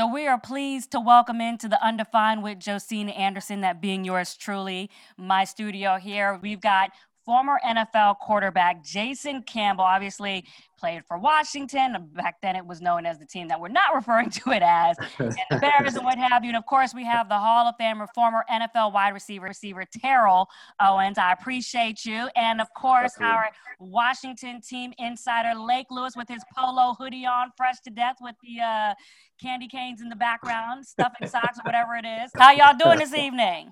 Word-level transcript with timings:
So 0.00 0.06
we 0.06 0.26
are 0.26 0.40
pleased 0.40 0.92
to 0.92 0.98
welcome 0.98 1.42
into 1.42 1.68
the 1.68 1.78
Undefined 1.86 2.42
with 2.42 2.58
Josina 2.58 3.10
Anderson, 3.10 3.60
that 3.60 3.82
being 3.82 4.02
yours 4.02 4.34
truly, 4.34 4.88
my 5.18 5.44
studio 5.44 5.98
here. 5.98 6.40
We've 6.40 6.62
got 6.62 6.92
former 7.24 7.58
NFL 7.64 8.18
quarterback 8.18 8.84
Jason 8.84 9.42
Campbell, 9.42 9.84
obviously 9.84 10.44
played 10.78 11.02
for 11.06 11.18
Washington. 11.18 12.08
Back 12.14 12.36
then, 12.42 12.56
it 12.56 12.66
was 12.66 12.80
known 12.80 13.06
as 13.06 13.18
the 13.18 13.26
team 13.26 13.48
that 13.48 13.60
we're 13.60 13.68
not 13.68 13.94
referring 13.94 14.30
to 14.30 14.50
it 14.50 14.62
as, 14.62 14.96
and 15.18 15.36
the 15.50 15.58
Bears 15.58 15.94
and 15.94 16.04
what 16.04 16.18
have 16.18 16.44
you. 16.44 16.48
And 16.48 16.56
of 16.56 16.66
course, 16.66 16.94
we 16.94 17.04
have 17.04 17.28
the 17.28 17.38
Hall 17.38 17.66
of 17.66 17.74
Famer, 17.80 18.06
former 18.14 18.44
NFL 18.50 18.92
wide 18.92 19.10
receiver, 19.10 19.46
receiver 19.46 19.84
Terrell 20.00 20.48
Owens. 20.80 21.18
I 21.18 21.32
appreciate 21.32 22.04
you, 22.04 22.28
and 22.36 22.60
of 22.60 22.68
course, 22.76 23.12
our 23.20 23.50
Washington 23.78 24.60
team 24.60 24.92
insider 24.98 25.58
Lake 25.58 25.86
Lewis 25.90 26.14
with 26.16 26.28
his 26.28 26.42
polo 26.56 26.94
hoodie 26.94 27.26
on, 27.26 27.50
fresh 27.56 27.80
to 27.84 27.90
death 27.90 28.16
with 28.20 28.36
the 28.42 28.62
uh, 28.62 28.94
candy 29.40 29.68
canes 29.68 30.00
in 30.00 30.08
the 30.08 30.16
background, 30.16 30.86
stuffing 30.86 31.28
socks 31.28 31.58
or 31.58 31.62
whatever 31.64 31.96
it 31.96 32.04
is. 32.04 32.30
How 32.36 32.52
y'all 32.52 32.76
doing 32.76 32.98
this 32.98 33.14
evening? 33.14 33.70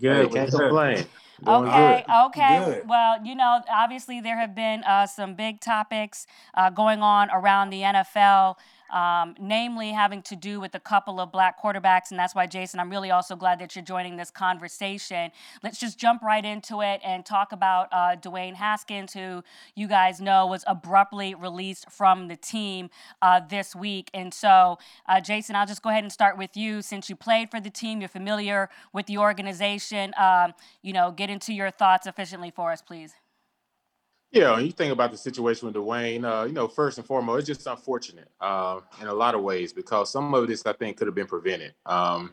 Good, 0.00 0.32
can't 0.32 0.50
complain. 0.50 1.04
Okay, 1.46 2.04
good. 2.06 2.14
okay. 2.26 2.64
Good. 2.64 2.88
Well, 2.88 3.24
you 3.24 3.34
know, 3.34 3.60
obviously 3.72 4.20
there 4.20 4.38
have 4.38 4.54
been 4.54 4.84
uh, 4.84 5.06
some 5.06 5.34
big 5.34 5.60
topics 5.60 6.26
uh, 6.54 6.70
going 6.70 7.02
on 7.02 7.30
around 7.30 7.70
the 7.70 7.82
NFL 7.82 8.56
um, 8.92 9.34
namely 9.40 9.90
having 9.90 10.22
to 10.22 10.36
do 10.36 10.60
with 10.60 10.74
a 10.74 10.80
couple 10.80 11.18
of 11.20 11.32
black 11.32 11.60
quarterbacks. 11.60 12.10
And 12.10 12.18
that's 12.18 12.34
why, 12.34 12.46
Jason, 12.46 12.78
I'm 12.78 12.90
really 12.90 13.10
also 13.10 13.34
glad 13.34 13.58
that 13.60 13.74
you're 13.74 13.84
joining 13.84 14.16
this 14.16 14.30
conversation. 14.30 15.30
Let's 15.62 15.78
just 15.78 15.98
jump 15.98 16.22
right 16.22 16.44
into 16.44 16.82
it 16.82 17.00
and 17.04 17.24
talk 17.24 17.52
about 17.52 17.88
uh, 17.92 18.16
Dwayne 18.16 18.54
Haskins, 18.54 19.12
who 19.12 19.42
you 19.74 19.88
guys 19.88 20.20
know 20.20 20.46
was 20.46 20.64
abruptly 20.66 21.34
released 21.34 21.90
from 21.90 22.28
the 22.28 22.36
team 22.36 22.90
uh, 23.22 23.40
this 23.48 23.74
week. 23.74 24.10
And 24.14 24.32
so, 24.32 24.78
uh, 25.08 25.20
Jason, 25.20 25.56
I'll 25.56 25.66
just 25.66 25.82
go 25.82 25.90
ahead 25.90 26.04
and 26.04 26.12
start 26.12 26.36
with 26.38 26.56
you. 26.56 26.82
Since 26.82 27.08
you 27.08 27.16
played 27.16 27.50
for 27.50 27.60
the 27.60 27.70
team, 27.70 28.00
you're 28.00 28.08
familiar 28.08 28.68
with 28.92 29.06
the 29.06 29.18
organization. 29.18 30.12
Um, 30.18 30.52
you 30.82 30.92
know, 30.92 31.10
get 31.10 31.30
into 31.30 31.52
your 31.52 31.70
thoughts 31.70 32.06
efficiently 32.06 32.50
for 32.50 32.72
us, 32.72 32.82
please. 32.82 33.14
Yeah, 34.32 34.58
you 34.58 34.72
think 34.72 34.94
about 34.94 35.10
the 35.10 35.18
situation 35.18 35.66
with 35.66 35.76
Dwayne, 35.76 36.24
uh, 36.24 36.46
you 36.46 36.54
know, 36.54 36.66
first 36.66 36.96
and 36.96 37.06
foremost, 37.06 37.40
it's 37.40 37.58
just 37.58 37.66
unfortunate 37.66 38.28
uh, 38.40 38.80
in 39.02 39.06
a 39.06 39.12
lot 39.12 39.34
of 39.34 39.42
ways 39.42 39.74
because 39.74 40.10
some 40.10 40.32
of 40.32 40.48
this 40.48 40.64
I 40.64 40.72
think 40.72 40.96
could 40.96 41.06
have 41.06 41.14
been 41.14 41.26
prevented. 41.26 41.74
Um, 41.84 42.32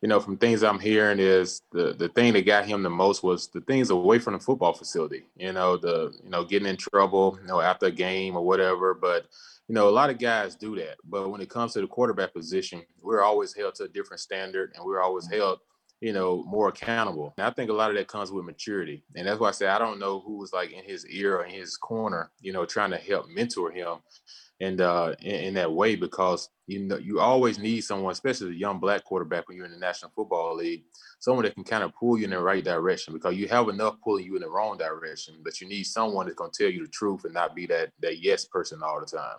you 0.00 0.08
know, 0.08 0.20
from 0.20 0.36
things 0.36 0.62
I'm 0.62 0.78
hearing 0.78 1.18
is 1.18 1.62
the 1.72 1.92
the 1.92 2.08
thing 2.08 2.34
that 2.34 2.46
got 2.46 2.66
him 2.66 2.84
the 2.84 2.88
most 2.88 3.24
was 3.24 3.48
the 3.48 3.60
things 3.62 3.90
away 3.90 4.20
from 4.20 4.34
the 4.34 4.38
football 4.38 4.72
facility. 4.72 5.24
You 5.36 5.52
know, 5.52 5.76
the 5.76 6.16
you 6.22 6.30
know 6.30 6.44
getting 6.44 6.68
in 6.68 6.76
trouble, 6.76 7.36
you 7.42 7.48
know, 7.48 7.60
after 7.60 7.86
a 7.86 7.90
game 7.90 8.36
or 8.36 8.42
whatever. 8.42 8.94
But 8.94 9.26
you 9.66 9.74
know, 9.74 9.88
a 9.88 9.90
lot 9.90 10.08
of 10.08 10.18
guys 10.18 10.54
do 10.54 10.76
that. 10.76 10.98
But 11.04 11.30
when 11.30 11.40
it 11.40 11.50
comes 11.50 11.72
to 11.72 11.80
the 11.80 11.88
quarterback 11.88 12.32
position, 12.32 12.82
we're 13.02 13.22
always 13.22 13.54
held 13.54 13.74
to 13.76 13.84
a 13.84 13.88
different 13.88 14.20
standard, 14.20 14.72
and 14.76 14.84
we're 14.84 15.02
always 15.02 15.28
held 15.30 15.58
you 16.00 16.12
know, 16.14 16.42
more 16.44 16.68
accountable. 16.68 17.34
And 17.36 17.46
I 17.46 17.50
think 17.50 17.70
a 17.70 17.74
lot 17.74 17.90
of 17.90 17.96
that 17.96 18.08
comes 18.08 18.32
with 18.32 18.46
maturity. 18.46 19.04
And 19.14 19.26
that's 19.26 19.38
why 19.38 19.48
I 19.48 19.52
say 19.52 19.66
I 19.66 19.78
don't 19.78 19.98
know 19.98 20.20
who 20.20 20.38
was 20.38 20.52
like 20.52 20.72
in 20.72 20.82
his 20.82 21.06
ear 21.06 21.36
or 21.36 21.44
in 21.44 21.50
his 21.50 21.76
corner, 21.76 22.30
you 22.40 22.52
know, 22.52 22.64
trying 22.64 22.90
to 22.90 22.96
help 22.96 23.28
mentor 23.28 23.70
him 23.70 23.98
and 24.62 24.82
uh 24.82 25.14
in, 25.22 25.34
in, 25.34 25.54
that 25.54 25.72
way 25.72 25.96
because 25.96 26.50
you 26.66 26.80
know 26.80 26.98
you 26.98 27.18
always 27.18 27.58
need 27.58 27.80
someone, 27.80 28.12
especially 28.12 28.50
a 28.50 28.54
young 28.54 28.78
black 28.78 29.04
quarterback 29.04 29.48
when 29.48 29.56
you're 29.56 29.66
in 29.66 29.72
the 29.72 29.78
National 29.78 30.10
Football 30.14 30.56
League, 30.56 30.84
someone 31.18 31.44
that 31.44 31.54
can 31.54 31.64
kind 31.64 31.82
of 31.82 31.94
pull 31.94 32.18
you 32.18 32.24
in 32.24 32.30
the 32.30 32.38
right 32.38 32.64
direction 32.64 33.14
because 33.14 33.36
you 33.36 33.48
have 33.48 33.68
enough 33.68 33.96
pulling 34.04 34.24
you 34.24 34.36
in 34.36 34.42
the 34.42 34.48
wrong 34.48 34.76
direction, 34.76 35.36
but 35.42 35.60
you 35.60 35.68
need 35.68 35.84
someone 35.84 36.26
that's 36.26 36.36
gonna 36.36 36.50
tell 36.52 36.68
you 36.68 36.84
the 36.84 36.90
truth 36.90 37.24
and 37.24 37.34
not 37.34 37.54
be 37.54 37.66
that 37.66 37.90
that 38.00 38.22
yes 38.22 38.44
person 38.44 38.82
all 38.82 39.00
the 39.00 39.06
time. 39.06 39.36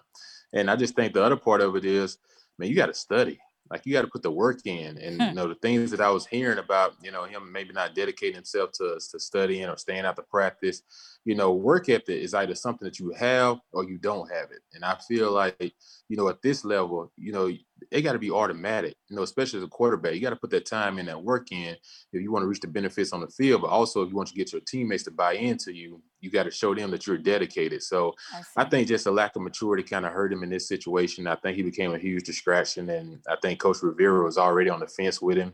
And 0.53 0.69
I 0.69 0.75
just 0.75 0.95
think 0.95 1.13
the 1.13 1.23
other 1.23 1.37
part 1.37 1.61
of 1.61 1.75
it 1.75 1.85
is, 1.85 2.17
man, 2.57 2.69
you 2.69 2.75
got 2.75 2.87
to 2.87 2.93
study 2.93 3.39
like 3.71 3.85
you 3.85 3.93
got 3.93 4.01
to 4.01 4.07
put 4.07 4.21
the 4.21 4.29
work 4.29 4.59
in 4.65 4.97
and 4.97 5.15
hmm. 5.15 5.29
you 5.29 5.33
know 5.33 5.47
the 5.47 5.55
things 5.55 5.89
that 5.89 6.01
i 6.01 6.09
was 6.09 6.25
hearing 6.25 6.59
about 6.59 6.93
you 7.01 7.11
know 7.11 7.23
him 7.23 7.51
maybe 7.51 7.73
not 7.73 7.95
dedicating 7.95 8.35
himself 8.35 8.71
to, 8.73 8.99
to 9.09 9.19
studying 9.19 9.67
or 9.67 9.77
staying 9.77 10.05
out 10.05 10.15
to 10.15 10.21
practice 10.23 10.83
you 11.25 11.35
know 11.35 11.53
work 11.53 11.89
ethic 11.89 12.21
is 12.21 12.33
either 12.33 12.53
something 12.53 12.85
that 12.85 12.99
you 12.99 13.11
have 13.11 13.59
or 13.71 13.83
you 13.83 13.97
don't 13.97 14.31
have 14.31 14.51
it 14.51 14.61
and 14.73 14.83
i 14.83 14.95
feel 15.07 15.31
like 15.31 15.73
you 16.11 16.17
know 16.17 16.27
at 16.27 16.41
this 16.41 16.65
level 16.65 17.09
you 17.15 17.31
know 17.31 17.49
it 17.89 18.01
got 18.01 18.13
to 18.13 18.19
be 18.19 18.29
automatic, 18.29 18.95
you 19.09 19.15
know, 19.15 19.23
especially 19.23 19.57
as 19.57 19.63
a 19.63 19.67
quarterback. 19.67 20.13
You 20.13 20.21
got 20.21 20.29
to 20.31 20.35
put 20.35 20.51
that 20.51 20.65
time 20.65 20.99
in, 20.99 21.07
that 21.07 21.21
work 21.21 21.51
in 21.51 21.75
if 22.13 22.21
you 22.21 22.31
want 22.31 22.43
to 22.43 22.47
reach 22.47 22.59
the 22.59 22.67
benefits 22.67 23.11
on 23.11 23.21
the 23.21 23.27
field, 23.27 23.61
but 23.61 23.69
also 23.69 24.03
if 24.03 24.09
you 24.09 24.15
want 24.15 24.29
to 24.29 24.35
get 24.35 24.51
your 24.51 24.61
teammates 24.67 25.03
to 25.03 25.11
buy 25.11 25.33
into 25.33 25.73
you, 25.73 26.01
you 26.19 26.29
got 26.29 26.43
to 26.43 26.51
show 26.51 26.75
them 26.75 26.91
that 26.91 27.07
you're 27.07 27.17
dedicated. 27.17 27.81
So 27.81 28.13
I, 28.33 28.61
I, 28.61 28.65
think 28.65 28.87
just 28.87 29.07
a 29.07 29.11
lack 29.11 29.35
of 29.35 29.41
maturity 29.41 29.83
kind 29.83 30.05
of 30.05 30.13
hurt 30.13 30.31
him 30.31 30.43
in 30.43 30.49
this 30.49 30.67
situation. 30.67 31.27
I 31.27 31.35
think 31.35 31.57
he 31.57 31.63
became 31.63 31.93
a 31.93 31.99
huge 31.99 32.23
distraction, 32.23 32.89
and 32.89 33.19
I 33.27 33.35
think 33.41 33.59
Coach 33.59 33.77
Rivera 33.81 34.23
was 34.23 34.37
already 34.37 34.69
on 34.69 34.79
the 34.79 34.87
fence 34.87 35.21
with 35.21 35.37
him. 35.37 35.53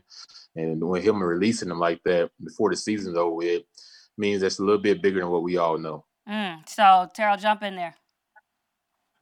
And 0.54 0.82
when 0.86 1.02
him 1.02 1.22
releasing 1.22 1.70
him 1.70 1.78
like 1.78 2.02
that 2.04 2.30
before 2.44 2.70
the 2.70 2.76
season's 2.76 3.16
over 3.16 3.42
it 3.42 3.66
means 4.16 4.42
that's 4.42 4.58
a 4.58 4.64
little 4.64 4.80
bit 4.80 5.00
bigger 5.00 5.20
than 5.20 5.30
what 5.30 5.42
we 5.42 5.56
all 5.56 5.78
know. 5.78 6.04
Mm, 6.28 6.68
so 6.68 7.08
Terrell, 7.14 7.36
jump 7.36 7.62
in 7.62 7.76
there. 7.76 7.94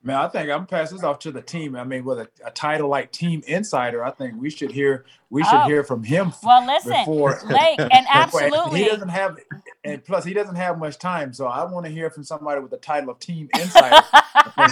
Man, 0.07 0.15
I 0.15 0.29
think 0.29 0.49
I'm 0.49 0.67
pass 0.67 0.93
this 0.93 1.03
off 1.03 1.19
to 1.21 1.33
the 1.33 1.43
team. 1.43 1.75
I 1.75 1.83
mean, 1.83 2.05
with 2.05 2.21
a, 2.21 2.29
a 2.45 2.53
title 2.53 2.89
like 2.89 3.11
Team 3.11 3.43
Insider, 3.49 4.05
I 4.05 4.13
think 4.13 4.41
we 4.41 4.51
should 4.51 4.71
hear 4.71 5.05
we 5.31 5.43
should 5.43 5.63
oh. 5.63 5.67
hear 5.67 5.83
from 5.83 6.05
him. 6.05 6.33
Well, 6.45 6.65
listen, 6.65 6.93
before, 6.93 7.41
Lake, 7.45 7.81
and 7.81 8.07
absolutely, 8.15 8.85
he 8.85 8.89
doesn't 8.89 9.09
have, 9.09 9.37
and 9.83 10.05
plus 10.05 10.25
he 10.25 10.33
doesn't 10.33 10.55
have 10.55 10.79
much 10.79 10.99
time. 10.99 11.33
So 11.33 11.47
I 11.47 11.65
want 11.65 11.87
to 11.87 11.91
hear 11.91 12.09
from 12.09 12.23
somebody 12.23 12.61
with 12.61 12.71
the 12.71 12.77
title 12.77 13.11
of 13.11 13.19
Team 13.19 13.49
Insider. 13.59 14.07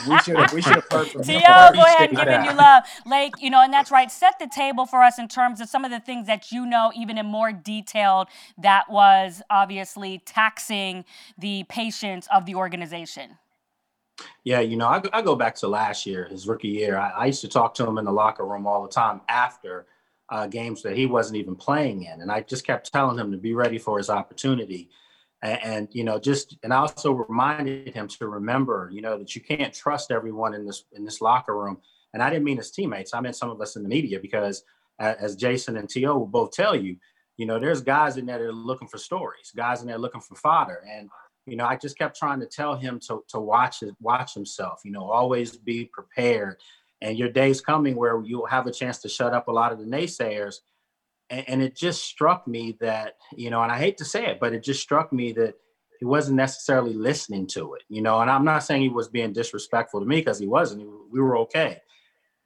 we 0.09 0.19
should 0.21 0.53
we 0.53 0.63
should 0.63 0.77
have 0.77 0.87
heard 0.89 1.09
from 1.09 1.23
him. 1.25 1.41
T.O., 1.41 1.73
go 1.73 1.83
ahead 1.83 2.11
and 2.11 2.19
giving 2.19 2.45
you 2.45 2.53
love, 2.53 2.85
Lake. 3.05 3.35
You 3.41 3.51
know, 3.51 3.61
and 3.61 3.73
that's 3.73 3.91
right. 3.91 4.13
Set 4.13 4.39
the 4.39 4.49
table 4.55 4.87
for 4.87 5.03
us 5.03 5.19
in 5.19 5.27
terms 5.27 5.61
of 5.61 5.69
some 5.69 5.85
of 5.85 5.91
the 5.91 5.99
things 5.99 6.29
that 6.29 6.53
you 6.53 6.65
know, 6.65 6.93
even 6.95 7.19
in 7.19 7.27
more 7.27 7.51
detailed. 7.51 8.29
That 8.57 8.89
was 8.89 9.43
obviously 9.51 10.23
taxing 10.25 11.05
the 11.37 11.65
patience 11.69 12.29
of 12.33 12.47
the 12.47 12.55
organization. 12.55 13.39
Yeah, 14.45 14.61
you 14.61 14.77
know, 14.77 14.87
I, 14.87 15.03
I 15.13 15.23
go 15.23 15.35
back 15.35 15.55
to 15.57 15.69
last 15.69 16.07
year, 16.07 16.27
his 16.27 16.47
rookie 16.47 16.69
year. 16.69 16.99
I, 16.99 17.11
I 17.11 17.27
used 17.27 17.41
to 17.41 17.49
talk 17.49 17.75
to 17.75 17.87
him 17.87 17.99
in 17.99 18.05
the 18.05 18.13
locker 18.13 18.47
room 18.47 18.67
all 18.67 18.83
the 18.83 18.93
time 18.93 19.23
after 19.29 19.87
uh, 20.29 20.47
games 20.47 20.83
that 20.83 20.97
he 20.97 21.07
wasn't 21.07 21.37
even 21.37 21.57
playing 21.57 22.05
in, 22.05 22.21
and 22.21 22.31
I 22.31 22.43
just 22.43 22.67
kept 22.67 22.93
telling 22.93 23.19
him 23.19 23.33
to 23.33 23.39
be 23.39 23.55
ready 23.55 23.79
for 23.79 23.99
his 23.99 24.11
opportunity. 24.11 24.91
And, 25.43 25.61
and 25.63 25.89
you 25.93 26.05
know, 26.05 26.19
just 26.19 26.57
and 26.63 26.73
I 26.73 26.79
also 26.79 27.13
reminded 27.13 27.95
him 27.95 28.09
to 28.09 28.29
remember, 28.29 28.91
you 28.93 29.03
know, 29.03 29.19
that 29.19 29.35
you 29.35 29.43
can't 29.43 29.75
trust 29.75 30.11
everyone 30.11 30.55
in 30.55 30.67
this 30.67 30.85
in 30.93 31.05
this 31.05 31.21
locker 31.21 31.59
room. 31.59 31.79
And 32.13 32.23
I 32.23 32.31
didn't 32.31 32.45
mean 32.45 32.59
his 32.59 32.71
teammates; 32.71 33.13
I 33.15 33.21
meant 33.21 33.37
some 33.37 33.51
of 33.51 33.61
us 33.61 33.77
in 33.77 33.83
the 33.83 33.89
media 33.89 34.21
because, 34.21 34.63
as 34.99 35.37
Jason 35.37 35.77
and 35.77 35.89
T.O. 35.89 36.17
will 36.17 36.27
both 36.27 36.53
tell 36.53 36.77
you, 36.77 36.97
you 37.37 37.47
know, 37.47 37.59
there's 37.59 37.81
guys 37.81 38.17
in 38.17 38.27
there 38.27 38.39
that 38.39 38.45
are 38.45 38.53
looking 38.53 38.89
for 38.89 38.99
stories, 38.99 39.53
guys 39.55 39.81
in 39.83 39.89
there 39.89 39.99
looking 39.99 40.21
for 40.21 40.37
fodder, 40.37 40.83
and 40.89 41.11
you 41.47 41.57
know, 41.57 41.67
I 41.67 41.77
just 41.77 41.99
kept 41.99 42.17
trying 42.19 42.41
to 42.41 42.47
tell 42.47 42.75
him 42.75 42.99
to 43.09 43.25
to 43.29 43.41
watch 43.41 43.83
it, 43.83 43.95
watch 44.01 44.35
himself. 44.35 44.81
You 44.85 44.93
know, 44.93 45.11
always 45.11 45.57
be 45.57 45.87
prepared. 45.87 46.57
And 47.01 47.19
your 47.19 47.31
day's 47.31 47.61
coming 47.61 47.97
where 47.97 48.23
you'll 48.23 48.47
have 48.47 48.67
a 48.67 48.73
chance 48.73 48.99
to 49.03 49.09
shut 49.09 49.35
up 49.35 49.49
a 49.49 49.53
lot 49.53 49.73
of 49.73 49.79
the 49.79 49.85
naysayers. 49.85 50.57
And, 51.29 51.49
and 51.49 51.63
it 51.63 51.77
just 51.77 52.05
struck 52.05 52.47
me 52.47 52.77
that, 52.81 53.17
you 53.37 53.51
know, 53.51 53.63
and 53.63 53.71
I 53.71 53.79
hate 53.79 53.99
to 53.99 54.05
say 54.05 54.27
it, 54.27 54.41
but 54.41 54.55
it 54.55 54.63
just 54.63 54.81
struck 54.81 55.13
me 55.13 55.33
that 55.33 55.55
he 55.99 56.07
wasn't 56.07 56.37
necessarily 56.37 56.95
listening 56.95 57.47
to 57.49 57.75
it. 57.75 57.83
You 57.89 58.01
know, 58.01 58.21
and 58.21 58.31
I'm 58.31 58.45
not 58.45 58.61
saying 58.61 58.83
he 58.83 58.89
was 58.89 59.09
being 59.09 59.33
disrespectful 59.33 60.01
to 60.01 60.07
me 60.07 60.17
because 60.17 60.39
he 60.39 60.47
wasn't. 60.47 60.89
We 61.11 61.21
were 61.21 61.37
okay 61.39 61.81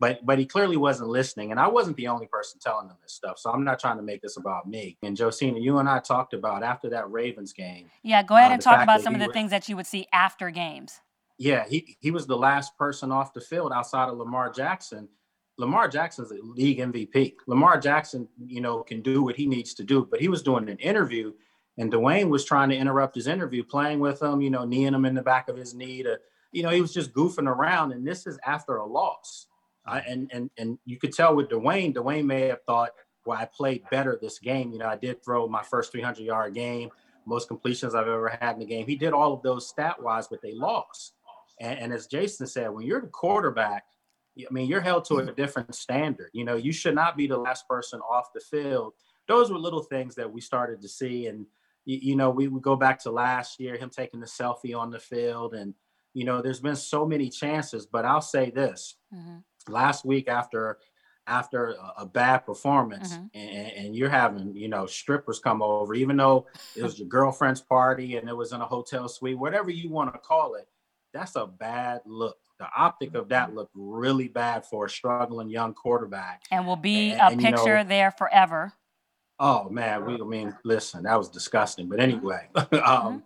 but 0.00 0.24
but 0.24 0.38
he 0.38 0.46
clearly 0.46 0.76
wasn't 0.76 1.08
listening 1.08 1.50
and 1.50 1.60
i 1.60 1.66
wasn't 1.66 1.96
the 1.96 2.08
only 2.08 2.26
person 2.26 2.60
telling 2.60 2.88
him 2.88 2.96
this 3.02 3.12
stuff 3.12 3.38
so 3.38 3.50
i'm 3.50 3.64
not 3.64 3.78
trying 3.78 3.96
to 3.96 4.02
make 4.02 4.22
this 4.22 4.36
about 4.36 4.68
me. 4.68 4.96
And 5.02 5.16
josina 5.16 5.58
you 5.58 5.78
and 5.78 5.88
i 5.88 5.98
talked 5.98 6.34
about 6.34 6.62
after 6.62 6.88
that 6.90 7.10
ravens 7.10 7.52
game 7.52 7.90
yeah 8.02 8.22
go 8.22 8.36
ahead 8.36 8.50
uh, 8.50 8.54
and 8.54 8.62
talk 8.62 8.82
about 8.82 9.00
some 9.00 9.14
of 9.14 9.20
the 9.20 9.26
were, 9.26 9.32
things 9.32 9.50
that 9.50 9.68
you 9.68 9.76
would 9.76 9.86
see 9.86 10.06
after 10.12 10.50
games. 10.50 11.00
Yeah 11.38 11.64
he, 11.68 11.96
he 12.00 12.10
was 12.10 12.26
the 12.26 12.36
last 12.36 12.76
person 12.76 13.12
off 13.12 13.32
the 13.32 13.40
field 13.40 13.72
outside 13.72 14.08
of 14.08 14.18
lamar 14.18 14.50
jackson. 14.50 15.08
Lamar 15.56 15.88
jackson's 15.88 16.30
a 16.30 16.36
league 16.42 16.78
mvp 16.78 17.34
lamar 17.46 17.80
jackson 17.80 18.28
you 18.46 18.60
know 18.60 18.82
can 18.82 19.02
do 19.02 19.22
what 19.22 19.34
he 19.36 19.46
needs 19.46 19.74
to 19.74 19.82
do 19.82 20.06
but 20.08 20.20
he 20.20 20.28
was 20.28 20.42
doing 20.42 20.68
an 20.68 20.78
interview 20.78 21.32
and 21.78 21.92
dwayne 21.92 22.28
was 22.28 22.44
trying 22.44 22.68
to 22.68 22.76
interrupt 22.76 23.16
his 23.16 23.26
interview 23.26 23.64
playing 23.64 23.98
with 23.98 24.22
him 24.22 24.40
you 24.40 24.50
know 24.50 24.64
kneeing 24.64 24.94
him 24.94 25.04
in 25.04 25.16
the 25.16 25.22
back 25.22 25.48
of 25.48 25.56
his 25.56 25.74
knee 25.74 26.00
to 26.00 26.16
you 26.52 26.62
know 26.62 26.70
he 26.70 26.80
was 26.80 26.94
just 26.94 27.12
goofing 27.12 27.48
around 27.48 27.90
and 27.90 28.06
this 28.06 28.24
is 28.24 28.38
after 28.46 28.76
a 28.76 28.86
loss 28.86 29.48
I, 29.88 30.00
and 30.00 30.30
and 30.32 30.50
and 30.58 30.78
you 30.84 30.98
could 30.98 31.12
tell 31.12 31.34
with 31.34 31.48
Dwayne, 31.48 31.94
Dwayne 31.94 32.24
may 32.24 32.42
have 32.48 32.62
thought, 32.66 32.90
well, 33.24 33.38
I 33.38 33.46
played 33.46 33.82
better 33.90 34.18
this 34.20 34.38
game. 34.38 34.72
You 34.72 34.78
know, 34.78 34.86
I 34.86 34.96
did 34.96 35.24
throw 35.24 35.48
my 35.48 35.62
first 35.62 35.92
300 35.92 36.22
yard 36.22 36.54
game, 36.54 36.90
most 37.26 37.48
completions 37.48 37.94
I've 37.94 38.08
ever 38.08 38.36
had 38.40 38.54
in 38.54 38.60
the 38.60 38.66
game. 38.66 38.86
He 38.86 38.96
did 38.96 39.12
all 39.12 39.32
of 39.32 39.42
those 39.42 39.68
stat 39.68 40.02
wise, 40.02 40.28
but 40.28 40.40
they 40.42 40.52
lost. 40.52 41.12
And, 41.60 41.78
and 41.78 41.92
as 41.92 42.06
Jason 42.06 42.46
said, 42.46 42.70
when 42.70 42.86
you're 42.86 43.00
the 43.00 43.08
quarterback, 43.08 43.84
I 44.38 44.52
mean, 44.52 44.68
you're 44.68 44.80
held 44.80 45.04
to 45.06 45.16
a 45.16 45.32
different 45.32 45.74
standard. 45.74 46.30
You 46.32 46.44
know, 46.44 46.54
you 46.54 46.72
should 46.72 46.94
not 46.94 47.16
be 47.16 47.26
the 47.26 47.36
last 47.36 47.68
person 47.68 48.00
off 48.00 48.32
the 48.32 48.40
field. 48.40 48.94
Those 49.26 49.50
were 49.50 49.58
little 49.58 49.82
things 49.82 50.14
that 50.14 50.32
we 50.32 50.40
started 50.40 50.80
to 50.80 50.88
see. 50.88 51.26
And, 51.26 51.44
you, 51.84 51.98
you 52.00 52.16
know, 52.16 52.30
we 52.30 52.46
would 52.46 52.62
go 52.62 52.76
back 52.76 53.00
to 53.00 53.10
last 53.10 53.58
year, 53.58 53.76
him 53.76 53.90
taking 53.90 54.20
the 54.20 54.26
selfie 54.26 54.78
on 54.78 54.90
the 54.90 55.00
field. 55.00 55.54
And, 55.54 55.74
you 56.14 56.24
know, 56.24 56.40
there's 56.40 56.60
been 56.60 56.76
so 56.76 57.04
many 57.04 57.28
chances, 57.28 57.84
but 57.84 58.04
I'll 58.04 58.20
say 58.20 58.50
this. 58.50 58.96
Mm-hmm 59.12 59.38
last 59.68 60.04
week 60.04 60.28
after 60.28 60.78
after 61.28 61.72
a, 61.72 61.92
a 61.98 62.06
bad 62.06 62.38
performance 62.38 63.12
mm-hmm. 63.12 63.26
and, 63.34 63.72
and, 63.72 63.96
you're 63.96 64.08
having, 64.08 64.56
you 64.56 64.66
know, 64.66 64.86
strippers 64.86 65.38
come 65.38 65.60
over, 65.60 65.94
even 65.94 66.16
though 66.16 66.46
it 66.74 66.82
was 66.82 66.98
your 66.98 67.06
girlfriend's 67.06 67.60
party 67.60 68.16
and 68.16 68.28
it 68.28 68.36
was 68.36 68.52
in 68.52 68.62
a 68.62 68.66
hotel 68.66 69.08
suite, 69.08 69.38
whatever 69.38 69.70
you 69.70 69.90
want 69.90 70.12
to 70.12 70.18
call 70.18 70.54
it, 70.54 70.66
that's 71.12 71.36
a 71.36 71.46
bad 71.46 72.00
look. 72.06 72.38
The 72.58 72.66
optic 72.76 73.14
of 73.14 73.28
that 73.28 73.54
looked 73.54 73.72
really 73.74 74.28
bad 74.28 74.66
for 74.66 74.86
a 74.86 74.90
struggling 74.90 75.48
young 75.48 75.74
quarterback. 75.74 76.42
And 76.50 76.66
will 76.66 76.76
be 76.76 77.12
and, 77.12 77.20
a 77.20 77.26
and, 77.26 77.40
picture 77.40 77.76
you 77.76 77.84
know, 77.84 77.88
there 77.88 78.10
forever. 78.10 78.72
Oh 79.38 79.68
man, 79.68 80.04
we 80.04 80.14
I 80.14 80.24
mean, 80.24 80.56
listen, 80.64 81.04
that 81.04 81.16
was 81.16 81.28
disgusting. 81.28 81.88
But 81.88 82.00
anyway, 82.00 82.48
um, 82.56 82.66
mm-hmm. 82.72 83.18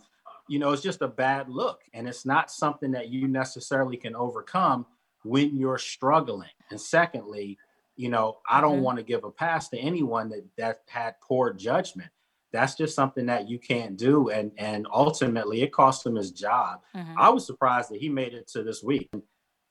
you 0.48 0.58
know, 0.58 0.72
it's 0.72 0.82
just 0.82 1.00
a 1.00 1.08
bad 1.08 1.48
look. 1.48 1.80
And 1.94 2.06
it's 2.06 2.26
not 2.26 2.50
something 2.50 2.90
that 2.90 3.08
you 3.08 3.28
necessarily 3.28 3.96
can 3.96 4.14
overcome 4.14 4.84
when 5.24 5.56
you're 5.56 5.78
struggling. 5.78 6.50
And 6.70 6.80
secondly, 6.80 7.58
you 7.96 8.08
know, 8.08 8.38
I 8.48 8.60
don't 8.60 8.76
mm-hmm. 8.76 8.82
want 8.82 8.98
to 8.98 9.04
give 9.04 9.24
a 9.24 9.30
pass 9.30 9.68
to 9.70 9.78
anyone 9.78 10.30
that 10.30 10.44
that 10.56 10.80
had 10.88 11.20
poor 11.20 11.52
judgment. 11.52 12.10
That's 12.52 12.74
just 12.74 12.94
something 12.94 13.26
that 13.26 13.48
you 13.48 13.58
can't 13.58 13.96
do, 13.96 14.28
and 14.28 14.52
and 14.58 14.86
ultimately 14.92 15.62
it 15.62 15.72
cost 15.72 16.06
him 16.06 16.16
his 16.16 16.32
job. 16.32 16.80
Mm-hmm. 16.94 17.14
I 17.18 17.30
was 17.30 17.46
surprised 17.46 17.90
that 17.90 18.00
he 18.00 18.08
made 18.08 18.34
it 18.34 18.48
to 18.48 18.62
this 18.62 18.82
week. 18.82 19.10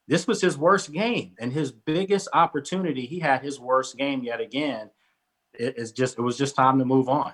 This 0.08 0.28
was 0.28 0.42
his 0.42 0.58
worst 0.58 0.92
game 0.92 1.36
and 1.40 1.54
his 1.54 1.72
biggest 1.72 2.28
opportunity. 2.34 3.06
He 3.06 3.20
had 3.20 3.42
his 3.42 3.60
worst 3.60 3.98
game 3.98 4.24
yet 4.24 4.42
again. 4.42 4.90
It, 5.54 5.76
it's 5.78 5.92
just 5.92 6.18
it 6.18 6.22
was 6.22 6.38
just 6.38 6.56
time 6.56 6.80
to 6.80 6.86
move 6.86 7.10
on. 7.10 7.34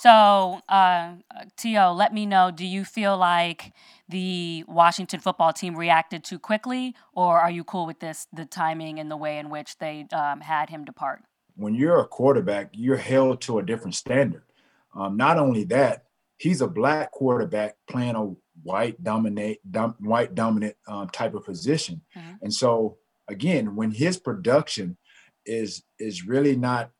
So, 0.00 0.60
uh, 0.68 1.14
T.O., 1.56 1.92
let 1.92 2.14
me 2.14 2.24
know. 2.24 2.52
Do 2.52 2.64
you 2.64 2.84
feel 2.84 3.16
like 3.16 3.72
the 4.08 4.64
Washington 4.68 5.18
football 5.18 5.52
team 5.52 5.74
reacted 5.74 6.22
too 6.22 6.38
quickly, 6.38 6.94
or 7.12 7.40
are 7.40 7.50
you 7.50 7.64
cool 7.64 7.84
with 7.84 7.98
this, 7.98 8.28
the 8.32 8.44
timing 8.44 9.00
and 9.00 9.10
the 9.10 9.16
way 9.16 9.38
in 9.38 9.50
which 9.50 9.76
they 9.78 10.06
um, 10.12 10.40
had 10.40 10.70
him 10.70 10.84
depart? 10.84 11.22
When 11.56 11.74
you're 11.74 11.98
a 11.98 12.06
quarterback, 12.06 12.70
you're 12.72 12.96
held 12.96 13.40
to 13.42 13.58
a 13.58 13.62
different 13.62 13.96
standard. 13.96 14.44
Um, 14.94 15.16
not 15.16 15.36
only 15.36 15.64
that, 15.64 16.04
he's 16.36 16.60
a 16.60 16.68
black 16.68 17.10
quarterback 17.10 17.76
playing 17.90 18.14
a 18.14 18.34
white 18.62 19.02
dominate, 19.02 19.58
dom, 19.68 19.96
white 19.98 20.34
dominant 20.34 20.76
um, 20.86 21.08
type 21.08 21.34
of 21.34 21.44
position, 21.44 22.02
mm-hmm. 22.16 22.34
and 22.42 22.54
so 22.54 22.98
again, 23.28 23.76
when 23.76 23.90
his 23.90 24.16
production 24.16 24.96
is 25.44 25.82
is 25.98 26.24
really 26.24 26.56
not 26.56 26.90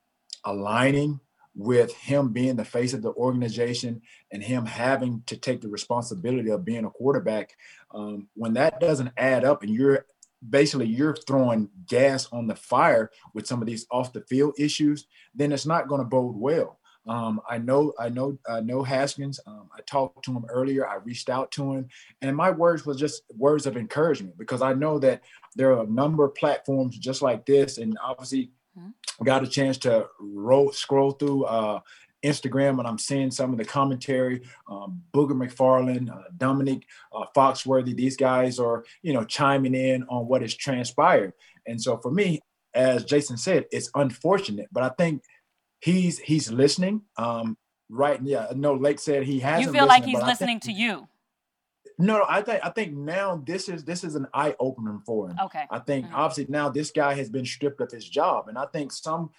aligning 0.45 1.21
with 1.58 1.93
him 1.96 2.32
being 2.32 2.55
the 2.55 2.64
face 2.64 2.94
of 2.94 3.02
the 3.02 3.12
organization 3.14 4.00
and 4.31 4.44
him 4.44 4.64
having 4.64 5.20
to 5.26 5.37
take 5.37 5.60
the 5.60 5.69
responsibility 5.69 6.50
of 6.50 6.64
being 6.64 6.84
a 6.84 6.90
quarterback 6.90 7.56
um, 7.93 8.28
when 8.34 8.55
that 8.55 8.78
doesn't 8.78 9.10
add 9.16 9.44
up 9.44 9.64
and 9.64 9.75
you're 9.75 10.06
basically 10.49 10.87
you're 10.87 11.16
throwing 11.16 11.69
gas 11.88 12.28
on 12.31 12.46
the 12.46 12.55
fire 12.55 13.10
with 13.34 13.44
some 13.44 13.60
of 13.60 13.66
these 13.66 13.87
off 13.90 14.12
the 14.12 14.20
field 14.22 14.55
issues 14.56 15.08
then 15.34 15.50
it's 15.50 15.66
not 15.66 15.88
going 15.88 16.00
to 16.00 16.06
bode 16.06 16.37
well 16.37 16.78
um, 17.08 17.40
I 17.49 17.56
know, 17.56 17.94
I 17.99 18.11
know, 18.11 18.38
I 18.46 18.61
know 18.61 18.82
Haskins. 18.82 19.40
Um, 19.46 19.70
I 19.75 19.81
talked 19.87 20.26
to 20.26 20.32
him 20.32 20.44
earlier. 20.50 20.87
I 20.87 20.96
reached 20.96 21.31
out 21.31 21.50
to 21.52 21.72
him, 21.72 21.88
and 22.20 22.37
my 22.37 22.50
words 22.50 22.84
was 22.84 22.99
just 22.99 23.22
words 23.34 23.66
of 23.66 23.78
encouragement 23.78 24.37
because 24.37 24.61
I 24.61 24.75
know 24.75 24.99
that 24.99 25.22
there 25.56 25.72
are 25.72 25.84
a 25.84 25.90
number 25.90 26.26
of 26.26 26.34
platforms 26.34 26.99
just 26.99 27.22
like 27.22 27.46
this, 27.46 27.78
and 27.78 27.96
obviously 28.04 28.50
Mm-hmm. 28.78 29.25
Got 29.25 29.44
a 29.44 29.48
chance 29.48 29.78
to 29.78 30.06
roll, 30.20 30.72
scroll 30.72 31.12
through 31.12 31.44
uh, 31.44 31.80
Instagram, 32.25 32.78
and 32.78 32.86
I'm 32.86 32.98
seeing 32.98 33.30
some 33.30 33.52
of 33.52 33.58
the 33.58 33.64
commentary. 33.64 34.42
Um, 34.69 35.02
Booger 35.12 35.32
McFarland, 35.32 36.10
uh, 36.10 36.28
Dominique 36.36 36.86
uh, 37.12 37.25
Foxworth, 37.36 37.94
these 37.96 38.16
guys 38.16 38.58
are 38.58 38.84
you 39.02 39.12
know 39.12 39.25
chiming 39.25 39.75
in 39.75 40.04
on 40.04 40.26
what 40.26 40.42
has 40.42 40.54
transpired. 40.54 41.32
And 41.66 41.80
so 41.80 41.98
for 41.98 42.10
me, 42.10 42.40
as 42.75 43.04
Jason 43.04 43.36
said, 43.36 43.66
it's 43.70 43.90
unfortunate, 43.94 44.69
but 44.72 44.82
I 44.82 44.90
think 44.90 45.22
he's 45.80 46.19
he's 46.19 46.50
listening. 46.50 47.02
Um, 47.16 47.56
right? 47.88 48.20
Yeah, 48.22 48.48
no. 48.54 48.75
Lake 48.75 48.98
said 48.98 49.25
he 49.25 49.40
has. 49.40 49.62
You 49.62 49.72
feel 49.72 49.86
like 49.86 50.04
he's 50.04 50.22
listening 50.22 50.60
think, 50.60 50.76
to 50.76 50.82
you. 50.82 51.08
No, 51.99 52.25
I 52.29 52.43
think 52.43 52.61
I 52.65 52.71
think 52.71 52.95
now 52.95 53.43
this 53.45 53.69
is 53.69 53.85
this 53.85 54.05
is 54.05 54.15
an 54.15 54.29
eye 54.33 54.55
opener 54.61 55.00
for 55.05 55.31
him. 55.31 55.37
Okay. 55.47 55.65
I 55.71 55.81
think 55.81 56.06
mm-hmm. 56.06 56.15
obviously 56.15 56.47
now 56.49 56.69
this 56.69 56.93
guy 56.93 57.15
has 57.15 57.29
been 57.29 57.45
stripped 57.45 57.81
of 57.81 57.91
his 57.91 58.09
job, 58.09 58.49
and 58.49 58.56
I 58.56 58.67
think 58.67 58.93
some 58.93 59.31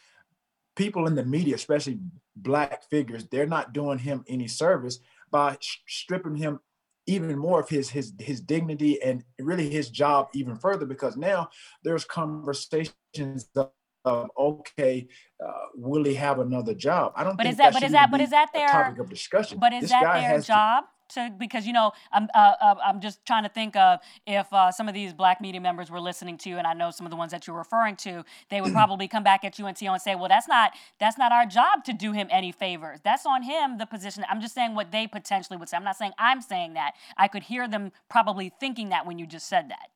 people 0.75 1.07
in 1.07 1.15
the 1.15 1.25
media, 1.25 1.55
especially 1.55 1.99
black 2.35 2.83
figures, 2.89 3.25
they're 3.25 3.45
not 3.45 3.73
doing 3.73 3.99
him 3.99 4.25
any 4.27 4.47
service 4.47 4.99
by 5.31 5.57
stripping 5.87 6.35
him 6.35 6.59
even 7.05 7.37
more 7.37 7.61
of 7.61 7.69
his 7.69 7.89
his 7.89 8.13
his 8.19 8.41
dignity 8.41 9.01
and 9.01 9.23
really 9.39 9.69
his 9.69 9.89
job 9.89 10.27
even 10.33 10.55
further 10.55 10.85
because 10.85 11.17
now 11.17 11.49
there's 11.83 12.05
conversations 12.05 13.49
of, 13.55 13.71
of 14.05 14.29
okay, 14.37 15.07
uh, 15.45 15.51
will 15.75 16.03
he 16.03 16.13
have 16.13 16.39
another 16.39 16.73
job? 16.73 17.13
I 17.15 17.23
don't. 17.23 17.37
But 17.37 17.47
is 17.47 17.57
that, 17.57 17.71
that 17.71 17.73
but 17.73 17.83
is 17.83 17.91
that 17.93 18.11
but 18.11 18.21
is 18.21 18.29
that 18.31 18.49
their 18.53 18.67
topic 18.67 18.99
of 18.99 19.09
discussion? 19.09 19.59
But 19.59 19.73
is 19.73 19.81
this 19.83 19.91
that 19.91 20.21
their 20.21 20.41
job? 20.41 20.83
To, 20.83 20.89
to 21.09 21.33
because 21.37 21.65
you 21.65 21.73
know 21.73 21.91
I'm 22.11 22.29
uh, 22.35 22.53
uh, 22.61 22.75
I'm 22.85 23.01
just 23.01 23.25
trying 23.25 23.43
to 23.43 23.49
think 23.49 23.75
of 23.75 23.99
if 24.27 24.51
uh, 24.53 24.71
some 24.71 24.87
of 24.87 24.93
these 24.93 25.13
black 25.13 25.41
media 25.41 25.61
members 25.61 25.89
were 25.89 25.99
listening 25.99 26.37
to 26.39 26.49
you, 26.49 26.57
and 26.57 26.67
I 26.67 26.73
know 26.73 26.91
some 26.91 27.05
of 27.05 27.11
the 27.11 27.17
ones 27.17 27.31
that 27.31 27.47
you're 27.47 27.57
referring 27.57 27.95
to, 27.97 28.23
they 28.49 28.61
would 28.61 28.73
probably 28.79 29.07
come 29.07 29.23
back 29.23 29.43
at 29.43 29.57
you 29.57 29.65
and 29.65 29.79
and 29.81 30.01
say, 30.01 30.15
well, 30.15 30.27
that's 30.27 30.47
not 30.47 30.71
that's 30.99 31.17
not 31.17 31.31
our 31.31 31.45
job 31.45 31.83
to 31.85 31.93
do 31.93 32.11
him 32.11 32.27
any 32.31 32.51
favors. 32.51 32.99
That's 33.03 33.25
on 33.25 33.43
him, 33.43 33.77
the 33.77 33.85
position. 33.85 34.25
I'm 34.29 34.41
just 34.41 34.53
saying 34.53 34.75
what 34.75 34.91
they 34.91 35.07
potentially 35.07 35.57
would 35.57 35.69
say. 35.69 35.77
I'm 35.77 35.83
not 35.83 35.97
saying 35.97 36.13
I'm 36.17 36.41
saying 36.41 36.73
that. 36.73 36.93
I 37.17 37.27
could 37.27 37.43
hear 37.43 37.67
them 37.67 37.91
probably 38.09 38.51
thinking 38.59 38.89
that 38.89 39.05
when 39.05 39.19
you 39.19 39.25
just 39.25 39.47
said 39.47 39.69
that. 39.69 39.89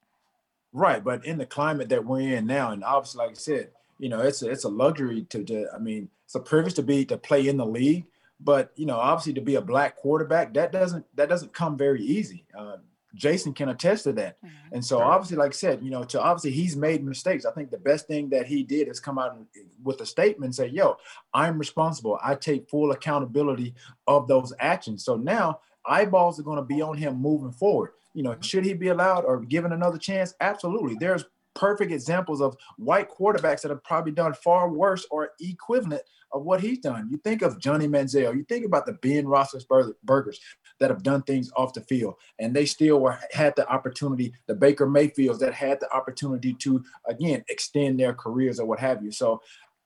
Right, 0.72 1.04
but 1.04 1.24
in 1.26 1.38
the 1.38 1.46
climate 1.46 1.90
that 1.90 2.06
we're 2.06 2.36
in 2.36 2.48
now, 2.48 2.72
and 2.72 2.84
obviously, 2.84 3.20
like 3.20 3.32
I 3.32 3.36
said, 3.36 3.70
you 4.00 4.10
know, 4.10 4.22
it's 4.22 4.42
a, 4.42 4.50
it's 4.50 4.64
a 4.64 4.70
luxury 4.70 5.24
to, 5.30 5.44
to 5.44 5.68
I 5.74 5.78
mean, 5.78 6.10
it's 6.26 6.36
a 6.36 6.40
privilege 6.40 6.74
to 6.76 6.84
be 6.84 7.06
to 7.06 7.18
play 7.18 7.48
in 7.48 7.58
the 7.58 7.66
league 7.66 8.06
but 8.44 8.72
you 8.76 8.86
know, 8.86 8.98
obviously, 8.98 9.34
to 9.34 9.42
be 9.42 9.56
a 9.56 9.62
black 9.62 9.96
quarterback, 9.96 10.54
that 10.54 10.72
doesn't 10.72 11.06
that 11.16 11.30
doesn't 11.30 11.54
come 11.54 11.78
very 11.78 12.02
easy. 12.02 12.46
Uh, 12.58 12.78
Jason 13.16 13.54
can 13.54 13.70
attest 13.70 14.06
to 14.06 14.14
that. 14.14 14.38
Mm-hmm. 14.44 14.76
And 14.76 14.86
so, 14.86 15.00
obviously, 15.00 15.38
like 15.38 15.52
I 15.52 15.56
said, 15.56 15.84
you 15.84 15.92
know, 15.92 16.04
to 16.04 16.22
obviously 16.22 16.52
he's 16.52 16.76
made 16.76 17.04
mistakes. 17.04 17.46
I 17.46 17.52
think 17.52 17.70
the 17.70 17.78
best 17.78 18.08
thing 18.08 18.30
that 18.30 18.48
he 18.48 18.64
did 18.64 18.88
is 18.88 19.00
come 19.00 19.20
out 19.20 19.38
with 19.84 20.02
a 20.02 20.06
statement 20.06 20.46
and 20.46 20.56
say, 20.56 20.68
"Yo, 20.68 20.98
I'm 21.34 21.58
responsible. 21.58 22.20
I 22.24 22.36
take 22.36 22.70
full 22.70 22.92
accountability 22.92 23.76
of 24.08 24.28
those 24.28 24.52
actions." 24.60 25.06
So 25.06 25.16
now 25.16 25.60
eyeballs 25.86 26.40
are 26.40 26.44
going 26.44 26.58
to 26.58 26.64
be 26.64 26.82
on 26.82 26.98
him 26.98 27.22
moving 27.22 27.52
forward. 27.52 27.92
You 28.14 28.24
know, 28.24 28.32
mm-hmm. 28.32 28.42
should 28.42 28.66
he 28.66 28.74
be 28.74 28.90
allowed 28.90 29.26
or 29.26 29.40
given 29.40 29.74
another 29.74 29.98
chance? 29.98 30.34
Absolutely. 30.42 30.96
There's 31.00 31.26
perfect 31.56 31.92
examples 31.92 32.42
of 32.42 32.56
white 32.78 33.10
quarterbacks 33.10 33.62
that 33.62 33.70
have 33.70 33.84
probably 33.84 34.12
done 34.12 34.34
far 34.34 34.70
worse 34.70 35.06
or 35.12 35.32
equivalent 35.40 36.02
of 36.32 36.44
what 36.44 36.62
he's 36.62 36.80
done. 36.80 37.08
You 37.12 37.18
think 37.18 37.42
of 37.42 37.60
Johnny 37.60 37.88
Manziel, 37.88 38.36
you 38.36 38.44
think 38.44 38.66
about 38.66 38.86
the 38.86 38.94
Ben 38.94 39.26
Roethlisbergers 39.26 40.38
that 40.80 40.90
have 40.90 41.04
done 41.04 41.22
things 41.22 41.52
off 41.56 41.74
the 41.74 41.82
field, 41.82 42.16
and 42.40 42.56
they 42.56 42.66
still 42.66 43.00
were, 43.00 43.20
had 43.32 43.56
the 43.56 43.68
opportunity, 43.70 44.34
the 44.48 44.56
Baker 44.56 44.88
Mayfields 44.88 45.40
that 45.40 45.54
had 45.54 45.80
the 45.80 45.92
opportunity 45.94 46.54
to, 46.56 46.84
again, 47.08 47.44
extend 47.50 48.00
their 48.00 48.14
careers 48.14 48.60
or 48.60 48.66
what 48.66 48.80
have 48.80 49.04
you. 49.04 49.12
So, 49.12 49.42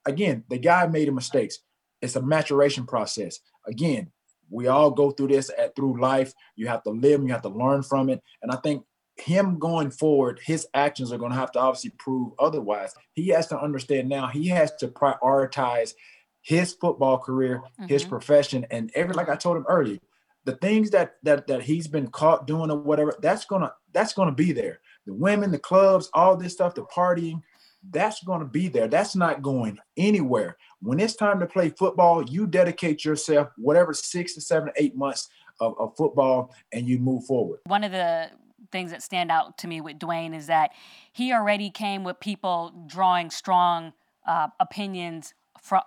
again, 0.06 0.44
the 0.48 0.58
guy 0.58 0.86
made 0.86 1.12
mistakes. 1.12 1.58
It's 2.00 2.16
a 2.16 2.22
maturation 2.22 2.86
process. 2.86 3.40
Again, 3.66 4.10
we 4.50 4.68
all 4.68 4.90
go 4.90 5.10
through 5.10 5.28
this 5.28 5.50
at 5.58 5.76
through 5.76 6.00
life. 6.00 6.32
You 6.56 6.68
have 6.68 6.82
to 6.84 6.90
live, 6.90 7.22
you 7.22 7.28
have 7.28 7.42
to 7.42 7.48
learn 7.50 7.82
from 7.82 8.08
it. 8.08 8.22
And 8.42 8.50
I 8.50 8.56
think 8.56 8.84
him 9.20 9.58
going 9.58 9.90
forward, 9.90 10.40
his 10.44 10.66
actions 10.74 11.12
are 11.12 11.18
going 11.18 11.32
to 11.32 11.38
have 11.38 11.52
to 11.52 11.60
obviously 11.60 11.90
prove 11.98 12.32
otherwise. 12.38 12.94
He 13.14 13.28
has 13.28 13.46
to 13.48 13.60
understand 13.60 14.08
now 14.08 14.26
he 14.26 14.48
has 14.48 14.74
to 14.76 14.88
prioritize 14.88 15.94
his 16.42 16.72
football 16.74 17.18
career, 17.18 17.58
mm-hmm. 17.58 17.86
his 17.86 18.04
profession, 18.04 18.66
and 18.70 18.90
every 18.94 19.14
like 19.14 19.28
I 19.28 19.36
told 19.36 19.56
him 19.56 19.66
earlier, 19.68 19.98
the 20.44 20.56
things 20.56 20.90
that 20.90 21.16
that 21.24 21.46
that 21.48 21.62
he's 21.62 21.86
been 21.86 22.08
caught 22.08 22.46
doing 22.46 22.70
or 22.70 22.78
whatever, 22.78 23.14
that's 23.20 23.44
gonna 23.44 23.72
that's 23.92 24.14
gonna 24.14 24.32
be 24.32 24.52
there. 24.52 24.80
The 25.06 25.14
women, 25.14 25.50
the 25.50 25.58
clubs, 25.58 26.10
all 26.14 26.36
this 26.36 26.54
stuff, 26.54 26.74
the 26.74 26.84
partying, 26.84 27.42
that's 27.90 28.22
gonna 28.24 28.46
be 28.46 28.68
there. 28.68 28.88
That's 28.88 29.14
not 29.14 29.42
going 29.42 29.78
anywhere. 29.96 30.56
When 30.80 31.00
it's 31.00 31.16
time 31.16 31.40
to 31.40 31.46
play 31.46 31.70
football, 31.70 32.22
you 32.22 32.46
dedicate 32.46 33.04
yourself 33.04 33.48
whatever 33.56 33.92
six 33.92 34.34
to 34.34 34.40
seven, 34.40 34.70
eight 34.76 34.96
months 34.96 35.28
of, 35.60 35.74
of 35.78 35.96
football, 35.96 36.54
and 36.72 36.88
you 36.88 36.98
move 36.98 37.24
forward. 37.24 37.60
One 37.66 37.84
of 37.84 37.92
the 37.92 38.30
things 38.70 38.90
that 38.90 39.02
stand 39.02 39.30
out 39.30 39.58
to 39.58 39.68
me 39.68 39.80
with 39.80 39.98
Dwayne 39.98 40.34
is 40.34 40.46
that 40.46 40.70
he 41.12 41.32
already 41.32 41.70
came 41.70 42.04
with 42.04 42.20
people 42.20 42.72
drawing 42.86 43.30
strong 43.30 43.92
uh, 44.26 44.48
opinions 44.60 45.34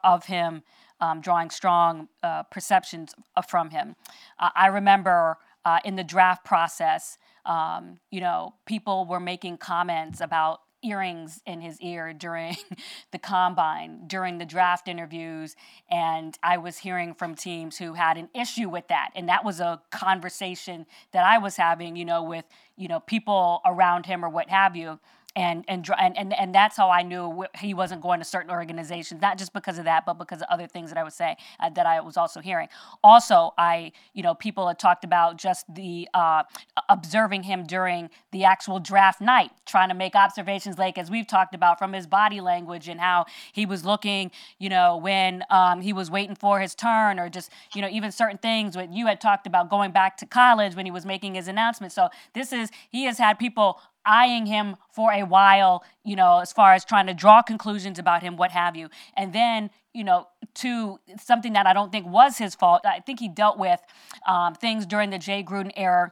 of 0.03 0.25
him, 0.25 0.63
um, 0.99 1.21
drawing 1.21 1.49
strong 1.49 2.09
uh, 2.23 2.43
perceptions 2.43 3.15
from 3.47 3.69
him. 3.69 3.95
Uh, 4.39 4.49
I 4.55 4.67
remember 4.67 5.37
uh, 5.65 5.79
in 5.85 5.95
the 5.95 6.03
draft 6.03 6.43
process, 6.43 7.17
um, 7.45 7.99
you 8.09 8.19
know, 8.19 8.55
people 8.65 9.05
were 9.05 9.19
making 9.19 9.57
comments 9.57 10.21
about 10.21 10.61
earrings 10.83 11.41
in 11.45 11.61
his 11.61 11.79
ear 11.81 12.13
during 12.13 12.55
the 13.11 13.19
combine, 13.19 14.07
during 14.07 14.37
the 14.37 14.45
draft 14.45 14.87
interviews. 14.87 15.55
And 15.89 16.37
I 16.43 16.57
was 16.57 16.77
hearing 16.77 17.13
from 17.13 17.35
teams 17.35 17.77
who 17.77 17.93
had 17.93 18.17
an 18.17 18.29
issue 18.33 18.69
with 18.69 18.87
that. 18.87 19.11
And 19.15 19.29
that 19.29 19.45
was 19.45 19.59
a 19.59 19.81
conversation 19.91 20.85
that 21.11 21.25
I 21.25 21.37
was 21.37 21.55
having, 21.55 21.95
you 21.95 22.05
know, 22.05 22.23
with, 22.23 22.45
you 22.75 22.87
know, 22.87 22.99
people 22.99 23.61
around 23.65 24.05
him 24.05 24.25
or 24.25 24.29
what 24.29 24.49
have 24.49 24.75
you. 24.75 24.99
And 25.35 25.63
and 25.67 25.87
and 25.97 26.33
and, 26.33 26.53
that's 26.53 26.75
how 26.75 26.89
I 26.89 27.03
knew 27.03 27.45
he 27.57 27.73
wasn't 27.73 28.01
going 28.01 28.19
to 28.19 28.25
certain 28.25 28.51
organizations, 28.51 29.21
not 29.21 29.37
just 29.37 29.53
because 29.53 29.77
of 29.77 29.85
that, 29.85 30.05
but 30.05 30.15
because 30.15 30.41
of 30.41 30.47
other 30.49 30.67
things 30.67 30.89
that 30.89 30.97
I 30.97 31.03
would 31.03 31.13
say 31.13 31.37
uh, 31.59 31.69
that 31.69 31.85
I 31.85 32.01
was 32.01 32.17
also 32.17 32.41
hearing. 32.41 32.67
Also, 33.01 33.53
I 33.57 33.93
you 34.13 34.23
know 34.23 34.35
people 34.35 34.67
had 34.67 34.77
talked 34.77 35.05
about 35.05 35.37
just 35.37 35.73
the 35.73 36.09
uh, 36.13 36.43
observing 36.89 37.43
him 37.43 37.65
during 37.65 38.09
the 38.31 38.43
actual 38.43 38.79
draft 38.79 39.21
night, 39.21 39.51
trying 39.65 39.87
to 39.87 39.95
make 39.95 40.15
observations, 40.15 40.77
like 40.77 40.97
as 40.97 41.09
we've 41.09 41.27
talked 41.27 41.55
about 41.55 41.79
from 41.79 41.93
his 41.93 42.07
body 42.07 42.41
language 42.41 42.89
and 42.89 42.99
how 42.99 43.25
he 43.53 43.65
was 43.65 43.85
looking, 43.85 44.31
you 44.59 44.67
know, 44.67 44.97
when 44.97 45.43
um, 45.49 45.79
he 45.79 45.93
was 45.93 46.11
waiting 46.11 46.35
for 46.35 46.59
his 46.59 46.75
turn, 46.75 47.19
or 47.19 47.29
just 47.29 47.51
you 47.73 47.81
know 47.81 47.89
even 47.89 48.11
certain 48.11 48.37
things. 48.37 48.75
What 48.75 48.91
you 48.91 49.07
had 49.07 49.21
talked 49.21 49.47
about 49.47 49.69
going 49.69 49.91
back 49.91 50.17
to 50.17 50.25
college 50.25 50.75
when 50.75 50.85
he 50.85 50.91
was 50.91 51.05
making 51.05 51.35
his 51.35 51.47
announcement. 51.47 51.93
So 51.93 52.09
this 52.33 52.51
is 52.51 52.69
he 52.89 53.05
has 53.05 53.17
had 53.17 53.39
people 53.39 53.79
eyeing 54.05 54.45
him 54.45 54.75
for 54.93 55.11
a 55.11 55.23
while, 55.23 55.83
you 56.03 56.15
know, 56.15 56.39
as 56.39 56.51
far 56.51 56.73
as 56.73 56.85
trying 56.85 57.07
to 57.07 57.13
draw 57.13 57.41
conclusions 57.41 57.99
about 57.99 58.21
him, 58.23 58.37
what 58.37 58.51
have 58.51 58.75
you. 58.75 58.89
And 59.15 59.33
then, 59.33 59.69
you 59.93 60.03
know, 60.03 60.27
to 60.55 60.99
something 61.19 61.53
that 61.53 61.65
I 61.65 61.73
don't 61.73 61.91
think 61.91 62.07
was 62.07 62.37
his 62.37 62.55
fault. 62.55 62.81
I 62.85 62.99
think 62.99 63.19
he 63.19 63.27
dealt 63.27 63.57
with 63.57 63.81
um, 64.27 64.55
things 64.55 64.85
during 64.85 65.09
the 65.09 65.17
Jay 65.17 65.43
Gruden 65.43 65.71
era 65.75 66.11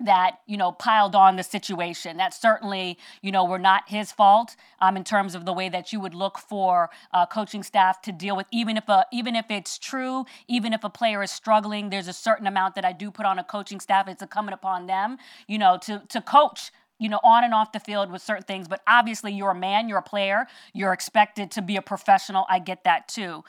that 0.00 0.38
you 0.46 0.56
know 0.56 0.72
piled 0.72 1.14
on 1.14 1.36
the 1.36 1.42
situation 1.42 2.16
that 2.16 2.32
certainly 2.32 2.98
you 3.20 3.30
know 3.30 3.44
were 3.44 3.58
not 3.58 3.82
his 3.88 4.10
fault 4.10 4.56
um, 4.80 4.96
in 4.96 5.04
terms 5.04 5.34
of 5.34 5.44
the 5.44 5.52
way 5.52 5.68
that 5.68 5.92
you 5.92 6.00
would 6.00 6.14
look 6.14 6.38
for 6.38 6.90
uh, 7.12 7.26
coaching 7.26 7.62
staff 7.62 8.00
to 8.00 8.10
deal 8.10 8.34
with 8.36 8.46
even 8.50 8.76
if 8.76 8.88
a 8.88 9.04
even 9.12 9.36
if 9.36 9.50
it's 9.50 9.78
true 9.78 10.24
even 10.48 10.72
if 10.72 10.82
a 10.82 10.90
player 10.90 11.22
is 11.22 11.30
struggling 11.30 11.90
there's 11.90 12.08
a 12.08 12.12
certain 12.12 12.46
amount 12.46 12.74
that 12.74 12.84
i 12.84 12.92
do 12.92 13.10
put 13.10 13.26
on 13.26 13.38
a 13.38 13.44
coaching 13.44 13.78
staff 13.78 14.08
it's 14.08 14.22
incumbent 14.22 14.54
upon 14.54 14.86
them 14.86 15.18
you 15.46 15.58
know 15.58 15.76
to 15.76 16.02
to 16.08 16.20
coach 16.20 16.72
you 17.00 17.08
know, 17.08 17.18
on 17.24 17.42
and 17.42 17.52
off 17.52 17.72
the 17.72 17.80
field 17.80 18.12
with 18.12 18.22
certain 18.22 18.44
things. 18.44 18.68
But 18.68 18.82
obviously, 18.86 19.32
you're 19.32 19.50
a 19.50 19.54
man, 19.54 19.88
you're 19.88 19.98
a 19.98 20.02
player, 20.02 20.46
you're 20.72 20.92
expected 20.92 21.50
to 21.52 21.62
be 21.62 21.76
a 21.76 21.82
professional. 21.82 22.46
I 22.48 22.60
get 22.60 22.84
that 22.84 23.08
too. 23.08 23.42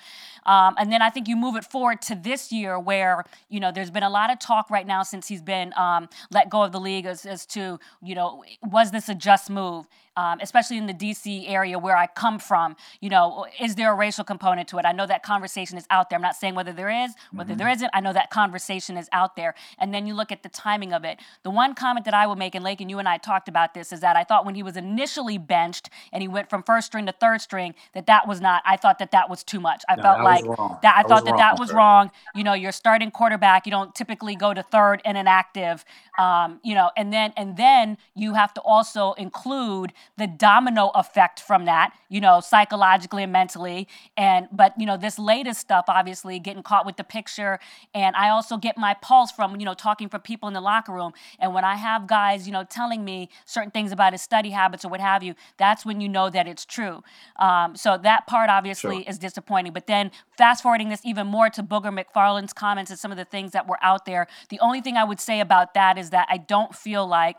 Um, 0.46 0.76
and 0.80 0.92
then 0.92 1.02
I 1.02 1.12
think 1.12 1.28
you 1.28 1.36
move 1.36 1.56
it 1.56 1.66
forward 1.66 2.02
to 2.04 2.16
this 2.16 2.52
year 2.52 2.80
where, 2.80 3.26
you 3.50 3.60
know, 3.60 3.72
there's 3.72 3.92
been 3.92 4.04
a 4.04 4.10
lot 4.10 4.32
of 4.32 4.40
talk 4.40 4.72
right 4.72 4.88
now 4.88 5.04
since 5.04 5.28
he's 5.28 5.42
been 5.42 5.74
um, 5.78 6.10
let 6.32 6.50
go 6.50 6.64
of 6.64 6.72
the 6.72 6.80
league 6.80 7.06
as, 7.06 7.26
as 7.26 7.46
to, 7.48 7.80
you 8.02 8.16
know, 8.16 8.44
was 8.64 8.90
this 8.92 9.10
a 9.10 9.14
just 9.14 9.50
move? 9.50 9.88
Um, 10.18 10.40
especially 10.42 10.78
in 10.78 10.88
the 10.88 10.94
DC 10.94 11.50
area 11.50 11.80
where 11.80 11.96
I 11.96 12.08
come 12.08 12.40
from, 12.40 12.76
you 13.00 13.10
know, 13.10 13.46
is 13.60 13.76
there 13.76 13.92
a 13.92 13.96
racial 13.96 14.24
component 14.24 14.68
to 14.70 14.78
it? 14.78 14.86
I 14.86 14.92
know 14.92 15.06
that 15.08 15.24
conversation 15.24 15.78
is 15.78 15.86
out 15.90 16.10
there. 16.10 16.18
I'm 16.18 16.22
not 16.22 16.36
saying 16.36 16.56
whether 16.56 16.74
there 16.74 16.90
is, 16.90 17.14
whether 17.32 17.52
mm-hmm. 17.52 17.60
there 17.60 17.70
isn't. 17.70 17.90
I 17.94 18.02
know 18.02 18.14
that 18.14 18.30
conversation 18.30 18.98
is 18.98 19.08
out 19.12 19.36
there. 19.36 19.56
And 19.80 19.94
then 19.94 20.06
you 20.06 20.14
look 20.14 20.32
at 20.32 20.44
the 20.44 20.50
timing 20.50 20.94
of 20.94 21.06
it. 21.06 21.20
The 21.44 21.50
one 21.50 21.74
comment 21.74 22.06
that 22.06 22.14
I 22.14 22.28
would 22.28 22.38
make, 22.38 22.56
and 22.56 22.64
Lake 22.64 22.82
and 22.82 22.90
you 22.90 23.00
and 23.00 23.08
I 23.08 23.18
talked 23.18 23.48
about 23.48 23.74
this, 23.74 23.94
is 23.94 24.02
that 24.02 24.16
I 24.16 24.24
thought 24.24 24.46
when 24.46 24.56
he 24.56 24.64
was 24.64 24.76
initially 24.76 25.38
benched 25.38 25.90
and 26.12 26.22
he 26.22 26.28
went 26.28 26.50
from 26.50 26.64
first 26.64 26.88
string 26.88 27.06
to 27.06 27.14
third 27.14 27.42
string, 27.42 27.74
that 27.94 28.06
that 28.08 28.28
was 28.28 28.42
not. 28.42 28.62
I 28.66 28.78
thought 28.78 29.00
that 29.00 29.12
that 29.12 29.30
was 29.30 29.44
too 29.44 29.60
much. 29.60 29.84
I 29.88 29.96
no, 29.96 30.04
felt 30.04 30.22
like 30.22 30.44
that. 30.82 30.96
I 30.98 31.04
thought 31.04 31.26
that 31.26 31.38
that 31.38 31.58
was 31.58 31.72
wrong. 31.72 32.12
You 32.36 32.44
know, 32.44 32.54
you're 32.54 32.72
starting 32.72 33.12
quarterback. 33.12 33.66
You 33.66 33.72
don't 33.72 33.96
typically 33.96 34.36
go 34.36 34.54
to 34.54 34.62
third 34.62 35.02
and 35.06 35.18
inactive. 35.18 35.86
Um, 36.20 36.60
you 36.64 36.76
know, 36.76 36.92
and 36.98 37.14
then 37.14 37.34
and 37.38 37.56
then 37.56 37.98
you 38.16 38.34
have 38.34 38.54
to 38.56 38.62
also 38.62 39.14
include 39.14 39.94
the 40.18 40.28
domino 40.28 40.90
effect 40.96 41.40
from 41.40 41.66
that, 41.66 41.94
you 42.10 42.22
know, 42.22 42.40
psychologically 42.40 43.24
and 43.24 43.32
mentally. 43.32 43.88
And, 44.18 44.48
but, 44.52 44.74
you 44.78 44.86
know, 44.86 44.98
this 44.98 45.18
latest 45.18 45.60
stuff, 45.60 45.86
obviously, 45.88 46.40
getting 46.40 46.64
caught 46.64 46.86
with 46.86 46.98
the 46.98 47.04
picture. 47.04 47.60
And 47.94 48.16
I 48.16 48.30
also 48.30 48.58
get 48.58 48.78
my 48.78 48.94
pulse 48.96 49.32
from, 49.32 49.60
you 49.60 49.66
know, 49.66 49.74
talking 49.74 50.10
from 50.10 50.22
people 50.22 50.48
in 50.48 50.54
the 50.54 50.62
locker 50.62 50.92
room. 50.92 51.14
And 51.40 51.54
when 51.54 51.64
I 51.64 51.76
have 51.76 52.08
guys, 52.08 52.48
you 52.48 52.54
know, 52.54 52.64
telling 52.64 53.04
me 53.04 53.30
certain 53.46 53.72
things 53.72 53.92
about 53.92 54.14
his 54.14 54.22
study 54.22 54.52
habits 54.52 54.86
or 54.86 54.90
what 54.90 55.00
have 55.00 55.24
you, 55.24 55.36
that's 55.58 55.86
when 55.86 56.02
you 56.02 56.10
know 56.10 56.30
that 56.30 56.48
it's 56.48 56.66
true. 56.66 57.04
Um, 57.38 57.76
so 57.76 57.98
that 57.98 58.28
part 58.28 58.50
obviously 58.50 59.04
sure. 59.04 59.10
is 59.10 59.18
disappointing. 59.18 59.74
But 59.74 59.88
then 59.88 60.12
fast 60.38 60.64
forwarding 60.64 60.90
this 60.90 61.06
even 61.06 61.28
more 61.28 61.50
to 61.50 61.64
Booger 61.64 61.92
McFarland's 61.92 62.54
comments 62.54 62.92
and 62.92 63.00
some 63.00 63.12
of 63.12 63.18
the 63.18 63.26
things 63.26 63.52
that 63.52 63.68
were 63.68 63.78
out 63.82 64.06
there, 64.06 64.28
the 64.50 64.60
only 64.60 64.82
thing 64.82 64.98
I 64.98 65.04
would 65.04 65.20
say 65.20 65.40
about 65.40 65.74
that 65.74 65.98
is 65.98 66.10
that 66.12 66.28
I 66.30 66.38
don't 66.38 66.76
feel 66.76 67.06
like 67.08 67.38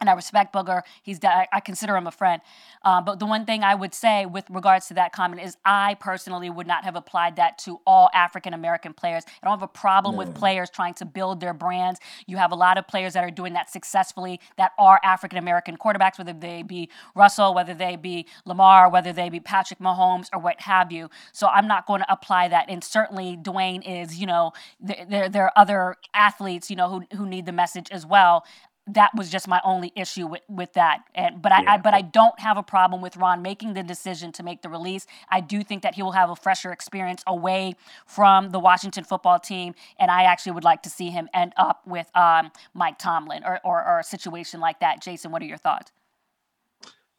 and 0.00 0.08
I 0.08 0.14
respect 0.14 0.52
Booger. 0.52 0.82
He's 1.02 1.20
I 1.22 1.60
consider 1.60 1.96
him 1.96 2.06
a 2.06 2.10
friend. 2.10 2.40
Uh, 2.82 3.00
but 3.00 3.18
the 3.18 3.26
one 3.26 3.44
thing 3.44 3.62
I 3.62 3.74
would 3.74 3.94
say 3.94 4.26
with 4.26 4.48
regards 4.48 4.86
to 4.88 4.94
that 4.94 5.12
comment 5.12 5.42
is 5.42 5.56
I 5.64 5.94
personally 6.00 6.48
would 6.48 6.66
not 6.66 6.84
have 6.84 6.96
applied 6.96 7.36
that 7.36 7.58
to 7.58 7.80
all 7.86 8.08
African 8.14 8.54
American 8.54 8.94
players. 8.94 9.24
I 9.26 9.46
don't 9.46 9.58
have 9.58 9.62
a 9.62 9.68
problem 9.68 10.14
no. 10.14 10.18
with 10.20 10.34
players 10.34 10.70
trying 10.70 10.94
to 10.94 11.04
build 11.04 11.40
their 11.40 11.52
brands. 11.52 12.00
You 12.26 12.38
have 12.38 12.52
a 12.52 12.54
lot 12.54 12.78
of 12.78 12.88
players 12.88 13.12
that 13.12 13.24
are 13.24 13.30
doing 13.30 13.52
that 13.52 13.70
successfully 13.70 14.40
that 14.56 14.72
are 14.78 14.98
African 15.04 15.38
American 15.38 15.76
quarterbacks, 15.76 16.18
whether 16.18 16.32
they 16.32 16.62
be 16.62 16.88
Russell, 17.14 17.54
whether 17.54 17.74
they 17.74 17.96
be 17.96 18.26
Lamar, 18.46 18.90
whether 18.90 19.12
they 19.12 19.28
be 19.28 19.40
Patrick 19.40 19.78
Mahomes, 19.78 20.28
or 20.32 20.40
what 20.40 20.60
have 20.62 20.90
you. 20.90 21.10
So 21.32 21.46
I'm 21.48 21.66
not 21.66 21.86
going 21.86 22.00
to 22.00 22.12
apply 22.12 22.48
that. 22.48 22.66
And 22.68 22.82
certainly 22.82 23.36
Dwayne 23.36 23.82
is, 23.86 24.18
you 24.18 24.26
know, 24.26 24.52
there 24.80 25.28
there 25.28 25.44
are 25.44 25.52
other 25.56 25.96
athletes, 26.14 26.70
you 26.70 26.76
know, 26.76 26.88
who 26.88 27.16
who 27.16 27.26
need 27.26 27.44
the 27.44 27.52
message 27.52 27.88
as 27.90 28.06
well 28.06 28.44
that 28.94 29.10
was 29.16 29.30
just 29.30 29.48
my 29.48 29.60
only 29.64 29.92
issue 29.96 30.26
with, 30.26 30.42
with 30.48 30.72
that. 30.74 31.00
And 31.14 31.40
but 31.40 31.52
I, 31.52 31.62
yeah. 31.62 31.72
I, 31.72 31.78
but 31.78 31.94
I 31.94 32.02
don't 32.02 32.38
have 32.40 32.56
a 32.56 32.62
problem 32.62 33.00
with 33.00 33.16
Ron 33.16 33.42
making 33.42 33.74
the 33.74 33.82
decision 33.82 34.32
to 34.32 34.42
make 34.42 34.62
the 34.62 34.68
release. 34.68 35.06
I 35.28 35.40
do 35.40 35.62
think 35.62 35.82
that 35.82 35.94
he 35.94 36.02
will 36.02 36.12
have 36.12 36.30
a 36.30 36.36
fresher 36.36 36.72
experience 36.72 37.22
away 37.26 37.74
from 38.06 38.50
the 38.50 38.58
Washington 38.58 39.04
football 39.04 39.38
team, 39.38 39.74
and 39.98 40.10
I 40.10 40.24
actually 40.24 40.52
would 40.52 40.64
like 40.64 40.82
to 40.82 40.90
see 40.90 41.10
him 41.10 41.28
end 41.34 41.52
up 41.56 41.86
with 41.86 42.10
um, 42.16 42.50
Mike 42.74 42.98
Tomlin 42.98 43.44
or, 43.44 43.60
or, 43.64 43.84
or 43.84 44.00
a 44.00 44.04
situation 44.04 44.60
like 44.60 44.80
that. 44.80 45.00
Jason, 45.02 45.30
what 45.30 45.42
are 45.42 45.46
your 45.46 45.58
thoughts? 45.58 45.92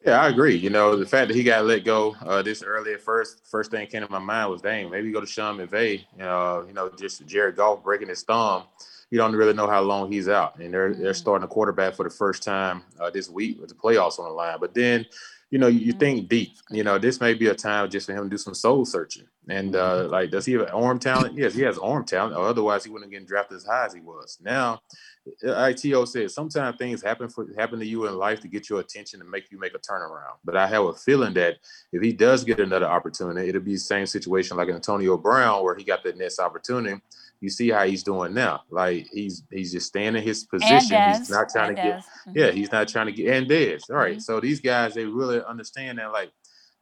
Yeah, 0.04 0.20
I 0.20 0.28
agree. 0.28 0.56
You 0.56 0.70
know, 0.70 0.96
the 0.96 1.06
fact 1.06 1.28
that 1.28 1.36
he 1.36 1.44
got 1.44 1.64
let 1.64 1.84
go 1.84 2.16
uh, 2.22 2.42
this 2.42 2.64
early 2.64 2.92
at 2.92 3.00
first, 3.00 3.46
first 3.46 3.70
thing 3.70 3.86
came 3.86 4.02
to 4.02 4.10
my 4.10 4.18
mind 4.18 4.50
was, 4.50 4.60
dang, 4.60 4.90
maybe 4.90 5.12
go 5.12 5.20
to 5.20 5.26
Sean 5.26 5.58
McVay. 5.58 6.04
You 6.16 6.24
know, 6.24 6.64
you 6.66 6.72
know, 6.72 6.90
just 6.98 7.24
Jared 7.24 7.54
Goff 7.54 7.84
breaking 7.84 8.08
his 8.08 8.24
thumb 8.24 8.64
you 9.12 9.18
don't 9.18 9.36
really 9.36 9.52
know 9.52 9.68
how 9.68 9.82
long 9.82 10.10
he's 10.10 10.26
out. 10.26 10.58
And 10.58 10.72
they're 10.72 10.94
they're 10.94 11.10
mm-hmm. 11.10 11.12
starting 11.12 11.44
a 11.44 11.48
quarterback 11.48 11.94
for 11.94 12.04
the 12.04 12.10
first 12.10 12.42
time 12.42 12.82
uh, 12.98 13.10
this 13.10 13.28
week 13.28 13.60
with 13.60 13.68
the 13.68 13.74
playoffs 13.74 14.18
on 14.18 14.24
the 14.24 14.30
line. 14.30 14.56
But 14.58 14.72
then, 14.72 15.04
you 15.50 15.58
know, 15.58 15.66
you, 15.66 15.80
you, 15.80 15.92
think 15.92 16.20
mm-hmm. 16.20 16.28
deep. 16.28 16.56
You 16.70 16.82
know, 16.82 16.98
this 16.98 17.20
may 17.20 17.34
be 17.34 17.48
a 17.48 17.54
time 17.54 17.90
just 17.90 18.06
for 18.06 18.14
him 18.14 18.24
to 18.24 18.30
do 18.30 18.38
some 18.38 18.54
soul 18.54 18.86
searching. 18.86 19.26
And 19.50 19.76
uh, 19.76 20.04
mm-hmm. 20.04 20.12
like, 20.12 20.30
does 20.30 20.46
he 20.46 20.54
have 20.54 20.70
arm 20.72 20.98
talent? 20.98 21.36
Yes, 21.36 21.52
he 21.52 21.60
has 21.60 21.76
arm 21.76 22.06
talent. 22.06 22.36
Or 22.36 22.46
otherwise, 22.46 22.84
he 22.84 22.90
wouldn't 22.90 23.10
get 23.10 23.26
drafted 23.26 23.58
as 23.58 23.66
high 23.66 23.84
as 23.84 23.92
he 23.92 24.00
was. 24.00 24.38
Now, 24.40 24.80
ITO 25.44 26.06
said 26.06 26.30
sometimes 26.30 26.78
things 26.78 27.02
happen 27.02 27.28
for 27.28 27.46
happen 27.58 27.80
to 27.80 27.86
you 27.86 28.06
in 28.06 28.16
life 28.16 28.40
to 28.40 28.48
get 28.48 28.70
your 28.70 28.80
attention 28.80 29.20
and 29.20 29.30
make 29.30 29.52
you 29.52 29.60
make 29.60 29.74
a 29.74 29.78
turnaround. 29.78 30.36
But 30.42 30.56
I 30.56 30.66
have 30.68 30.84
a 30.84 30.94
feeling 30.94 31.34
that 31.34 31.58
if 31.92 32.02
he 32.02 32.14
does 32.14 32.44
get 32.44 32.60
another 32.60 32.86
opportunity, 32.86 33.50
it'll 33.50 33.60
be 33.60 33.74
the 33.74 33.78
same 33.78 34.06
situation 34.06 34.56
like 34.56 34.70
Antonio 34.70 35.18
Brown, 35.18 35.62
where 35.62 35.74
he 35.74 35.84
got 35.84 36.02
the 36.02 36.14
next 36.14 36.38
opportunity 36.38 36.98
you 37.42 37.50
see 37.50 37.70
how 37.70 37.84
he's 37.84 38.04
doing 38.04 38.32
now. 38.32 38.62
Like 38.70 39.08
he's 39.12 39.42
he's 39.50 39.72
just 39.72 39.88
staying 39.88 40.14
in 40.14 40.22
his 40.22 40.44
position. 40.44 40.96
He's 41.18 41.28
not 41.28 41.48
trying 41.48 41.70
and 41.70 41.76
to 41.76 41.82
get 41.82 41.98
mm-hmm. 41.98 42.32
yeah, 42.36 42.50
he's 42.52 42.70
not 42.70 42.86
trying 42.86 43.06
to 43.06 43.12
get 43.12 43.34
and 43.34 43.48
Dez. 43.48 43.90
All 43.90 43.96
right. 43.96 44.12
mm-hmm. 44.12 44.20
So 44.20 44.38
these 44.38 44.60
guys 44.60 44.94
they 44.94 45.04
really 45.04 45.42
understand 45.42 45.98
that 45.98 46.12
like, 46.12 46.30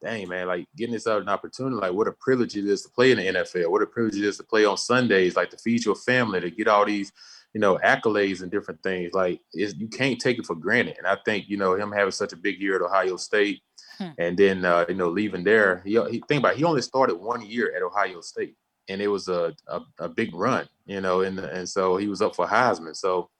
dang 0.05 0.29
man, 0.29 0.49
like 0.49 0.67
getting 0.76 0.93
this 0.93 1.07
out 1.07 1.23
an 1.23 1.31
opportunity, 1.31 1.76
like 1.76 1.95
what 1.95 2.09
a 2.09 2.12
privilege 2.12 2.57
it 2.59 2.67
is 2.67 2.83
to 2.83 2.90
play 2.90 3.11
in 3.11 3.17
the 3.17 3.40
NFL, 3.40 3.71
what 3.71 3.81
a 3.81 3.87
privilege 3.87 4.17
it 4.17 4.25
is 4.25 4.37
to 4.37 4.45
play 4.45 4.67
on 4.67 4.76
Sundays, 4.76 5.35
like 5.35 5.49
to 5.50 5.57
feed 5.57 5.83
your 5.83 5.95
family, 5.95 6.40
to 6.40 6.50
get 6.50 6.69
all 6.69 6.85
these, 6.85 7.11
you 7.55 7.61
know, 7.61 7.79
accolades 7.83 8.43
and 8.43 8.50
different 8.50 8.83
things. 8.83 9.14
Like 9.14 9.40
you 9.55 9.88
can't 9.88 10.21
take 10.21 10.38
it 10.38 10.47
for 10.47 10.55
granted. 10.55 10.99
And 10.99 11.07
I 11.07 11.17
think, 11.25 11.49
you 11.49 11.57
know, 11.57 11.75
him 11.75 11.90
having 11.90 12.12
such 12.12 12.35
a 12.35 12.37
big 12.37 12.61
year 12.61 12.76
at 12.76 12.83
Ohio 12.83 13.17
State. 13.17 13.62
Hmm. 13.97 14.09
And 14.19 14.37
then 14.37 14.64
uh, 14.67 14.85
you 14.90 14.95
know, 14.95 15.09
leaving 15.09 15.43
there, 15.43 15.83
he, 15.87 15.93
he 16.11 16.23
think 16.29 16.40
about 16.40 16.52
it, 16.52 16.59
he 16.59 16.64
only 16.64 16.83
started 16.83 17.17
one 17.17 17.40
year 17.40 17.73
at 17.75 17.83
Ohio 17.83 18.21
State 18.21 18.57
and 18.90 19.00
it 19.00 19.09
was 19.09 19.28
a, 19.28 19.54
a, 19.68 19.80
a 20.00 20.09
big 20.09 20.35
run, 20.35 20.68
you 20.85 21.00
know, 21.00 21.23
and 21.23 21.38
and 21.38 21.68
so 21.68 21.97
he 21.97 22.09
was 22.09 22.20
up 22.20 22.35
for 22.35 22.47
Heisman. 22.47 22.97
So, 22.97 23.30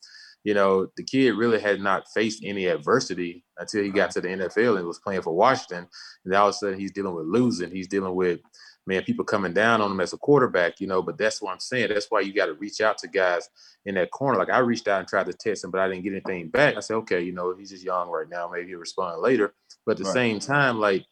you 0.45 0.55
know, 0.55 0.87
the 0.97 1.03
kid 1.03 1.33
really 1.33 1.61
had 1.61 1.81
not 1.81 2.09
faced 2.15 2.43
any 2.45 2.67
adversity 2.67 3.45
until 3.59 3.83
he 3.83 3.91
got 3.91 4.11
to 4.13 4.21
the 4.21 4.29
NFL 4.29 4.79
and 4.79 4.87
was 4.87 5.01
playing 5.01 5.23
for 5.23 5.35
Washington. 5.35 5.89
And 6.25 6.35
all 6.35 6.49
of 6.49 6.55
a 6.55 6.57
sudden 6.57 6.79
he's 6.79 6.93
dealing 6.93 7.15
with 7.15 7.27
losing. 7.27 7.71
He's 7.71 7.89
dealing 7.89 8.15
with 8.15 8.41
man, 8.87 9.03
people 9.03 9.25
coming 9.25 9.53
down 9.53 9.81
on 9.81 9.91
him 9.91 10.01
as 10.01 10.13
a 10.13 10.19
quarterback, 10.19 10.81
you 10.81 10.87
know, 10.87 11.03
but 11.03 11.19
that's 11.19 11.43
what 11.43 11.53
I'm 11.53 11.61
saying. 11.61 11.89
That's 11.89 12.11
why 12.11 12.21
you 12.21 12.33
got 12.33 12.47
to 12.47 12.55
reach 12.55 12.81
out 12.81 12.99
to 12.99 13.09
guys 13.09 13.49
in 13.85 13.95
that 13.97 14.11
corner. 14.11 14.39
Like 14.39 14.51
I 14.51 14.59
reached 14.59 14.89
out 14.89 15.01
and 15.01 15.09
tried 15.09 15.27
to 15.27 15.33
test 15.33 15.65
him, 15.65 15.71
but 15.71 15.81
I 15.81 15.89
didn't 15.89 16.05
get 16.05 16.13
anything 16.13 16.49
back. 16.49 16.77
I 16.77 16.81
said, 16.81 16.95
okay, 16.95 17.21
you 17.21 17.33
know, 17.33 17.55
he's 17.55 17.71
just 17.71 17.85
young 17.85 18.09
right 18.09 18.29
now. 18.29 18.49
Maybe 18.49 18.69
he'll 18.69 18.79
respond 18.79 19.21
later. 19.21 19.55
But 19.85 19.93
at 19.93 19.99
the 19.99 20.05
right. 20.05 20.15
same 20.15 20.39
time, 20.41 20.79
like 20.79 21.05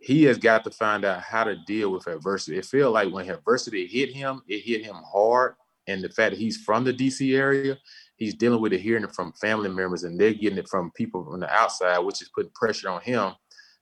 he 0.00 0.24
has 0.24 0.38
got 0.38 0.64
to 0.64 0.70
find 0.70 1.04
out 1.04 1.20
how 1.20 1.44
to 1.44 1.56
deal 1.66 1.90
with 1.90 2.06
adversity. 2.06 2.56
It 2.56 2.64
feels 2.64 2.92
like 2.92 3.12
when 3.12 3.28
adversity 3.28 3.86
hit 3.86 4.10
him, 4.10 4.42
it 4.48 4.60
hit 4.60 4.84
him 4.84 4.96
hard. 4.96 5.54
And 5.86 6.02
the 6.02 6.08
fact 6.08 6.32
that 6.32 6.38
he's 6.38 6.56
from 6.56 6.84
the 6.84 6.92
DC 6.92 7.36
area, 7.36 7.76
he's 8.16 8.34
dealing 8.34 8.60
with 8.60 8.72
it 8.72 8.80
hearing 8.80 9.04
it 9.04 9.14
from 9.14 9.32
family 9.34 9.68
members 9.68 10.04
and 10.04 10.18
they're 10.18 10.32
getting 10.32 10.58
it 10.58 10.68
from 10.68 10.90
people 10.92 11.24
from 11.24 11.40
the 11.40 11.52
outside, 11.52 11.98
which 11.98 12.22
is 12.22 12.30
putting 12.34 12.52
pressure 12.54 12.88
on 12.88 13.00
him. 13.02 13.32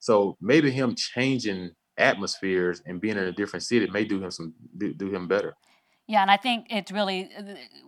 So 0.00 0.37
maybe 0.40 0.70
him 0.70 0.94
changing 0.96 1.70
atmospheres 1.96 2.82
and 2.87 3.00
being 3.00 3.16
in 3.16 3.25
a 3.25 3.32
different 3.32 3.64
city 3.64 3.88
may 3.90 4.04
do 4.04 4.20
him 4.20 4.30
some 4.30 4.54
do 4.76 5.10
him 5.10 5.28
better. 5.28 5.54
Yeah, 6.10 6.22
and 6.22 6.30
I 6.30 6.38
think 6.38 6.68
it's 6.70 6.90
really 6.90 7.28
uh, 7.36 7.42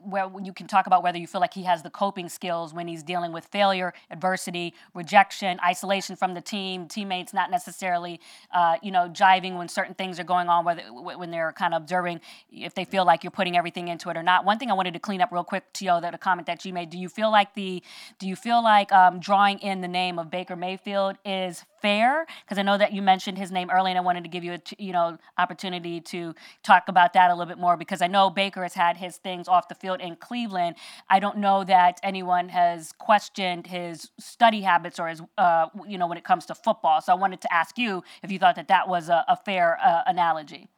where 0.05 0.31
you 0.45 0.53
can 0.53 0.67
talk 0.67 0.87
about 0.87 1.03
whether 1.03 1.17
you 1.17 1.27
feel 1.27 1.41
like 1.41 1.55
he 1.55 1.63
has 1.63 1.83
the 1.83 1.89
coping 1.89 2.29
skills 2.29 2.75
when 2.75 2.87
he's 2.87 3.03
dealing 3.03 3.33
with 3.33 3.47
failure, 3.47 3.95
adversity, 4.11 4.75
rejection, 4.93 5.59
isolation 5.65 6.17
from 6.17 6.35
the 6.35 6.43
team, 6.43 6.87
teammates 6.87 7.33
not 7.33 7.51
necessarily, 7.51 8.21
uh, 8.53 8.77
you 8.83 8.91
know, 8.91 9.09
jiving 9.09 9.57
when 9.57 9.69
certain 9.69 9.95
things 9.95 10.21
are 10.21 10.25
going 10.25 10.51
on, 10.51 10.67
whether 10.67 10.83
when 10.93 11.31
they're 11.31 11.53
kind 11.53 11.73
of 11.73 11.81
observing 11.81 12.21
if 12.53 12.75
they 12.75 12.85
feel 12.85 13.07
like 13.07 13.25
you're 13.25 13.31
putting 13.31 13.57
everything 13.57 13.89
into 13.89 14.11
it 14.11 14.19
or 14.19 14.23
not. 14.23 14.45
One 14.45 14.59
thing 14.59 14.71
I 14.71 14.75
wanted 14.75 14.93
to 14.93 15.01
clean 15.01 15.23
up 15.23 15.33
real 15.33 15.43
quick, 15.43 15.73
T.O., 15.73 16.03
that 16.03 16.15
a 16.15 16.19
comment 16.19 16.47
that 16.47 16.63
you 16.67 16.75
made. 16.75 16.91
Do 16.91 16.99
you 16.99 17.09
feel 17.09 17.31
like 17.31 17.55
the, 17.55 17.83
do 18.19 18.29
you 18.29 18.37
feel 18.37 18.63
like 18.63 18.93
um, 18.93 19.19
drawing 19.21 19.61
in 19.61 19.81
the 19.81 19.89
name 19.89 20.19
of 20.19 20.31
Baker 20.31 20.57
Mayfield 20.57 21.17
is 21.25 21.65
fair? 21.81 22.27
Because 22.45 22.59
I 22.59 22.63
know 22.63 22.79
that 22.79 22.93
you 22.93 23.03
mentioned 23.03 23.39
his 23.39 23.51
name 23.51 23.71
early, 23.71 23.91
and 23.91 23.99
I 23.99 24.01
wanted 24.01 24.25
to 24.25 24.31
give 24.31 24.45
you 24.45 24.55
a 24.55 24.61
you 24.79 24.93
know 24.93 25.19
opportunity 25.39 26.01
to 26.01 26.35
talk 26.63 26.89
about 26.89 27.13
that 27.15 27.31
a 27.31 27.35
little 27.35 27.47
bit 27.47 27.59
more 27.59 27.77
because 27.77 28.03
I 28.03 28.07
know 28.07 28.31
Baker 28.31 28.63
has 28.63 28.75
had 28.75 28.97
his 28.97 29.17
things 29.17 29.49
off 29.49 29.69
the 29.69 29.75
field 29.75 30.01
in 30.01 30.17
Cleveland. 30.17 30.77
I 31.09 31.21
don't 31.21 31.39
know 31.39 31.65
that 31.65 32.01
anyone 32.03 32.49
has 32.51 32.93
questioned 32.93 33.67
his 33.67 34.11
study 34.19 34.61
habits 34.61 34.99
or 34.99 35.09
his 35.09 35.23
uh, 35.39 35.67
you 35.87 35.99
know 35.99 36.07
when 36.07 36.19
it 36.19 36.25
comes 36.25 36.47
to 36.47 36.55
football. 36.55 37.01
So 37.01 37.13
I 37.13 37.17
wanted 37.17 37.41
to 37.43 37.53
ask 37.53 37.79
you 37.79 38.03
if 38.23 38.31
you 38.31 38.39
thought 38.39 38.57
that 38.57 38.69
that 38.69 38.89
was 38.89 39.09
a, 39.09 39.25
a 39.29 39.37
fair 39.37 39.79
uh, 39.83 40.03
analogy. 40.07 40.69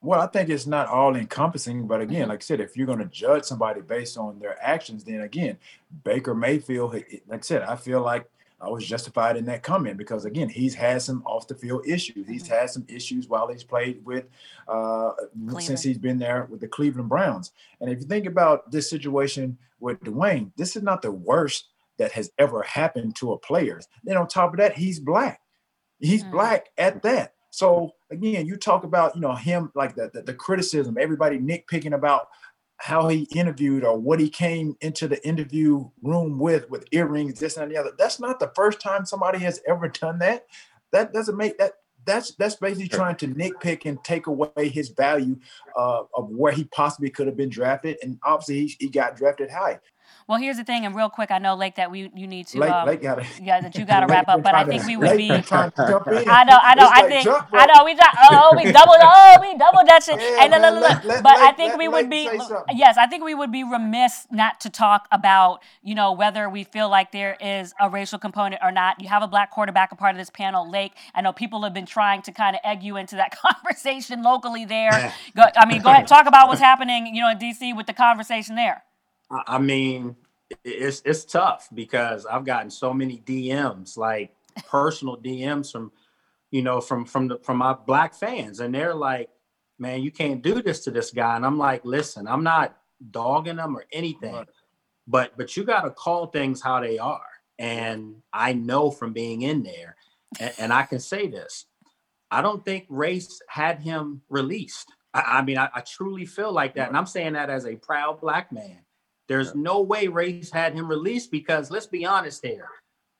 Well, 0.00 0.20
I 0.20 0.28
think 0.28 0.48
it's 0.48 0.66
not 0.66 0.86
all 0.86 1.16
encompassing, 1.16 1.88
but 1.88 2.00
again, 2.00 2.22
mm-hmm. 2.22 2.30
like 2.30 2.42
I 2.42 2.44
said, 2.44 2.60
if 2.60 2.76
you're 2.76 2.86
going 2.86 3.00
to 3.00 3.06
judge 3.06 3.44
somebody 3.44 3.80
based 3.80 4.16
on 4.16 4.38
their 4.38 4.56
actions, 4.62 5.02
then 5.02 5.22
again, 5.22 5.58
Baker 6.04 6.34
Mayfield, 6.34 6.94
like 6.94 7.22
I 7.32 7.40
said, 7.40 7.62
I 7.62 7.74
feel 7.74 8.00
like 8.00 8.30
I 8.60 8.68
was 8.68 8.86
justified 8.86 9.36
in 9.36 9.44
that 9.46 9.62
comment 9.62 9.96
because 9.96 10.24
again, 10.24 10.48
he's 10.48 10.74
had 10.74 11.00
some 11.02 11.22
off 11.24 11.46
the 11.46 11.54
field 11.54 11.86
issues. 11.86 12.26
He's 12.26 12.44
mm-hmm. 12.44 12.54
had 12.54 12.70
some 12.70 12.84
issues 12.88 13.28
while 13.28 13.48
he's 13.48 13.62
played 13.62 14.04
with 14.04 14.26
uh, 14.66 15.12
since 15.58 15.82
he's 15.82 15.98
been 15.98 16.18
there 16.18 16.46
with 16.50 16.60
the 16.60 16.68
Cleveland 16.68 17.08
Browns. 17.08 17.52
And 17.80 17.90
if 17.90 18.00
you 18.00 18.06
think 18.06 18.26
about 18.26 18.70
this 18.70 18.90
situation 18.90 19.58
with 19.78 20.00
Dwayne, 20.00 20.50
this 20.56 20.74
is 20.74 20.82
not 20.82 21.02
the 21.02 21.12
worst 21.12 21.68
that 21.98 22.12
has 22.12 22.32
ever 22.38 22.62
happened 22.62 23.14
to 23.16 23.32
a 23.32 23.38
player. 23.38 23.80
Then 24.02 24.16
on 24.16 24.26
top 24.26 24.52
of 24.52 24.58
that, 24.58 24.76
he's 24.76 24.98
black. 24.98 25.40
He's 26.00 26.24
mm. 26.24 26.30
black 26.32 26.68
at 26.78 27.02
that. 27.02 27.34
So 27.50 27.92
again, 28.10 28.46
you 28.46 28.56
talk 28.56 28.84
about 28.84 29.14
you 29.14 29.20
know 29.20 29.34
him 29.34 29.70
like 29.74 29.94
the, 29.94 30.10
the, 30.12 30.22
the 30.22 30.34
criticism, 30.34 30.96
everybody 31.00 31.38
nitpicking 31.38 31.94
about 31.94 32.28
how 32.78 33.08
he 33.08 33.22
interviewed 33.34 33.84
or 33.84 33.98
what 33.98 34.20
he 34.20 34.30
came 34.30 34.76
into 34.80 35.08
the 35.08 35.24
interview 35.26 35.88
room 36.02 36.38
with 36.38 36.70
with 36.70 36.86
earrings 36.92 37.38
this 37.38 37.56
and 37.56 37.70
the 37.70 37.76
other. 37.76 37.92
That's 37.98 38.20
not 38.20 38.40
the 38.40 38.52
first 38.54 38.80
time 38.80 39.04
somebody 39.04 39.38
has 39.40 39.60
ever 39.66 39.88
done 39.88 40.20
that. 40.20 40.46
That 40.92 41.12
doesn't 41.12 41.36
make 41.36 41.58
that 41.58 41.74
that's 42.06 42.34
that's 42.36 42.54
basically 42.56 42.88
trying 42.88 43.16
to 43.16 43.28
nitpick 43.28 43.84
and 43.84 44.02
take 44.04 44.28
away 44.28 44.68
his 44.68 44.90
value 44.90 45.38
uh, 45.76 46.04
of 46.14 46.30
where 46.30 46.52
he 46.52 46.64
possibly 46.64 47.10
could 47.10 47.26
have 47.26 47.36
been 47.36 47.50
drafted. 47.50 47.98
And 48.02 48.18
obviously 48.22 48.68
he, 48.68 48.76
he 48.78 48.88
got 48.88 49.16
drafted 49.16 49.50
high 49.50 49.80
well, 50.28 50.38
here's 50.38 50.58
the 50.58 50.64
thing, 50.64 50.84
and 50.84 50.94
real 50.94 51.08
quick, 51.08 51.30
I 51.30 51.38
know 51.38 51.54
Lake 51.54 51.76
that 51.76 51.90
we 51.90 52.10
you 52.14 52.26
need 52.26 52.48
to 52.48 52.58
Lake, 52.58 52.70
um, 52.70 52.86
Lake 52.86 53.00
gotta, 53.00 53.24
yeah 53.42 53.62
that 53.62 53.74
you 53.76 53.86
got 53.86 54.00
to 54.00 54.06
wrap 54.06 54.28
up, 54.28 54.42
but 54.42 54.54
I 54.54 54.64
think 54.64 54.84
we 54.84 54.94
would 54.94 55.16
be. 55.16 55.30
I 55.30 56.44
know, 56.44 56.58
I 56.62 56.74
know, 56.76 56.88
I 56.92 57.08
think 57.08 57.26
I 57.26 57.64
know 57.64 57.84
we 57.86 57.94
got 57.94 58.14
oh 58.30 58.52
we 58.54 58.70
doubled 58.70 58.98
oh 59.00 59.38
we 59.40 59.56
double 59.56 59.84
dutching, 59.86 60.20
yeah, 60.20 60.44
and 60.44 60.52
look, 60.52 60.90
look, 60.90 61.04
look, 61.04 61.22
but 61.22 61.38
I 61.38 61.52
think 61.52 61.78
we 61.78 61.88
would 61.88 62.10
be 62.10 62.28
yes, 62.74 62.98
I 62.98 63.06
think 63.06 63.24
we 63.24 63.34
would 63.34 63.50
be 63.50 63.64
remiss 63.64 64.26
not 64.30 64.60
to 64.60 64.70
talk 64.70 65.08
about 65.10 65.62
you 65.82 65.94
know 65.94 66.12
whether 66.12 66.50
we 66.50 66.62
feel 66.62 66.90
like 66.90 67.10
there 67.10 67.38
is 67.40 67.72
a 67.80 67.88
racial 67.88 68.18
component 68.18 68.60
or 68.62 68.70
not. 68.70 69.00
You 69.00 69.08
have 69.08 69.22
a 69.22 69.28
black 69.28 69.50
quarterback, 69.50 69.92
a 69.92 69.96
part 69.96 70.10
of 70.10 70.18
this 70.18 70.28
panel, 70.28 70.70
Lake. 70.70 70.92
I 71.14 71.22
know 71.22 71.32
people 71.32 71.62
have 71.62 71.72
been 71.72 71.86
trying 71.86 72.20
to 72.22 72.32
kind 72.32 72.54
of 72.54 72.60
egg 72.64 72.82
you 72.82 72.98
into 72.98 73.16
that 73.16 73.34
conversation 73.40 74.22
locally 74.22 74.66
there. 74.66 75.14
go, 75.34 75.44
I 75.56 75.64
mean, 75.64 75.80
go 75.80 75.88
ahead, 75.88 76.06
talk 76.06 76.26
about 76.26 76.48
what's 76.48 76.60
happening, 76.60 77.14
you 77.14 77.22
know, 77.22 77.30
in 77.30 77.38
DC 77.38 77.74
with 77.74 77.86
the 77.86 77.94
conversation 77.94 78.54
there. 78.54 78.82
I 79.30 79.58
mean, 79.58 80.16
it's 80.64 81.02
it's 81.04 81.24
tough 81.24 81.68
because 81.74 82.26
I've 82.26 82.44
gotten 82.44 82.70
so 82.70 82.92
many 82.94 83.18
DMs, 83.18 83.96
like 83.96 84.32
personal 84.66 85.16
DMs 85.16 85.70
from, 85.70 85.92
you 86.50 86.62
know, 86.62 86.80
from 86.80 87.04
from 87.04 87.28
the 87.28 87.38
from 87.42 87.58
my 87.58 87.74
black 87.74 88.14
fans, 88.14 88.60
and 88.60 88.74
they're 88.74 88.94
like, 88.94 89.28
"Man, 89.78 90.02
you 90.02 90.10
can't 90.10 90.42
do 90.42 90.62
this 90.62 90.84
to 90.84 90.90
this 90.90 91.10
guy." 91.10 91.36
And 91.36 91.44
I'm 91.44 91.58
like, 91.58 91.84
"Listen, 91.84 92.26
I'm 92.26 92.42
not 92.42 92.76
dogging 93.10 93.56
them 93.56 93.76
or 93.76 93.84
anything, 93.92 94.46
but 95.06 95.36
but 95.36 95.56
you 95.56 95.64
got 95.64 95.82
to 95.82 95.90
call 95.90 96.28
things 96.28 96.62
how 96.62 96.80
they 96.80 96.98
are." 96.98 97.20
And 97.58 98.22
I 98.32 98.52
know 98.54 98.90
from 98.90 99.12
being 99.12 99.42
in 99.42 99.62
there, 99.62 99.96
and, 100.40 100.54
and 100.58 100.72
I 100.72 100.84
can 100.84 101.00
say 101.00 101.26
this: 101.26 101.66
I 102.30 102.40
don't 102.40 102.64
think 102.64 102.86
race 102.88 103.42
had 103.48 103.80
him 103.80 104.22
released. 104.30 104.90
I, 105.12 105.20
I 105.20 105.42
mean, 105.42 105.58
I, 105.58 105.68
I 105.74 105.80
truly 105.82 106.24
feel 106.24 106.52
like 106.52 106.76
that, 106.76 106.88
and 106.88 106.96
I'm 106.96 107.06
saying 107.06 107.34
that 107.34 107.50
as 107.50 107.66
a 107.66 107.76
proud 107.76 108.22
black 108.22 108.50
man 108.50 108.78
there's 109.28 109.54
no 109.54 109.82
way 109.82 110.08
Race 110.08 110.50
had 110.50 110.74
him 110.74 110.88
released 110.88 111.30
because 111.30 111.70
let's 111.70 111.86
be 111.86 112.04
honest 112.06 112.44
here. 112.44 112.68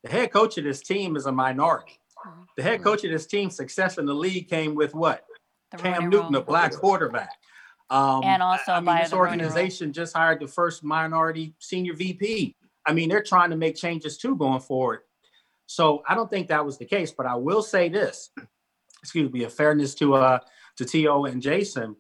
The 0.02 0.10
head 0.10 0.32
coach 0.32 0.56
of 0.58 0.64
this 0.64 0.80
team 0.80 1.16
is 1.16 1.26
a 1.26 1.32
minority. 1.32 1.98
Mm-hmm. 2.26 2.42
The 2.56 2.62
head 2.62 2.82
coach 2.82 3.04
of 3.04 3.10
this 3.10 3.26
team's 3.26 3.56
success 3.56 3.98
in 3.98 4.06
the 4.06 4.14
league 4.14 4.48
came 4.48 4.74
with 4.74 4.94
what? 4.94 5.24
The 5.72 5.78
Cam 5.78 6.08
Newton, 6.08 6.34
a 6.34 6.40
black 6.40 6.72
quarterback. 6.72 7.30
Um, 7.90 8.22
and 8.24 8.42
also 8.42 8.72
I 8.72 8.80
mean, 8.80 8.98
this 8.98 9.12
organization 9.12 9.92
just 9.92 10.16
hired 10.16 10.40
the 10.40 10.46
first 10.46 10.82
minority 10.82 11.54
senior 11.58 11.94
VP. 11.94 12.54
I 12.86 12.92
mean, 12.92 13.08
they're 13.08 13.22
trying 13.22 13.50
to 13.50 13.56
make 13.56 13.76
changes 13.76 14.16
too 14.18 14.36
going 14.36 14.60
forward. 14.60 15.00
So 15.66 16.02
I 16.08 16.14
don't 16.14 16.30
think 16.30 16.48
that 16.48 16.64
was 16.64 16.78
the 16.78 16.86
case, 16.86 17.12
but 17.12 17.26
I 17.26 17.34
will 17.34 17.62
say 17.62 17.88
this, 17.88 18.30
excuse 19.02 19.30
me, 19.30 19.44
a 19.44 19.50
fairness 19.50 19.94
to 19.96 20.14
uh 20.14 20.38
to 20.76 20.84
T.O. 20.84 21.24
and 21.24 21.42
Jason. 21.42 21.96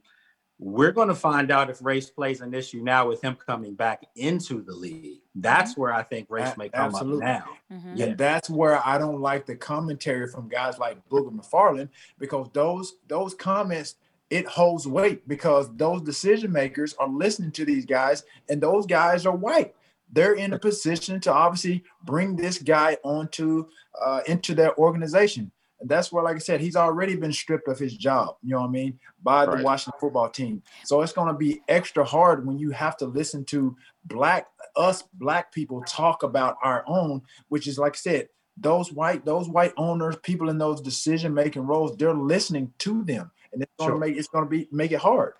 We're 0.60 0.92
going 0.92 1.08
to 1.08 1.14
find 1.14 1.52
out 1.52 1.70
if 1.70 1.84
race 1.84 2.10
plays 2.10 2.40
an 2.40 2.52
issue 2.52 2.82
now 2.82 3.08
with 3.08 3.22
him 3.22 3.36
coming 3.36 3.74
back 3.74 4.04
into 4.16 4.62
the 4.62 4.72
league. 4.72 5.20
That's 5.36 5.72
mm-hmm. 5.72 5.80
where 5.80 5.94
I 5.94 6.02
think 6.02 6.26
race 6.30 6.56
may 6.56 6.68
come 6.68 6.86
Absolutely. 6.86 7.26
up 7.26 7.44
now. 7.70 7.76
Mm-hmm. 7.76 8.02
And 8.02 8.18
that's 8.18 8.50
where 8.50 8.84
I 8.84 8.98
don't 8.98 9.20
like 9.20 9.46
the 9.46 9.54
commentary 9.54 10.26
from 10.26 10.48
guys 10.48 10.78
like 10.78 10.98
Booger 11.08 11.30
McFarland 11.30 11.90
because 12.18 12.48
those 12.52 12.96
those 13.06 13.34
comments 13.34 13.96
it 14.30 14.46
holds 14.46 14.86
weight 14.86 15.26
because 15.26 15.74
those 15.76 16.02
decision 16.02 16.52
makers 16.52 16.94
are 16.98 17.08
listening 17.08 17.52
to 17.52 17.64
these 17.64 17.86
guys 17.86 18.24
and 18.48 18.60
those 18.60 18.84
guys 18.84 19.24
are 19.24 19.34
white 19.34 19.74
they're 20.12 20.34
in 20.34 20.52
a 20.52 20.58
position 20.58 21.20
to 21.20 21.32
obviously 21.32 21.84
bring 22.04 22.36
this 22.36 22.58
guy 22.58 22.96
onto 23.04 23.66
uh, 24.00 24.20
into 24.26 24.54
their 24.54 24.76
organization 24.78 25.42
and 25.42 25.52
that's 25.82 26.10
where, 26.10 26.24
like 26.24 26.36
I 26.36 26.40
said, 26.40 26.60
he's 26.60 26.76
already 26.76 27.14
been 27.16 27.32
stripped 27.32 27.68
of 27.68 27.78
his 27.78 27.96
job, 27.96 28.36
you 28.42 28.50
know 28.50 28.60
what 28.60 28.68
I 28.68 28.70
mean, 28.70 28.98
by 29.22 29.46
the 29.46 29.52
right. 29.52 29.64
Washington 29.64 29.98
football 30.00 30.28
team. 30.28 30.62
So 30.84 31.02
it's 31.02 31.12
going 31.12 31.28
to 31.28 31.38
be 31.38 31.62
extra 31.68 32.04
hard 32.04 32.46
when 32.46 32.58
you 32.58 32.70
have 32.70 32.96
to 32.98 33.06
listen 33.06 33.44
to 33.46 33.76
black, 34.04 34.48
us 34.76 35.04
black 35.14 35.52
people 35.52 35.82
talk 35.82 36.22
about 36.22 36.56
our 36.62 36.84
own, 36.86 37.22
which 37.48 37.66
is, 37.66 37.78
like 37.78 37.94
I 37.94 37.98
said, 37.98 38.28
those 38.56 38.92
white, 38.92 39.24
those 39.24 39.48
white 39.48 39.72
owners, 39.76 40.16
people 40.22 40.48
in 40.48 40.58
those 40.58 40.80
decision 40.80 41.32
making 41.32 41.62
roles, 41.62 41.96
they're 41.96 42.12
listening 42.12 42.72
to 42.78 43.04
them. 43.04 43.30
And 43.52 43.62
it's 43.62 43.72
going 43.78 43.90
sure. 43.90 43.94
to 43.94 44.00
make, 44.00 44.16
it's 44.16 44.28
going 44.28 44.44
to 44.44 44.50
be, 44.50 44.68
make 44.72 44.90
it 44.90 44.98
hard. 44.98 45.34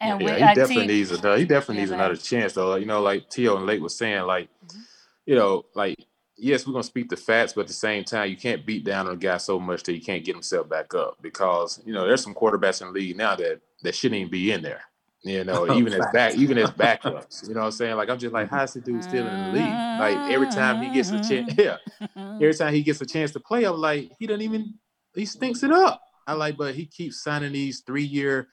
And 0.00 0.20
yeah, 0.20 0.26
we, 0.26 0.32
he 0.32 0.54
definitely 0.54 0.86
needs 0.86 1.10
a, 1.10 1.38
he 1.38 1.44
definitely 1.44 1.76
yeah, 1.76 1.80
needs 1.82 1.90
another 1.90 2.16
chance 2.16 2.52
though. 2.52 2.74
You 2.76 2.86
know, 2.86 3.00
like 3.00 3.30
T.O. 3.30 3.56
and 3.56 3.66
Lake 3.66 3.80
was 3.80 3.96
saying, 3.96 4.22
like, 4.22 4.48
mm-hmm. 4.66 4.80
you 5.26 5.34
know, 5.34 5.64
like 5.74 5.96
yes, 6.36 6.66
we're 6.66 6.72
gonna 6.72 6.82
speak 6.82 7.08
the 7.08 7.16
facts, 7.16 7.52
but 7.52 7.62
at 7.62 7.66
the 7.68 7.72
same 7.72 8.04
time, 8.04 8.30
you 8.30 8.36
can't 8.36 8.66
beat 8.66 8.84
down 8.84 9.06
on 9.06 9.14
a 9.14 9.16
guy 9.16 9.36
so 9.38 9.58
much 9.58 9.82
that 9.84 9.92
he 9.92 10.00
can't 10.00 10.24
get 10.24 10.34
himself 10.34 10.68
back 10.68 10.94
up 10.94 11.18
because 11.22 11.80
you 11.84 11.92
know 11.92 12.06
there's 12.06 12.22
some 12.22 12.34
quarterbacks 12.34 12.80
in 12.80 12.88
the 12.88 12.92
league 12.92 13.16
now 13.16 13.34
that 13.36 13.60
that 13.82 13.94
shouldn't 13.94 14.20
even 14.20 14.30
be 14.30 14.52
in 14.52 14.62
there. 14.62 14.82
You 15.22 15.44
know, 15.44 15.66
oh, 15.68 15.78
even 15.78 15.92
as 15.92 16.06
back, 16.12 16.34
even 16.34 16.58
as 16.58 16.70
backups. 16.72 17.48
You 17.48 17.54
know 17.54 17.60
what 17.60 17.66
I'm 17.66 17.72
saying? 17.72 17.96
Like 17.96 18.10
I'm 18.10 18.18
just 18.18 18.32
like, 18.32 18.46
mm-hmm. 18.46 18.56
how's 18.56 18.74
the 18.74 18.80
dude 18.80 19.02
still 19.02 19.26
in 19.26 19.46
the 19.46 19.58
league? 19.58 19.64
Like 19.64 20.32
every 20.32 20.48
time 20.48 20.82
he 20.82 20.92
gets 20.92 21.10
a 21.10 21.22
chance, 21.22 21.52
mm-hmm. 21.52 21.60
yeah, 21.60 22.34
every 22.36 22.54
time 22.54 22.74
he 22.74 22.82
gets 22.82 23.00
a 23.00 23.06
chance 23.06 23.32
to 23.32 23.40
play, 23.40 23.64
I'm 23.64 23.76
like, 23.76 24.12
he 24.18 24.26
doesn't 24.26 24.42
even 24.42 24.74
he 25.14 25.26
stinks 25.26 25.62
it 25.62 25.72
up. 25.72 26.02
I 26.26 26.34
like, 26.34 26.56
but 26.56 26.74
he 26.74 26.86
keeps 26.86 27.22
signing 27.22 27.52
these 27.52 27.80
three 27.80 28.04
year. 28.04 28.48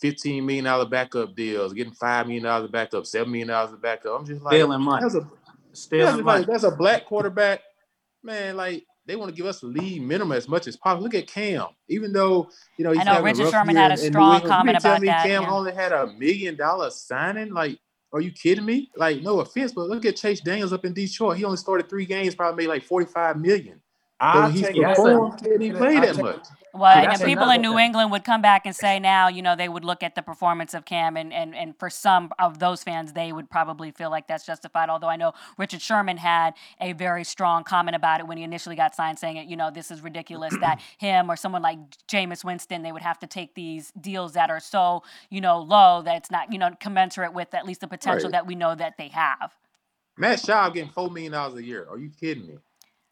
$15 0.00 0.44
million 0.44 0.88
backup 0.88 1.34
deals, 1.34 1.72
getting 1.72 1.92
$5 1.92 2.26
million 2.26 2.46
of 2.46 2.70
backup, 2.70 3.02
$7 3.02 3.26
million 3.26 3.50
of 3.50 3.82
backup. 3.82 4.20
I'm 4.20 4.24
just 4.24 4.40
like, 4.42 4.54
Stealing 4.54 4.80
money. 4.80 5.02
That's 5.02 5.16
a, 5.16 5.28
Still, 5.78 6.18
yeah, 6.18 6.22
like, 6.24 6.46
that's 6.46 6.64
a 6.64 6.70
black 6.70 7.06
quarterback, 7.06 7.62
man. 8.22 8.56
Like 8.56 8.84
they 9.06 9.16
want 9.16 9.30
to 9.30 9.36
give 9.36 9.46
us 9.46 9.60
the 9.60 9.66
lead 9.66 10.02
minimum 10.02 10.36
as 10.36 10.48
much 10.48 10.66
as 10.66 10.76
possible. 10.76 11.02
Look 11.02 11.14
at 11.14 11.26
Cam, 11.26 11.68
even 11.88 12.12
though 12.12 12.50
you 12.76 12.84
know 12.84 12.92
he's 12.92 13.00
I 13.00 13.04
know 13.04 13.22
Richard 13.22 13.50
Sherman 13.50 13.76
had 13.76 13.92
a 13.92 13.96
strong 13.96 14.42
comment 14.42 14.78
about 14.78 15.00
me 15.00 15.06
that. 15.08 15.24
Cam 15.24 15.42
yeah. 15.42 15.50
only 15.50 15.72
had 15.72 15.92
a 15.92 16.06
million 16.06 16.56
dollar 16.56 16.90
signing. 16.90 17.52
Like, 17.52 17.78
are 18.12 18.20
you 18.20 18.30
kidding 18.30 18.64
me? 18.64 18.90
Like, 18.96 19.22
no 19.22 19.40
offense, 19.40 19.72
but 19.72 19.88
look 19.88 20.04
at 20.04 20.16
Chase 20.16 20.40
Daniels 20.40 20.72
up 20.72 20.84
in 20.84 20.92
Detroit. 20.92 21.36
He 21.36 21.44
only 21.44 21.56
started 21.56 21.88
three 21.88 22.06
games, 22.06 22.34
probably 22.34 22.64
made 22.64 22.68
like 22.68 22.84
forty 22.84 23.06
five 23.06 23.38
million. 23.38 23.80
I 24.20 24.50
he's 24.50 24.66
performed, 24.66 25.40
he 25.60 25.70
played 25.70 26.02
that 26.02 26.18
much. 26.18 26.46
Well, 26.78 26.96
and 26.96 27.20
people 27.22 27.50
in 27.50 27.60
New 27.60 27.74
thing. 27.74 27.86
England 27.86 28.10
would 28.12 28.24
come 28.24 28.40
back 28.40 28.66
and 28.66 28.74
say 28.74 28.98
now, 28.98 29.28
you 29.28 29.42
know, 29.42 29.56
they 29.56 29.68
would 29.68 29.84
look 29.84 30.02
at 30.02 30.14
the 30.14 30.22
performance 30.22 30.74
of 30.74 30.84
Cam, 30.84 31.16
and, 31.16 31.32
and, 31.32 31.54
and 31.54 31.78
for 31.78 31.90
some 31.90 32.30
of 32.38 32.58
those 32.58 32.82
fans, 32.82 33.12
they 33.12 33.32
would 33.32 33.50
probably 33.50 33.90
feel 33.90 34.10
like 34.10 34.26
that's 34.28 34.46
justified. 34.46 34.88
Although 34.88 35.08
I 35.08 35.16
know 35.16 35.32
Richard 35.56 35.82
Sherman 35.82 36.18
had 36.18 36.54
a 36.80 36.92
very 36.92 37.24
strong 37.24 37.64
comment 37.64 37.96
about 37.96 38.20
it 38.20 38.26
when 38.26 38.38
he 38.38 38.44
initially 38.44 38.76
got 38.76 38.94
signed, 38.94 39.18
saying, 39.18 39.48
you 39.48 39.56
know, 39.56 39.70
this 39.70 39.90
is 39.90 40.02
ridiculous 40.02 40.54
that 40.60 40.80
him 40.98 41.30
or 41.30 41.36
someone 41.36 41.62
like 41.62 41.78
Jameis 42.06 42.44
Winston, 42.44 42.82
they 42.82 42.92
would 42.92 43.02
have 43.02 43.18
to 43.18 43.26
take 43.26 43.54
these 43.54 43.92
deals 44.00 44.32
that 44.34 44.50
are 44.50 44.60
so, 44.60 45.02
you 45.30 45.40
know, 45.40 45.58
low 45.58 46.02
that 46.02 46.16
it's 46.16 46.30
not, 46.30 46.52
you 46.52 46.58
know, 46.58 46.70
commensurate 46.80 47.32
with 47.32 47.54
at 47.54 47.66
least 47.66 47.80
the 47.80 47.88
potential 47.88 48.28
right. 48.28 48.32
that 48.32 48.46
we 48.46 48.54
know 48.54 48.74
that 48.74 48.96
they 48.98 49.08
have. 49.08 49.54
Matt 50.16 50.40
Schaub 50.40 50.74
getting 50.74 50.90
$4 50.90 51.12
million 51.12 51.34
a 51.34 51.60
year. 51.60 51.86
Are 51.88 51.98
you 51.98 52.10
kidding 52.10 52.46
me? 52.46 52.58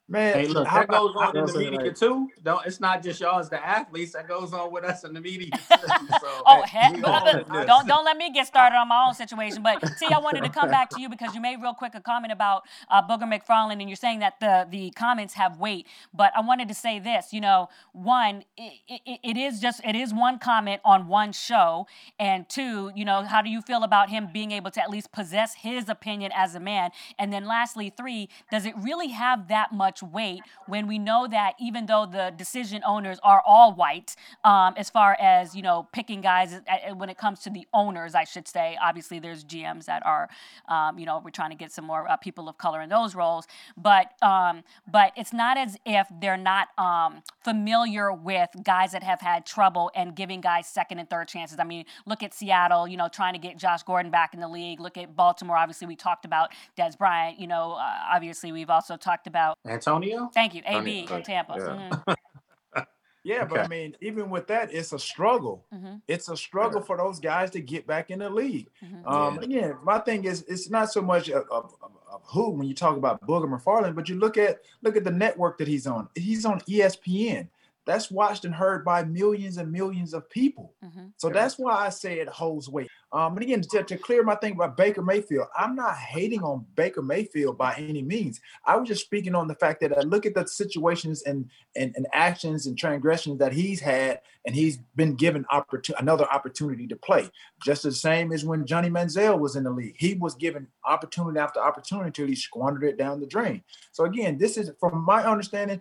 Man, 0.08 0.34
hey, 0.34 0.46
look, 0.46 0.68
that 0.68 0.86
goes 0.86 1.16
on 1.16 1.36
in 1.36 1.46
the 1.46 1.58
media 1.58 1.92
too. 1.92 2.28
Don't 2.44 2.64
it's 2.64 2.78
not 2.78 3.02
just 3.02 3.20
y'all 3.20 3.40
as 3.40 3.50
the 3.50 3.64
athletes. 3.64 4.12
That 4.12 4.28
goes 4.28 4.52
on 4.52 4.70
with 4.70 4.84
us 4.84 5.02
in 5.02 5.12
the 5.12 5.20
media. 5.20 5.50
so, 5.70 6.42
oh, 6.46 6.62
heck, 6.62 6.92
don't 7.02 7.88
don't 7.88 8.04
let 8.04 8.16
me 8.16 8.30
get 8.32 8.46
started 8.46 8.76
on 8.76 8.86
my 8.86 9.04
own 9.08 9.14
situation. 9.14 9.64
But 9.64 9.84
see, 9.98 10.06
I 10.06 10.20
wanted 10.20 10.44
to 10.44 10.48
come 10.48 10.70
back 10.70 10.90
to 10.90 11.00
you 11.00 11.08
because 11.08 11.34
you 11.34 11.40
made 11.40 11.60
real 11.60 11.74
quick 11.74 11.96
a 11.96 12.00
comment 12.00 12.32
about 12.32 12.62
uh, 12.88 13.02
Booger 13.02 13.24
McFarland, 13.24 13.80
and 13.80 13.88
you're 13.88 13.96
saying 13.96 14.20
that 14.20 14.38
the 14.38 14.68
the 14.70 14.92
comments 14.92 15.34
have 15.34 15.58
weight. 15.58 15.88
But 16.14 16.30
I 16.36 16.40
wanted 16.40 16.68
to 16.68 16.74
say 16.74 17.00
this. 17.00 17.32
You 17.32 17.40
know, 17.40 17.68
one, 17.92 18.44
it, 18.56 18.80
it, 18.86 19.20
it 19.24 19.36
is 19.36 19.58
just 19.58 19.80
it 19.84 19.96
is 19.96 20.14
one 20.14 20.38
comment 20.38 20.82
on 20.84 21.08
one 21.08 21.32
show, 21.32 21.88
and 22.20 22.48
two, 22.48 22.92
you 22.94 23.04
know, 23.04 23.24
how 23.24 23.42
do 23.42 23.50
you 23.50 23.60
feel 23.60 23.82
about 23.82 24.08
him 24.08 24.28
being 24.32 24.52
able 24.52 24.70
to 24.70 24.80
at 24.80 24.88
least 24.88 25.10
possess 25.10 25.54
his 25.56 25.88
opinion 25.88 26.30
as 26.32 26.54
a 26.54 26.60
man? 26.60 26.92
And 27.18 27.32
then 27.32 27.44
lastly, 27.44 27.90
three, 27.90 28.28
does 28.52 28.66
it 28.66 28.74
really 28.80 29.08
have 29.08 29.48
that 29.48 29.72
much 29.72 29.95
much 29.96 30.12
weight 30.12 30.42
when 30.66 30.86
we 30.86 30.98
know 30.98 31.26
that 31.26 31.54
even 31.60 31.86
though 31.86 32.06
the 32.06 32.32
decision 32.36 32.82
owners 32.86 33.18
are 33.22 33.42
all 33.46 33.72
white, 33.72 34.16
um, 34.44 34.74
as 34.76 34.90
far 34.90 35.16
as 35.20 35.54
you 35.54 35.62
know, 35.62 35.88
picking 35.92 36.20
guys 36.20 36.52
uh, 36.54 36.60
uh, 36.90 36.94
when 36.94 37.08
it 37.08 37.18
comes 37.18 37.40
to 37.40 37.50
the 37.50 37.66
owners, 37.72 38.14
I 38.14 38.24
should 38.24 38.48
say. 38.48 38.76
Obviously, 38.82 39.18
there's 39.18 39.44
GMs 39.44 39.86
that 39.86 40.04
are, 40.04 40.28
um, 40.68 40.98
you 40.98 41.06
know, 41.06 41.20
we're 41.24 41.30
trying 41.30 41.50
to 41.50 41.56
get 41.56 41.72
some 41.72 41.84
more 41.84 42.08
uh, 42.08 42.16
people 42.16 42.48
of 42.48 42.58
color 42.58 42.80
in 42.80 42.88
those 42.88 43.14
roles, 43.14 43.46
but 43.76 44.12
um, 44.22 44.62
but 44.90 45.12
it's 45.16 45.32
not 45.32 45.56
as 45.56 45.76
if 45.84 46.06
they're 46.20 46.36
not 46.36 46.68
um, 46.78 47.22
familiar 47.44 48.12
with 48.12 48.50
guys 48.62 48.92
that 48.92 49.02
have 49.02 49.20
had 49.20 49.46
trouble 49.46 49.90
and 49.94 50.14
giving 50.14 50.40
guys 50.40 50.66
second 50.66 50.98
and 50.98 51.08
third 51.08 51.28
chances. 51.28 51.58
I 51.58 51.64
mean, 51.64 51.84
look 52.06 52.22
at 52.22 52.34
Seattle, 52.34 52.88
you 52.88 52.96
know, 52.96 53.08
trying 53.08 53.34
to 53.34 53.38
get 53.38 53.56
Josh 53.56 53.82
Gordon 53.82 54.10
back 54.10 54.34
in 54.34 54.40
the 54.40 54.48
league. 54.48 54.80
Look 54.80 54.96
at 54.96 55.16
Baltimore. 55.16 55.56
Obviously, 55.56 55.86
we 55.86 55.96
talked 55.96 56.24
about 56.24 56.50
Dez 56.76 56.96
Bryant. 56.98 57.38
You 57.40 57.46
know, 57.46 57.72
uh, 57.72 57.98
obviously, 58.12 58.52
we've 58.52 58.70
also 58.70 58.96
talked 58.96 59.26
about 59.26 59.58
Antonio. 59.86 60.30
Thank 60.34 60.54
you, 60.54 60.62
AB 60.64 61.08
in 61.10 61.22
Tampa. 61.22 61.54
Yeah. 61.56 61.64
Mm-hmm. 61.64 62.82
yeah, 63.24 63.36
okay. 63.36 63.46
but 63.48 63.60
I 63.60 63.68
mean, 63.68 63.96
even 64.00 64.30
with 64.30 64.46
that, 64.48 64.72
it's 64.72 64.92
a 64.92 64.98
struggle. 64.98 65.64
Mm-hmm. 65.72 65.96
It's 66.08 66.28
a 66.28 66.36
struggle 66.36 66.80
yeah. 66.80 66.86
for 66.86 66.96
those 66.96 67.20
guys 67.20 67.50
to 67.52 67.60
get 67.60 67.86
back 67.86 68.10
in 68.10 68.20
the 68.20 68.30
league. 68.30 68.68
Mm-hmm. 68.82 69.06
Um, 69.06 69.34
yeah. 69.36 69.42
Again, 69.42 69.76
my 69.82 69.98
thing 69.98 70.24
is, 70.24 70.44
it's 70.48 70.70
not 70.70 70.90
so 70.92 71.02
much 71.02 71.28
of, 71.28 71.44
of, 71.50 71.74
of, 71.82 72.22
who 72.24 72.50
when 72.50 72.66
you 72.66 72.74
talk 72.74 72.96
about 72.96 73.24
Booger 73.26 73.48
McFarland, 73.48 73.94
but 73.94 74.08
you 74.08 74.16
look 74.16 74.36
at 74.36 74.60
look 74.82 74.96
at 74.96 75.04
the 75.04 75.10
network 75.10 75.58
that 75.58 75.68
he's 75.68 75.86
on. 75.86 76.08
He's 76.14 76.44
on 76.44 76.60
ESPN 76.62 77.48
that's 77.86 78.10
watched 78.10 78.44
and 78.44 78.54
heard 78.54 78.84
by 78.84 79.04
millions 79.04 79.56
and 79.56 79.70
millions 79.70 80.12
of 80.12 80.28
people. 80.28 80.74
Mm-hmm. 80.84 81.06
So 81.16 81.30
that's 81.30 81.56
why 81.56 81.72
I 81.72 81.88
say 81.88 82.18
it 82.18 82.28
holds 82.28 82.68
weight. 82.68 82.88
Um, 83.12 83.34
and 83.34 83.42
again, 83.42 83.62
to, 83.62 83.82
to, 83.84 83.96
clear 83.96 84.24
my 84.24 84.34
thing 84.34 84.54
about 84.54 84.76
Baker 84.76 85.00
Mayfield, 85.00 85.46
I'm 85.56 85.76
not 85.76 85.96
hating 85.96 86.42
on 86.42 86.66
Baker 86.74 87.00
Mayfield 87.00 87.56
by 87.56 87.74
any 87.76 88.02
means. 88.02 88.40
I 88.66 88.76
was 88.76 88.88
just 88.88 89.04
speaking 89.04 89.34
on 89.34 89.46
the 89.46 89.54
fact 89.54 89.80
that 89.80 89.96
I 89.96 90.00
look 90.02 90.26
at 90.26 90.34
the 90.34 90.46
situations 90.46 91.22
and, 91.22 91.48
and, 91.76 91.94
and 91.96 92.06
actions 92.12 92.66
and 92.66 92.76
transgressions 92.76 93.38
that 93.38 93.52
he's 93.52 93.80
had, 93.80 94.20
and 94.44 94.54
he's 94.54 94.78
been 94.96 95.14
given 95.14 95.46
opportun- 95.52 95.98
another 96.00 96.26
opportunity 96.30 96.88
to 96.88 96.96
play. 96.96 97.30
Just 97.64 97.84
the 97.84 97.92
same 97.92 98.32
as 98.32 98.44
when 98.44 98.66
Johnny 98.66 98.90
Manziel 98.90 99.38
was 99.38 99.54
in 99.54 99.62
the 99.62 99.70
league. 99.70 99.94
He 99.96 100.14
was 100.14 100.34
given 100.34 100.66
opportunity 100.84 101.38
after 101.38 101.60
opportunity 101.60 102.08
until 102.08 102.26
he 102.26 102.34
squandered 102.34 102.84
it 102.84 102.98
down 102.98 103.20
the 103.20 103.26
drain. 103.26 103.62
So 103.92 104.04
again, 104.04 104.36
this 104.36 104.56
is, 104.56 104.72
from 104.80 105.04
my 105.04 105.24
understanding, 105.24 105.80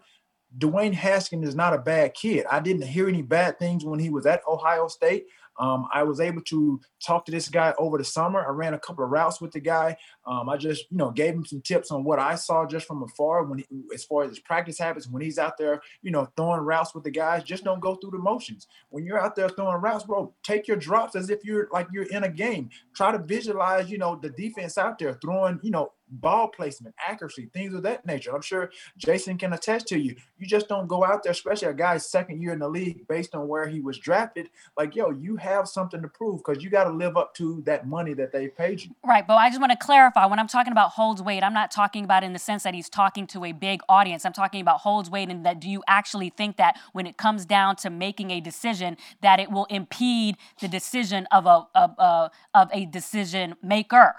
Dwayne 0.58 0.94
Haskins 0.94 1.48
is 1.48 1.56
not 1.56 1.74
a 1.74 1.78
bad 1.80 2.14
kid. 2.14 2.46
I 2.50 2.60
didn't 2.60 2.88
hear 2.88 3.08
any 3.08 3.22
bad 3.22 3.60
things 3.60 3.84
when 3.84 4.00
he 4.00 4.10
was 4.10 4.26
at 4.26 4.42
Ohio 4.48 4.88
State. 4.88 5.26
Um, 5.58 5.88
I 5.94 6.04
was 6.04 6.20
able 6.20 6.42
to 6.42 6.82
talk 7.06 7.26
to 7.26 7.32
this 7.32 7.48
guy 7.48 7.74
over 7.78 7.98
the 7.98 8.04
summer. 8.04 8.46
I 8.46 8.50
ran 8.50 8.74
a 8.74 8.80
couple 8.80 9.06
of 9.06 9.12
routes 9.12 9.40
with 9.40 9.52
the 9.52 9.60
guy. 9.60 9.96
Um, 10.26 10.50
I 10.50 10.58
just, 10.58 10.86
you 10.90 10.98
know, 10.98 11.12
gave 11.12 11.34
him 11.34 11.46
some 11.46 11.62
tips 11.62 11.92
on 11.92 12.04
what 12.04 12.20
I 12.20 12.36
saw 12.36 12.66
just 12.66 12.86
from 12.86 13.04
afar 13.04 13.44
when, 13.44 13.60
he, 13.60 13.66
as 13.94 14.04
far 14.04 14.24
as 14.24 14.30
his 14.30 14.40
practice 14.40 14.78
habits, 14.78 15.08
when 15.08 15.22
he's 15.22 15.38
out 15.38 15.58
there, 15.58 15.82
you 16.02 16.12
know, 16.12 16.28
throwing 16.36 16.62
routes 16.62 16.94
with 16.94 17.04
the 17.04 17.12
guys. 17.12 17.44
Just 17.44 17.64
don't 17.64 17.80
go 17.80 17.96
through 17.96 18.12
the 18.12 18.18
motions. 18.18 18.68
When 18.90 19.06
you're 19.06 19.20
out 19.20 19.36
there 19.36 19.50
throwing 19.50 19.82
routes, 19.82 20.04
bro, 20.04 20.34
take 20.44 20.68
your 20.68 20.78
drops 20.78 21.16
as 21.16 21.30
if 21.30 21.46
you're 21.46 21.70
like 21.72 21.88
you're 21.92 22.08
in 22.08 22.26
a 22.26 22.30
game. 22.30 22.70
Try 22.94 23.12
to 23.12 23.20
visualize, 23.20 23.90
you 23.90 23.98
know, 23.98 24.20
the 24.22 24.30
defense 24.32 24.78
out 24.78 25.00
there 25.00 25.18
throwing, 25.22 25.60
you 25.64 25.72
know, 25.72 25.94
ball 26.10 26.48
placement, 26.48 26.96
accuracy, 27.08 27.50
things 27.54 27.74
of 27.74 27.84
that 27.84 28.06
nature. 28.06 28.34
I'm 28.34 28.42
sure 28.42 28.72
Jason 28.98 29.38
can 29.38 29.54
attest 29.54 29.88
to 29.88 30.00
you. 30.00 30.16
You 30.38 30.48
just 30.48 30.68
don't 30.68 30.88
go 30.88 31.04
out 31.04 31.24
there, 31.24 31.32
especially 31.32 31.68
a 31.70 31.74
guy's 31.74 32.06
second 32.06 32.42
year 32.42 32.54
in 32.54 32.60
the 32.60 32.70
league 32.70 33.08
based 33.08 33.36
on 33.36 33.48
where 33.48 33.68
he 33.68 33.80
was 33.80 33.98
drafted. 33.98 34.50
Like, 34.78 34.96
yo, 34.96 35.12
you 35.12 35.36
have 35.38 35.68
something 35.68 36.02
to 36.02 36.08
prove 36.08 36.44
because 36.44 36.64
you 36.64 36.70
got 36.70 36.86
to 36.86 36.92
live 36.92 37.18
up 37.18 37.34
to 37.36 37.62
that 37.66 37.88
money 37.88 38.14
that 38.14 38.32
they 38.32 38.48
paid 38.48 38.82
you. 38.82 38.92
Right. 39.04 39.26
But 39.26 39.36
I 39.36 39.50
just 39.50 39.60
want 39.60 39.72
to 39.72 39.78
clarify 39.78 40.26
when 40.26 40.40
I'm 40.40 40.48
talking 40.48 40.72
about 40.72 40.92
holds 40.92 41.22
weight, 41.22 41.44
I'm 41.44 41.54
not 41.54 41.72
talking 41.72 42.04
about 42.04 42.24
in 42.24 42.34
the 42.34 42.40
sense 42.40 42.64
that 42.64 42.74
he's 42.74 42.90
talking 42.90 43.28
to 43.28 43.46
a 43.46 43.52
big 43.52 43.82
audience. 43.90 44.26
I'm 44.26 44.34
talking 44.34 44.62
about 44.62 44.82
holds 44.82 45.10
weight 45.10 45.30
and 45.30 45.46
that 45.46 45.60
do 45.60 45.70
you 45.70 45.84
actually 45.88 46.30
think 46.30 46.58
that 46.58 46.80
when 46.94 47.08
it 47.08 47.18
comes 47.18 47.46
down 47.46 47.76
to 47.78 47.90
making 47.90 48.32
a 48.32 48.40
decision 48.40 48.98
that 49.22 49.40
it 49.40 49.52
will 49.52 49.66
impede 49.66 50.38
the 50.62 50.68
decision 50.68 51.28
of 51.32 51.46
a 51.46 51.68
of, 51.76 51.96
uh, 51.98 52.30
of 52.54 52.70
a 52.74 52.86
decision 52.86 53.56
maker? 53.62 54.16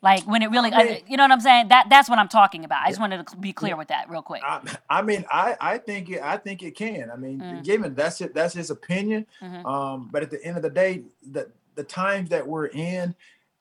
Like 0.00 0.24
when 0.26 0.42
it 0.42 0.50
really, 0.50 0.72
I 0.72 0.84
mean, 0.84 1.00
you 1.08 1.16
know 1.16 1.24
what 1.24 1.32
I'm 1.32 1.40
saying? 1.40 1.68
That 1.68 1.88
that's 1.90 2.08
what 2.08 2.18
I'm 2.18 2.28
talking 2.28 2.64
about. 2.64 2.84
I 2.84 2.88
just 2.88 3.00
wanted 3.00 3.26
to 3.26 3.36
be 3.36 3.52
clear 3.52 3.76
with 3.76 3.88
that 3.88 4.08
real 4.08 4.22
quick. 4.22 4.42
I, 4.44 4.60
I 4.88 5.02
mean, 5.02 5.24
I 5.30 5.56
I 5.60 5.78
think 5.78 6.08
it, 6.08 6.22
I 6.22 6.36
think 6.36 6.62
it 6.62 6.76
can. 6.76 7.10
I 7.10 7.16
mean, 7.16 7.40
mm. 7.40 7.64
given 7.64 7.94
that's 7.94 8.20
it, 8.20 8.32
that's 8.32 8.54
his 8.54 8.70
opinion. 8.70 9.26
Mm-hmm. 9.42 9.66
Um, 9.66 10.08
but 10.12 10.22
at 10.22 10.30
the 10.30 10.42
end 10.44 10.56
of 10.56 10.62
the 10.62 10.70
day, 10.70 11.02
the 11.28 11.50
the 11.74 11.82
times 11.82 12.30
that 12.30 12.46
we're 12.46 12.66
in, 12.66 13.14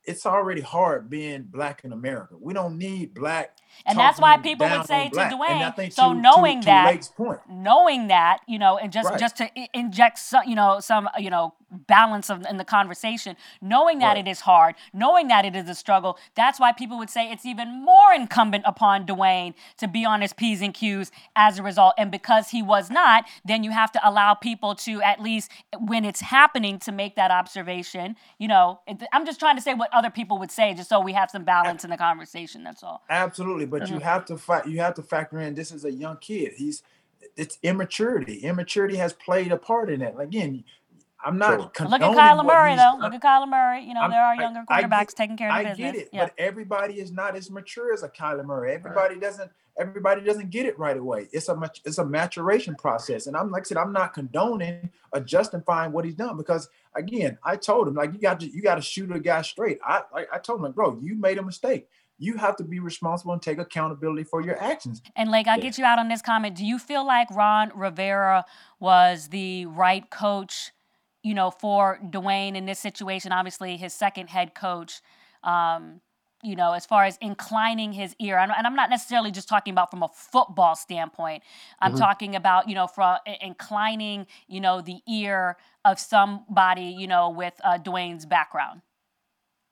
it's 0.04 0.28
already 0.28 0.62
hard 0.62 1.10
being 1.10 1.44
black 1.44 1.84
in 1.84 1.92
America. 1.92 2.36
We 2.40 2.54
don't 2.54 2.78
need 2.78 3.16
black 3.16 3.58
and 3.86 3.98
that's 3.98 4.20
why 4.20 4.38
people 4.38 4.68
would 4.68 4.86
say 4.86 5.10
to 5.10 5.16
Dwayne. 5.16 5.94
So 5.94 6.14
to, 6.14 6.20
knowing 6.20 6.62
to, 6.62 6.66
that, 6.66 7.10
knowing 7.50 8.08
that, 8.08 8.40
you 8.48 8.60
know, 8.60 8.78
and 8.78 8.92
just 8.92 9.10
right. 9.10 9.20
just 9.20 9.38
to 9.38 9.50
inject 9.74 10.20
some, 10.20 10.44
you 10.48 10.56
know, 10.56 10.80
some, 10.80 11.10
you 11.18 11.30
know, 11.30 11.54
balance 11.72 12.30
of, 12.30 12.46
in 12.50 12.58
the 12.58 12.66
conversation, 12.66 13.36
knowing 13.62 14.00
that 14.00 14.16
right. 14.16 14.28
it 14.28 14.30
is 14.30 14.42
hard, 14.42 14.76
knowing 14.94 15.28
that 15.28 15.46
it 15.46 15.56
is 15.56 15.70
a 15.70 15.76
struggle. 15.76 16.18
That's 16.36 16.60
why 16.60 16.72
people 16.72 16.98
would 16.98 17.10
say 17.10 17.32
it's 17.32 17.46
even 17.46 17.84
more 17.84 18.14
incumbent 18.14 18.64
upon 18.66 19.06
Dwayne 19.06 19.54
to 19.78 19.88
be 19.88 20.06
on 20.06 20.22
his 20.22 20.34
p's 20.34 20.62
and 20.62 20.74
q's 20.74 21.12
as 21.36 21.60
a 21.60 21.64
result. 21.64 21.94
And 21.98 22.12
because 22.12 22.50
he 22.50 22.62
was 22.62 22.90
not, 22.90 23.26
then 23.46 23.64
you 23.64 23.72
have 23.72 23.92
to 23.92 24.10
allow 24.10 24.34
people 24.34 24.76
to 24.76 25.02
at 25.02 25.22
least 25.22 25.52
when 25.80 26.06
it's 26.06 26.22
happening 26.22 26.80
to 26.80 26.92
make 26.92 27.16
that 27.16 27.32
observation. 27.32 28.16
You 28.40 28.48
know, 28.48 28.80
it, 28.88 29.04
I'm 29.14 29.26
just 29.26 29.40
trying 29.40 29.56
to 29.56 29.62
say 29.62 29.74
what 29.74 29.94
other 29.94 30.10
people 30.10 30.40
would 30.40 30.52
say, 30.52 30.74
just 30.74 30.90
so 30.90 31.00
we 31.00 31.14
have 31.14 31.30
some 31.30 31.44
balance 31.44 31.84
in 31.84 31.90
the 31.90 31.98
conversation. 31.98 32.64
That's 32.64 32.84
all. 32.84 33.04
Absolutely 33.10 33.68
but 33.68 33.84
mm-hmm. 33.84 33.96
you 33.96 34.00
have 34.00 34.26
to 34.26 34.38
fight. 34.38 34.68
You 34.68 34.80
have 34.80 34.96
to 34.96 35.04
factor 35.04 35.40
in. 35.40 35.56
This 35.56 35.72
is 35.72 35.86
a 35.86 35.92
young 35.92 36.18
kid. 36.18 36.54
He's 36.56 36.84
it's 37.36 37.58
immaturity. 37.64 38.40
Immaturity 38.40 38.96
has 38.98 39.14
played 39.14 39.52
a 39.52 39.58
part 39.58 39.90
in 39.90 40.02
it. 40.02 40.16
Again, 40.18 40.64
I'm 41.24 41.38
not. 41.38 41.76
Sure. 41.76 41.88
Look 41.88 42.02
at 42.02 42.16
Kyler 42.16 42.46
Murray, 42.46 42.76
though. 42.76 42.98
Look 43.00 43.14
at 43.14 43.22
Kyler 43.22 43.50
Murray. 43.50 43.84
You 43.84 43.94
know, 43.94 44.02
I'm, 44.02 44.12
there 44.12 44.24
are 44.24 44.36
younger 44.36 44.64
quarterbacks 44.70 44.94
I 44.94 45.00
get, 45.00 45.16
taking 45.16 45.38
care 45.38 45.50
of 45.50 45.58
the 45.58 45.70
business. 45.70 45.90
I 45.90 45.92
get 45.92 46.02
it, 46.02 46.10
yeah. 46.14 46.26
but 46.26 46.34
everybody 46.38 46.96
is 46.96 47.12
not 47.12 47.36
as 47.36 47.50
mature 47.50 47.94
as 47.94 48.04
a 48.04 48.10
Kyler 48.10 48.46
Murray. 48.46 48.74
Everybody 48.74 49.16
right. 49.16 49.22
doesn't. 49.22 49.52
Everybody 49.80 50.22
doesn't 50.22 50.50
get 50.50 50.66
it 50.66 50.78
right 50.80 50.98
away. 50.98 51.28
It's 51.32 51.50
a 51.50 51.56
much. 51.56 51.82
it's 51.86 51.98
a 51.98 52.06
maturation 52.06 52.76
process, 52.76 53.28
and 53.28 53.36
I'm 53.36 53.52
like 53.52 53.62
I 53.62 53.66
said, 53.66 53.78
I'm 53.78 53.94
not 53.94 54.14
condoning 54.14 54.92
or 55.12 55.20
justifying 55.20 55.92
what 55.92 56.06
he's 56.06 56.16
done 56.16 56.38
because 56.38 56.70
again, 56.96 57.38
I 57.44 57.56
told 57.56 57.88
him 57.88 57.96
like 57.96 58.14
you 58.14 58.20
got 58.20 58.40
to 58.40 58.48
you 58.48 58.62
got 58.62 58.76
to 58.76 58.82
shoot 58.82 59.12
a 59.12 59.20
guy 59.20 59.42
straight. 59.42 59.80
I, 59.84 60.02
I 60.14 60.26
I 60.34 60.38
told 60.40 60.60
him 60.60 60.66
like, 60.66 60.76
bro, 60.76 61.00
you 61.02 61.16
made 61.16 61.38
a 61.38 61.44
mistake 61.44 61.88
you 62.20 62.38
have 62.38 62.56
to 62.58 62.64
be 62.64 62.80
responsible 62.80 63.34
and 63.34 63.42
take 63.42 63.60
accountability 63.60 64.24
for 64.24 64.42
your 64.42 64.62
actions. 64.62 65.02
And 65.16 65.30
like, 65.30 65.48
I'll 65.48 65.60
get 65.60 65.78
you 65.78 65.86
out 65.86 66.00
on 66.00 66.08
this 66.08 66.22
comment. 66.22 66.56
Do 66.56 66.66
you 66.66 66.80
feel 66.80 67.06
like 67.06 67.30
Ron 67.32 67.72
Rivera 67.76 68.46
was 68.80 69.30
the 69.30 69.68
right 69.68 70.10
coach, 70.10 70.72
you 71.28 71.34
know, 71.34 71.52
for 71.52 72.00
Dwayne 72.04 72.56
in 72.56 72.66
this 72.66 72.80
situation? 72.80 73.32
Obviously, 73.32 73.78
his 73.78 73.94
second 73.94 74.30
head 74.30 74.56
coach. 74.56 75.02
Um, 75.44 76.02
you 76.44 76.56
know, 76.56 76.74
as 76.74 76.86
far 76.86 77.04
as 77.04 77.18
inclining 77.20 77.92
his 77.92 78.16
ear, 78.20 78.38
and 78.38 78.52
I'm 78.52 78.76
not 78.76 78.92
necessarily 78.92 79.32
just 79.32 79.50
talking 79.50 79.72
about 79.72 79.90
from 79.90 80.04
a 80.04 80.08
football 80.08 80.76
standpoint. 80.76 81.42
I'm 81.80 81.94
mm-hmm. 81.94 82.00
talking 82.00 82.36
about, 82.36 82.70
you 82.70 82.76
know, 82.76 82.86
from 82.86 83.18
inclining, 83.42 84.28
you 84.48 84.62
know, 84.62 84.82
the 84.82 85.00
ear 85.10 85.58
of 85.84 86.00
somebody, 86.00 86.96
you 86.96 87.08
know, 87.08 87.32
with 87.32 87.60
uh, 87.64 87.80
Dwayne's 87.80 88.28
background. 88.28 88.82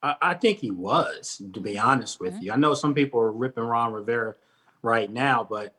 I, 0.02 0.34
think 0.34 0.58
he 0.58 0.72
was, 0.72 1.40
to 1.54 1.60
be 1.60 1.78
honest 1.78 2.20
with 2.20 2.34
mm-hmm. 2.34 2.44
you. 2.44 2.52
I 2.52 2.56
know 2.56 2.74
some 2.74 2.96
people 2.96 3.20
are 3.20 3.32
ripping 3.32 3.64
Ron 3.64 3.94
Rivera 3.94 4.34
right 4.82 5.12
now, 5.12 5.46
but 5.48 5.76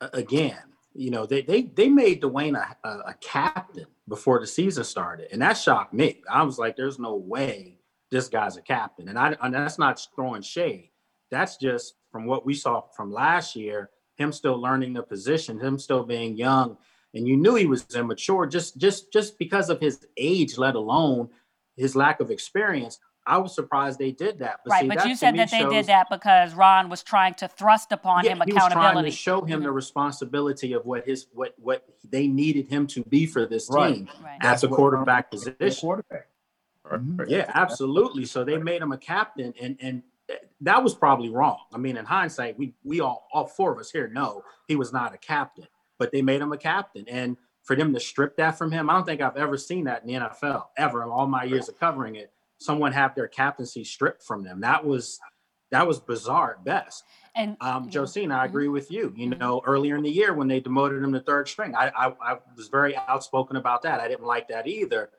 again, 0.00 0.58
you 0.94 1.10
know, 1.10 1.26
they 1.26 1.42
they 1.42 1.62
they 1.62 1.88
made 1.88 2.22
Dwayne 2.22 2.56
a, 2.56 2.88
a, 2.88 2.90
a, 3.10 3.14
captain 3.20 3.86
before 4.08 4.40
the 4.40 4.46
season 4.46 4.84
started, 4.84 5.28
and 5.32 5.42
that 5.42 5.54
shocked 5.54 5.92
me. 5.92 6.22
I 6.30 6.42
was 6.42 6.58
like, 6.58 6.76
"There's 6.76 6.98
no 6.98 7.16
way 7.16 7.78
this 8.10 8.28
guy's 8.28 8.56
a 8.56 8.62
captain," 8.62 9.08
and 9.08 9.18
I 9.18 9.36
and 9.42 9.54
that's 9.54 9.78
not 9.78 10.04
throwing 10.14 10.42
shade. 10.42 10.90
That's 11.30 11.56
just 11.56 11.94
from 12.10 12.26
what 12.26 12.46
we 12.46 12.54
saw 12.54 12.82
from 12.96 13.12
last 13.12 13.54
year, 13.54 13.90
him 14.16 14.32
still 14.32 14.60
learning 14.60 14.94
the 14.94 15.02
position, 15.02 15.60
him 15.60 15.78
still 15.78 16.04
being 16.04 16.36
young, 16.36 16.78
and 17.14 17.28
you 17.28 17.36
knew 17.36 17.54
he 17.54 17.66
was 17.66 17.86
immature 17.94 18.46
just 18.46 18.78
just 18.78 19.12
just 19.12 19.38
because 19.38 19.70
of 19.70 19.80
his 19.80 20.06
age, 20.16 20.58
let 20.58 20.74
alone 20.74 21.28
his 21.76 21.94
lack 21.94 22.20
of 22.20 22.30
experience. 22.30 22.98
I 23.28 23.36
was 23.36 23.54
surprised 23.54 23.98
they 23.98 24.10
did 24.10 24.38
that. 24.38 24.60
But 24.64 24.70
right, 24.70 24.80
see, 24.80 24.88
but 24.88 25.06
you 25.06 25.14
said 25.14 25.36
that 25.36 25.50
they 25.50 25.60
shows, 25.60 25.72
did 25.72 25.86
that 25.86 26.08
because 26.10 26.54
Ron 26.54 26.88
was 26.88 27.02
trying 27.02 27.34
to 27.34 27.46
thrust 27.46 27.92
upon 27.92 28.24
yeah, 28.24 28.32
him 28.32 28.40
accountability. 28.40 28.72
He 28.72 28.76
was 28.76 28.94
trying 28.94 29.04
to 29.04 29.10
show 29.10 29.40
him 29.42 29.58
mm-hmm. 29.58 29.64
the 29.64 29.72
responsibility 29.72 30.72
of 30.72 30.86
what 30.86 31.04
his 31.04 31.26
what 31.34 31.54
what 31.58 31.84
they 32.08 32.26
needed 32.26 32.68
him 32.68 32.86
to 32.88 33.04
be 33.04 33.26
for 33.26 33.44
this 33.44 33.68
right. 33.70 33.96
team 33.96 34.08
right. 34.24 34.38
at 34.40 34.62
the 34.62 34.68
quarterback 34.68 35.30
position. 35.30 35.78
Quarterback. 35.78 36.28
Mm-hmm. 36.86 37.22
Yeah, 37.28 37.50
absolutely. 37.52 38.24
So 38.24 38.44
they 38.44 38.56
made 38.56 38.80
him 38.80 38.92
a 38.92 38.98
captain, 38.98 39.52
and 39.60 39.76
and 39.80 40.02
that 40.62 40.82
was 40.82 40.94
probably 40.94 41.28
wrong. 41.28 41.58
I 41.74 41.76
mean, 41.76 41.98
in 41.98 42.06
hindsight, 42.06 42.58
we 42.58 42.72
we 42.82 43.00
all 43.00 43.28
all 43.30 43.46
four 43.46 43.72
of 43.72 43.78
us 43.78 43.90
here 43.90 44.08
know 44.08 44.42
he 44.66 44.74
was 44.74 44.90
not 44.90 45.14
a 45.14 45.18
captain, 45.18 45.66
but 45.98 46.12
they 46.12 46.22
made 46.22 46.40
him 46.40 46.52
a 46.52 46.58
captain, 46.58 47.04
and 47.08 47.36
for 47.62 47.76
them 47.76 47.92
to 47.92 48.00
strip 48.00 48.38
that 48.38 48.56
from 48.56 48.72
him, 48.72 48.88
I 48.88 48.94
don't 48.94 49.04
think 49.04 49.20
I've 49.20 49.36
ever 49.36 49.58
seen 49.58 49.84
that 49.84 50.02
in 50.02 50.08
the 50.08 50.14
NFL 50.14 50.68
ever 50.78 51.02
in 51.02 51.10
all 51.10 51.26
my 51.26 51.44
years 51.44 51.68
of 51.68 51.78
covering 51.78 52.16
it 52.16 52.32
someone 52.58 52.92
have 52.92 53.14
their 53.14 53.28
captaincy 53.28 53.84
stripped 53.84 54.22
from 54.22 54.44
them. 54.44 54.60
That 54.60 54.84
was 54.84 55.18
that 55.70 55.86
was 55.86 56.00
bizarre 56.00 56.56
at 56.58 56.64
best. 56.64 57.04
And 57.34 57.56
um, 57.60 57.90
Josina, 57.90 58.34
I 58.34 58.38
mm-hmm. 58.38 58.46
agree 58.46 58.68
with 58.68 58.90
you. 58.90 59.12
You 59.16 59.30
know, 59.30 59.62
earlier 59.66 59.96
in 59.96 60.02
the 60.02 60.10
year 60.10 60.34
when 60.34 60.48
they 60.48 60.60
demoted 60.60 61.02
him 61.02 61.12
to 61.12 61.20
third 61.20 61.48
string, 61.48 61.74
I, 61.74 61.88
I, 61.96 62.12
I 62.20 62.38
was 62.56 62.68
very 62.68 62.96
outspoken 62.96 63.56
about 63.56 63.82
that. 63.82 64.00
I 64.00 64.08
didn't 64.08 64.26
like 64.26 64.48
that 64.48 64.66
either. 64.66 65.10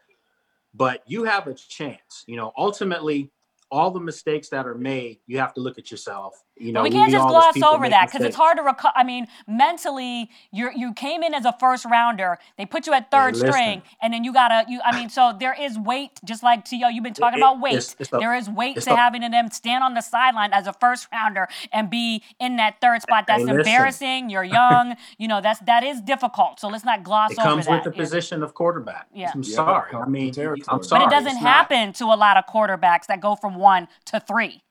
But 0.73 1.03
you 1.07 1.23
have 1.23 1.47
a 1.47 1.53
chance. 1.53 2.23
You 2.27 2.35
know, 2.35 2.51
ultimately, 2.57 3.31
all 3.71 3.91
the 3.91 3.99
mistakes 3.99 4.49
that 4.49 4.67
are 4.67 4.75
made, 4.75 5.19
you 5.27 5.37
have 5.39 5.53
to 5.53 5.61
look 5.61 5.77
at 5.77 5.91
yourself. 5.91 6.43
You 6.59 6.73
know, 6.73 6.83
we 6.83 6.89
can't 6.91 7.11
just 7.11 7.27
gloss 7.27 7.61
over 7.61 7.87
that 7.89 8.11
because 8.11 8.25
it's 8.25 8.35
hard 8.35 8.57
to 8.57 8.63
recover. 8.63 8.93
I 8.95 9.03
mean, 9.03 9.27
mentally, 9.47 10.29
you 10.51 10.69
you 10.75 10.93
came 10.93 11.23
in 11.23 11.33
as 11.33 11.45
a 11.45 11.55
first 11.59 11.85
rounder. 11.85 12.37
They 12.57 12.65
put 12.65 12.85
you 12.85 12.93
at 12.93 13.09
third 13.11 13.35
hey, 13.35 13.47
string, 13.47 13.81
and 14.01 14.13
then 14.13 14.23
you 14.23 14.33
gotta. 14.33 14.65
You, 14.69 14.81
I 14.83 14.95
mean, 14.95 15.09
so 15.09 15.35
there 15.39 15.55
is 15.59 15.79
weight. 15.79 16.19
Just 16.25 16.43
like 16.43 16.65
To 16.65 16.75
you've 16.75 17.03
been 17.03 17.13
talking 17.13 17.39
it, 17.39 17.41
about 17.41 17.61
weight. 17.61 17.75
It's, 17.75 17.95
it's 17.97 18.11
a, 18.11 18.17
there 18.17 18.35
is 18.35 18.49
weight 18.49 18.79
to 18.81 18.93
a, 18.93 18.95
having 18.95 19.21
them 19.21 19.49
stand 19.51 19.83
on 19.83 19.93
the 19.93 20.01
sideline 20.01 20.51
as 20.51 20.67
a 20.67 20.73
first 20.73 21.07
rounder 21.13 21.47
and 21.71 21.89
be 21.89 22.23
in 22.39 22.57
that 22.57 22.81
third 22.81 23.01
spot. 23.01 23.25
That's 23.27 23.43
hey, 23.43 23.55
embarrassing. 23.55 24.29
You're 24.29 24.43
young. 24.43 24.95
you 25.17 25.27
know, 25.27 25.39
that's 25.39 25.61
that 25.61 25.83
is 25.83 26.01
difficult. 26.01 26.59
So 26.59 26.67
let's 26.67 26.83
not 26.83 27.03
gloss 27.03 27.31
it 27.31 27.39
over 27.39 27.47
that. 27.47 27.61
It 27.61 27.65
comes 27.65 27.67
with 27.67 27.83
the 27.83 27.97
yeah. 27.97 28.03
position 28.03 28.43
of 28.43 28.53
quarterback. 28.53 29.07
Yeah, 29.13 29.31
I'm 29.33 29.43
sorry. 29.43 29.93
I 29.93 30.05
mean, 30.07 30.33
I'm 30.67 30.83
sorry. 30.83 31.05
But 31.05 31.07
it 31.07 31.09
doesn't 31.09 31.37
happen 31.37 31.87
not. 31.87 31.95
to 31.95 32.05
a 32.05 32.17
lot 32.17 32.35
of 32.35 32.45
quarterbacks 32.47 33.05
that 33.07 33.21
go 33.21 33.35
from 33.35 33.55
one 33.55 33.87
to 34.05 34.19
three. 34.19 34.61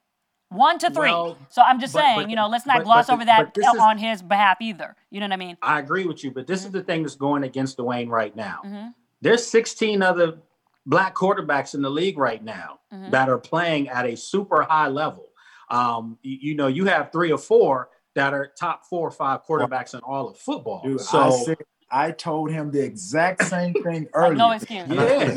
One 0.50 0.78
to 0.78 0.90
three. 0.90 1.11
Well, 1.11 1.37
so 1.50 1.62
I'm 1.62 1.78
just 1.78 1.92
but, 1.92 2.00
saying, 2.00 2.20
but, 2.20 2.30
you 2.30 2.37
know, 2.37 2.48
let's 2.48 2.64
not 2.64 2.78
but, 2.78 2.84
gloss 2.84 3.11
over 3.11 3.24
that 3.24 3.54
on 3.80 3.98
his 3.98 4.22
behalf 4.22 4.58
either. 4.61 4.96
You 5.11 5.20
know 5.20 5.26
what 5.26 5.32
I 5.32 5.37
mean? 5.37 5.56
I 5.61 5.78
agree 5.78 6.06
with 6.06 6.24
you, 6.24 6.30
but 6.30 6.46
this 6.46 6.61
mm-hmm. 6.61 6.68
is 6.68 6.72
the 6.72 6.82
thing 6.82 7.02
that's 7.02 7.16
going 7.16 7.44
against 7.44 7.76
Dwayne 7.78 8.08
right 8.08 8.34
now. 8.34 8.61
Mm-hmm. 8.64 8.88
There's 9.20 9.46
16 9.46 10.00
other 10.02 10.38
black 10.87 11.14
quarterbacks 11.14 11.74
in 11.74 11.82
the 11.82 11.90
league 11.90 12.16
right 12.16 12.42
now 12.42 12.80
mm-hmm. 12.92 13.11
that 13.11 13.28
are 13.28 13.38
playing 13.38 13.88
at 13.88 14.06
a 14.06 14.16
super 14.16 14.62
high 14.62 14.88
level. 14.88 15.26
Um, 15.70 16.18
you, 16.22 16.38
you, 16.40 16.54
know, 16.54 16.66
you 16.66 16.87
have 16.87 17.12
three 17.12 17.30
or 17.30 17.38
four 17.38 17.90
that 18.14 18.32
are 18.32 18.50
top 18.58 18.87
four 18.87 19.06
or 19.06 19.11
five 19.11 19.44
quarterbacks 19.44 19.92
in 19.92 20.00
all 20.00 20.28
of 20.30 20.38
football. 20.38 20.82
Dude, 20.82 21.00
so 21.00 21.20
I, 21.20 21.30
said, 21.30 21.56
I 21.90 22.11
told 22.11 22.50
him 22.50 22.70
the 22.70 22.82
exact 22.82 23.44
same 23.44 23.74
thing 23.74 24.08
earlier. 24.14 24.34
no 24.34 24.52
excuse. 24.52 24.88
Yeah. 24.88 25.37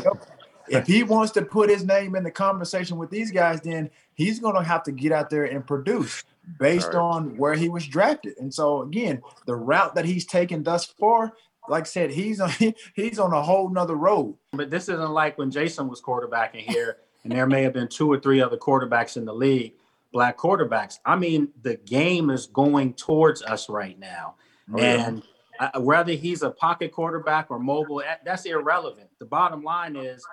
If 0.68 0.86
he 0.86 1.02
wants 1.02 1.32
to 1.32 1.42
put 1.42 1.70
his 1.70 1.84
name 1.84 2.14
in 2.14 2.24
the 2.24 2.30
conversation 2.30 2.96
with 2.98 3.10
these 3.10 3.30
guys, 3.30 3.60
then 3.60 3.90
he's 4.14 4.38
going 4.38 4.54
to 4.54 4.62
have 4.62 4.82
to 4.84 4.92
get 4.92 5.12
out 5.12 5.30
there 5.30 5.44
and 5.44 5.66
produce 5.66 6.24
based 6.58 6.88
right. 6.88 6.96
on 6.96 7.36
where 7.36 7.54
he 7.54 7.68
was 7.68 7.86
drafted. 7.86 8.36
And 8.38 8.52
so 8.52 8.82
again, 8.82 9.22
the 9.46 9.54
route 9.54 9.94
that 9.94 10.04
he's 10.04 10.24
taken 10.24 10.62
thus 10.62 10.86
far, 10.86 11.32
like 11.68 11.84
I 11.84 11.86
said, 11.86 12.10
he's 12.10 12.40
on 12.40 12.50
he's 12.94 13.18
on 13.18 13.32
a 13.32 13.42
whole 13.42 13.68
nother 13.68 13.96
road. 13.96 14.36
But 14.52 14.70
this 14.70 14.88
isn't 14.88 15.10
like 15.10 15.38
when 15.38 15.50
Jason 15.50 15.88
was 15.88 16.00
quarterbacking 16.00 16.62
here, 16.62 16.98
and 17.24 17.32
there 17.32 17.46
may 17.46 17.62
have 17.62 17.72
been 17.72 17.88
two 17.88 18.10
or 18.10 18.18
three 18.18 18.40
other 18.40 18.56
quarterbacks 18.56 19.16
in 19.16 19.24
the 19.24 19.34
league, 19.34 19.74
black 20.12 20.36
quarterbacks. 20.36 20.98
I 21.04 21.16
mean, 21.16 21.48
the 21.62 21.76
game 21.76 22.30
is 22.30 22.46
going 22.46 22.94
towards 22.94 23.42
us 23.42 23.68
right 23.68 23.98
now, 23.98 24.34
oh, 24.72 24.78
and. 24.78 25.22
Uh, 25.60 25.78
whether 25.80 26.12
he's 26.12 26.42
a 26.42 26.50
pocket 26.50 26.90
quarterback 26.90 27.48
or 27.50 27.58
mobile, 27.58 28.02
that's 28.24 28.46
irrelevant. 28.46 29.08
The 29.20 29.26
bottom 29.26 29.62
line 29.62 29.94
is 29.94 30.26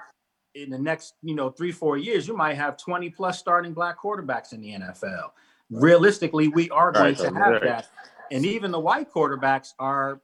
in 0.55 0.69
the 0.69 0.79
next, 0.79 1.15
you 1.21 1.35
know, 1.35 1.49
three, 1.49 1.71
four 1.71 1.97
years, 1.97 2.27
you 2.27 2.35
might 2.35 2.55
have 2.55 2.77
20 2.77 3.09
plus 3.11 3.39
starting 3.39 3.73
black 3.73 3.99
quarterbacks 3.99 4.53
in 4.53 4.61
the 4.61 4.71
NFL. 4.71 5.31
Realistically, 5.69 6.47
we 6.47 6.69
are 6.71 6.91
going 6.91 7.05
right, 7.05 7.17
to 7.17 7.33
have 7.33 7.53
right. 7.53 7.63
that. 7.63 7.87
And 8.31 8.45
even 8.45 8.71
the 8.71 8.79
white 8.79 9.11
quarterbacks 9.11 9.73
are, 9.79 10.19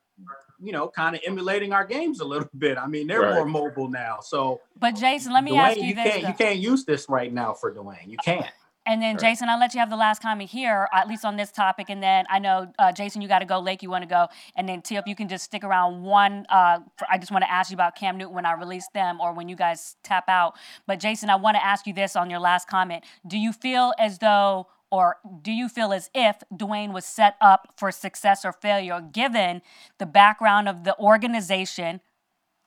you 0.61 0.71
know, 0.71 0.87
kind 0.87 1.15
of 1.15 1.21
emulating 1.25 1.73
our 1.73 1.85
games 1.85 2.19
a 2.19 2.25
little 2.25 2.49
bit. 2.57 2.77
I 2.77 2.87
mean, 2.87 3.07
they're 3.07 3.21
right. 3.21 3.35
more 3.35 3.45
mobile 3.45 3.89
now. 3.89 4.19
So, 4.21 4.61
but 4.79 4.95
Jason, 4.95 5.33
let 5.33 5.43
me 5.43 5.51
Dwayne, 5.51 5.69
ask 5.69 5.77
you, 5.77 5.83
you 5.83 5.95
this: 5.95 6.03
can't, 6.03 6.27
you 6.27 6.33
can't 6.33 6.59
use 6.59 6.85
this 6.85 7.07
right 7.09 7.31
now 7.31 7.53
for 7.53 7.73
Dwayne. 7.73 8.07
You 8.07 8.17
can't. 8.17 8.47
And 8.85 9.01
then. 9.01 9.17
Jason, 9.17 9.49
I'll 9.49 9.59
let 9.59 9.73
you 9.73 9.79
have 9.79 9.89
the 9.89 9.95
last 9.95 10.21
comment 10.21 10.49
here, 10.49 10.87
at 10.93 11.07
least 11.07 11.25
on 11.25 11.35
this 11.35 11.51
topic. 11.51 11.89
And 11.89 12.01
then 12.03 12.25
I 12.29 12.39
know, 12.39 12.71
uh, 12.77 12.91
Jason, 12.91 13.21
you 13.21 13.27
got 13.27 13.39
to 13.39 13.45
go. 13.45 13.59
Lake, 13.59 13.81
you 13.81 13.89
want 13.89 14.03
to 14.03 14.07
go. 14.07 14.27
And 14.55 14.69
then, 14.69 14.81
Tip, 14.81 15.07
you 15.07 15.15
can 15.15 15.27
just 15.27 15.45
stick 15.45 15.63
around 15.63 16.03
one. 16.03 16.45
Uh, 16.49 16.79
for, 16.97 17.07
I 17.09 17.17
just 17.17 17.31
want 17.31 17.43
to 17.43 17.51
ask 17.51 17.71
you 17.71 17.75
about 17.75 17.95
Cam 17.95 18.17
Newton 18.17 18.35
when 18.35 18.45
I 18.45 18.53
release 18.53 18.87
them 18.93 19.19
or 19.19 19.33
when 19.33 19.49
you 19.49 19.55
guys 19.55 19.95
tap 20.03 20.25
out. 20.27 20.55
But, 20.85 20.99
Jason, 20.99 21.29
I 21.29 21.35
want 21.35 21.55
to 21.55 21.65
ask 21.65 21.87
you 21.87 21.93
this 21.93 22.15
on 22.15 22.29
your 22.29 22.39
last 22.39 22.67
comment. 22.67 23.03
Do 23.25 23.37
you 23.37 23.51
feel 23.51 23.93
as 23.97 24.19
though, 24.19 24.67
or 24.91 25.17
do 25.41 25.51
you 25.51 25.67
feel 25.67 25.91
as 25.91 26.09
if 26.13 26.37
Dwayne 26.53 26.93
was 26.93 27.05
set 27.05 27.35
up 27.41 27.73
for 27.77 27.91
success 27.91 28.45
or 28.45 28.53
failure 28.53 29.01
given 29.01 29.61
the 29.97 30.05
background 30.05 30.69
of 30.69 30.83
the 30.83 30.97
organization, 30.99 32.01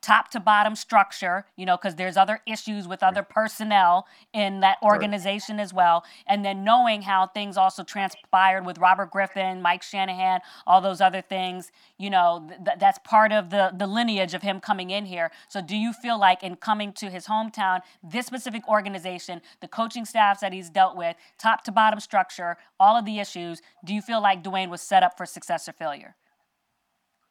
top 0.09 0.31
to 0.31 0.40
bottom 0.40 0.75
structure, 0.75 1.44
you 1.55 1.66
know, 1.66 1.77
because 1.77 1.97
there's 1.97 2.16
other 2.16 2.40
issues 2.47 2.88
with 2.88 3.03
other 3.03 3.23
personnel 3.23 4.07
in 4.33 4.61
that 4.61 4.79
organization 4.83 5.59
right. 5.59 5.62
as 5.62 5.75
well. 5.75 6.03
And 6.27 6.42
then 6.42 6.64
knowing 6.64 7.03
how 7.03 7.27
things 7.27 7.59
also 7.59 7.85
transpired 7.85 8.64
with 8.64 8.79
Robert 8.79 9.11
Griffin, 9.11 9.61
Mike 9.61 9.83
Shanahan, 9.83 10.40
all 10.66 10.81
those 10.81 11.03
other 11.03 11.21
things, 11.21 11.71
you 11.99 12.09
know, 12.09 12.49
th- 12.64 12.79
that's 12.79 12.99
part 13.05 13.33
of 13.33 13.51
the, 13.51 13.71
the 13.77 13.87
lineage 13.87 14.33
of 14.33 14.40
him 14.40 14.61
coming 14.61 14.88
in 14.88 15.05
here. 15.05 15.31
So 15.47 15.61
do 15.61 15.77
you 15.77 15.92
feel 15.92 16.18
like 16.18 16.42
in 16.42 16.57
coming 16.57 16.94
to 16.94 17.11
his 17.11 17.27
hometown, 17.27 17.81
this 18.03 18.25
specific 18.25 18.66
organization, 18.66 19.42
the 19.61 19.68
coaching 19.68 20.07
staffs 20.07 20.40
that 20.40 20.55
he's 20.55 20.71
dealt 20.71 20.97
with, 20.97 21.16
top 21.38 21.64
to 21.64 21.73
bottom 21.73 22.01
structure, 22.01 22.57
all 22.81 22.97
of 22.97 23.05
the 23.05 23.18
issues, 23.18 23.61
do 23.85 23.92
you 23.92 24.01
feel 24.01 24.23
like 24.23 24.42
Dwayne 24.42 24.71
was 24.71 24.81
set 24.81 25.03
up 25.03 25.18
for 25.18 25.27
success 25.27 25.68
or 25.68 25.73
failure? 25.73 26.16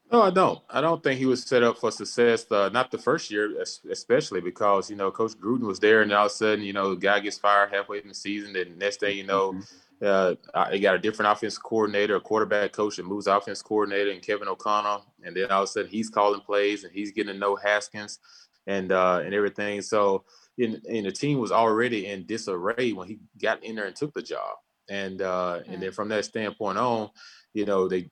No, 0.09 0.21
I 0.21 0.29
don't. 0.29 0.59
I 0.69 0.79
don't 0.79 1.03
think 1.03 1.19
he 1.19 1.25
was 1.25 1.43
set 1.43 1.63
up 1.63 1.77
for 1.77 1.91
success. 1.91 2.49
Uh, 2.49 2.69
not 2.69 2.91
the 2.91 2.97
first 2.97 3.29
year, 3.29 3.61
especially 3.61 4.39
because 4.39 4.89
you 4.89 4.95
know 4.95 5.11
Coach 5.11 5.33
Gruden 5.33 5.67
was 5.67 5.79
there, 5.81 6.01
and 6.01 6.13
all 6.13 6.27
of 6.27 6.31
a 6.31 6.33
sudden, 6.33 6.63
you 6.63 6.71
know, 6.71 6.91
the 6.91 7.01
guy 7.01 7.19
gets 7.19 7.37
fired 7.37 7.73
halfway 7.73 7.99
in 7.99 8.07
the 8.07 8.13
season. 8.13 8.53
Then 8.53 8.77
next 8.77 9.01
day, 9.01 9.11
you 9.11 9.25
know, 9.25 9.51
mm-hmm. 9.51 10.37
uh, 10.53 10.69
he 10.71 10.79
got 10.79 10.95
a 10.95 10.99
different 10.99 11.31
offense 11.31 11.57
coordinator, 11.57 12.15
a 12.15 12.21
quarterback 12.21 12.71
coach 12.71 12.99
and 12.99 13.07
moves 13.07 13.27
offense 13.27 13.61
coordinator, 13.61 14.11
and 14.11 14.21
Kevin 14.21 14.47
O'Connell. 14.47 15.03
And 15.23 15.35
then 15.35 15.51
all 15.51 15.63
of 15.63 15.69
a 15.69 15.71
sudden, 15.71 15.91
he's 15.91 16.09
calling 16.09 16.39
plays 16.39 16.85
and 16.85 16.93
he's 16.93 17.11
getting 17.11 17.33
to 17.33 17.39
know 17.39 17.57
Haskins 17.57 18.19
and 18.65 18.93
uh, 18.93 19.21
and 19.25 19.33
everything. 19.33 19.81
So, 19.81 20.23
in, 20.57 20.81
and 20.89 21.05
the 21.05 21.11
team 21.11 21.39
was 21.39 21.51
already 21.51 22.05
in 22.07 22.25
disarray 22.25 22.93
when 22.93 23.09
he 23.09 23.19
got 23.41 23.61
in 23.61 23.75
there 23.75 23.85
and 23.85 23.95
took 23.95 24.13
the 24.13 24.21
job. 24.21 24.55
And 24.89 25.21
uh, 25.21 25.59
and 25.67 25.83
then 25.83 25.91
from 25.91 26.07
that 26.09 26.23
standpoint 26.23 26.77
on, 26.77 27.09
you 27.53 27.65
know, 27.65 27.89
they 27.89 28.09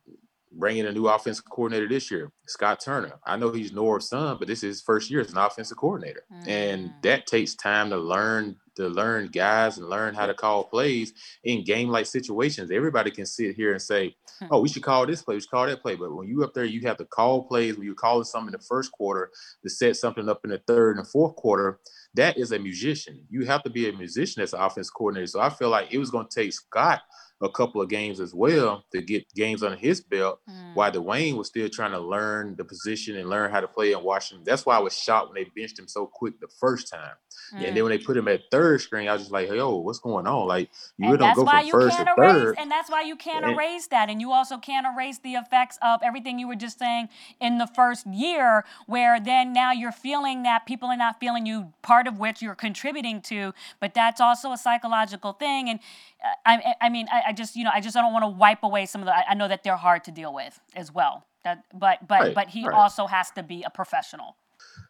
bringing 0.58 0.86
a 0.86 0.92
new 0.92 1.08
offensive 1.08 1.46
coordinator 1.50 1.88
this 1.88 2.10
year, 2.10 2.32
Scott 2.48 2.80
Turner. 2.80 3.14
I 3.26 3.36
know 3.38 3.52
he's 3.52 3.74
Norv's 3.74 4.10
son, 4.10 4.38
but 4.40 4.48
this 4.48 4.60
is 4.60 4.78
his 4.78 4.82
first 4.82 5.12
year 5.12 5.22
as 5.22 5.32
an 5.32 5.38
offensive 5.38 5.78
coordinator, 5.78 6.24
mm. 6.32 6.48
and 6.48 6.94
that 7.04 7.28
takes 7.28 7.56
time 7.56 7.90
to 7.90 7.98
learn 7.98 8.58
to 8.76 8.90
learn 8.90 9.28
guys 9.28 9.78
and 9.78 9.90
learn 9.90 10.14
how 10.14 10.26
to 10.26 10.34
call 10.34 10.66
plays 10.66 11.14
in 11.46 11.64
game 11.64 11.88
like 11.88 12.06
situations. 12.06 12.72
Everybody 12.72 13.10
can 13.10 13.26
sit 13.26 13.56
here 13.56 13.72
and 13.72 13.82
say, 13.82 14.16
hmm. 14.40 14.48
"Oh, 14.52 14.60
we 14.60 14.70
should 14.70 14.84
call 14.84 15.06
this 15.06 15.22
play, 15.22 15.36
we 15.36 15.42
should 15.42 15.50
call 15.50 15.66
that 15.68 15.82
play," 15.82 15.96
but 15.96 16.14
when 16.14 16.28
you 16.28 16.44
up 16.44 16.54
there, 16.54 16.66
you 16.66 16.82
have 16.82 16.98
to 16.98 17.06
call 17.06 17.44
plays 17.44 17.78
when 17.78 17.86
you're 17.86 17.96
calling 17.96 18.26
something 18.26 18.54
in 18.54 18.60
the 18.60 18.66
first 18.66 18.92
quarter 18.92 19.32
to 19.64 19.70
set 19.70 19.96
something 19.98 20.28
up 20.30 20.42
in 20.44 20.52
the 20.52 20.62
third 20.68 20.98
and 20.98 21.06
the 21.06 21.10
fourth 21.10 21.36
quarter. 21.36 21.80
That 22.16 22.38
is 22.38 22.52
a 22.52 22.60
musician. 22.60 23.26
You 23.30 23.46
have 23.46 23.64
to 23.64 23.70
be 23.70 23.90
a 23.90 23.94
musician 23.94 24.42
as 24.42 24.54
an 24.54 24.62
offense 24.62 24.90
coordinator. 24.90 25.28
So 25.28 25.42
I 25.42 25.50
feel 25.50 25.70
like 25.70 25.94
it 25.94 25.98
was 25.98 26.12
going 26.12 26.28
to 26.28 26.42
take 26.42 26.54
Scott 26.54 27.02
a 27.42 27.50
couple 27.50 27.82
of 27.82 27.90
games 27.90 28.20
as 28.20 28.34
well 28.34 28.86
to 28.92 29.02
get 29.02 29.26
games 29.36 29.62
under 29.62 29.76
his 29.78 30.00
belt 30.00 30.40
mm. 30.50 30.74
while 30.74 30.92
Dwayne 30.92 31.36
was 31.36 31.48
still 31.48 31.68
trying 31.68 31.92
to 31.92 32.00
learn 32.00 32.56
the 32.56 32.64
position 32.64 33.18
and 33.18 33.30
learn 33.30 33.52
how 33.52 33.60
to 33.60 33.68
play 33.68 33.92
in 33.92 34.02
Washington. 34.04 34.44
That's 34.46 34.66
why 34.66 34.78
I 34.78 34.80
was 34.80 34.98
shocked 34.98 35.34
when 35.34 35.44
they 35.44 35.50
benched 35.56 35.78
him 35.78 35.88
so 35.88 36.08
quick 36.08 36.40
the 36.40 36.48
first 36.60 36.92
time. 36.92 37.16
Mm. 37.54 37.68
And 37.68 37.78
then 37.78 37.84
when 37.84 37.92
they 37.92 37.98
put 37.98 38.16
him 38.16 38.28
at 38.30 38.42
third 38.52 38.80
string, 38.80 39.10
I 39.10 39.14
was 39.14 39.24
just 39.24 39.34
like, 39.34 39.50
hey, 39.50 39.58
yo, 39.58 39.78
what's 39.78 40.00
going 40.00 40.28
on? 40.28 40.48
Like 40.48 40.70
you 40.98 41.10
and 41.10 41.20
don't 41.20 41.36
go 41.36 41.46
from 41.46 41.70
first 41.70 41.98
to 41.98 42.14
erase, 42.18 42.32
third. 42.32 42.56
And 42.58 42.72
that's 42.72 42.90
why 42.90 43.02
you 43.02 43.18
can't 43.18 43.44
and, 43.44 43.54
erase 43.54 43.88
that. 43.88 44.10
And 44.10 44.22
you 44.22 44.32
also 44.32 44.58
can't 44.58 44.88
erase 44.88 45.20
the 45.20 45.34
effects 45.34 45.78
of 45.82 46.00
everything 46.04 46.40
you 46.40 46.48
were 46.48 46.56
just 46.56 46.80
saying 46.80 47.10
in 47.42 47.58
the 47.58 47.68
first 47.68 48.08
year, 48.08 48.64
where 48.88 49.20
then 49.20 49.52
now 49.52 49.74
you're 49.74 49.92
feeling 49.92 50.44
that 50.44 50.66
people 50.66 50.88
are 50.88 50.98
not 50.98 51.20
feeling 51.20 51.46
you, 51.46 51.74
part 51.82 52.08
of 52.08 52.18
which 52.18 52.42
you're 52.42 52.56
contributing 52.56 53.22
to, 53.24 53.54
but 53.82 53.94
that's 53.94 54.22
also 54.22 54.52
a 54.52 54.58
psychological 54.58 55.34
thing. 55.34 55.70
And 55.70 55.80
I, 56.46 56.76
I 56.82 56.90
mean, 56.90 57.08
I, 57.12 57.24
I 57.28 57.34
just, 57.34 57.56
you 57.56 57.64
know, 57.64 57.72
I 57.74 57.82
just 57.82 57.96
don't 57.96 58.14
want 58.14 58.24
to 58.24 58.30
wipe 58.30 58.64
away 58.64 58.86
some 58.86 59.02
of 59.02 59.06
the. 59.06 59.16
I, 59.16 59.24
I 59.30 59.34
know 59.36 59.48
that 59.48 59.64
they're 59.64 59.76
hard 59.76 60.04
to 60.06 60.12
deal 60.12 60.34
with 60.34 60.60
as 60.76 60.92
well. 60.94 61.26
That, 61.44 61.64
but 61.74 62.08
but 62.08 62.20
right, 62.20 62.36
but 62.36 62.50
he 62.50 62.66
right. 62.66 62.74
also 62.74 63.06
has 63.08 63.32
to 63.32 63.44
be 63.44 63.64
a 63.64 63.70
professional. 63.70 64.38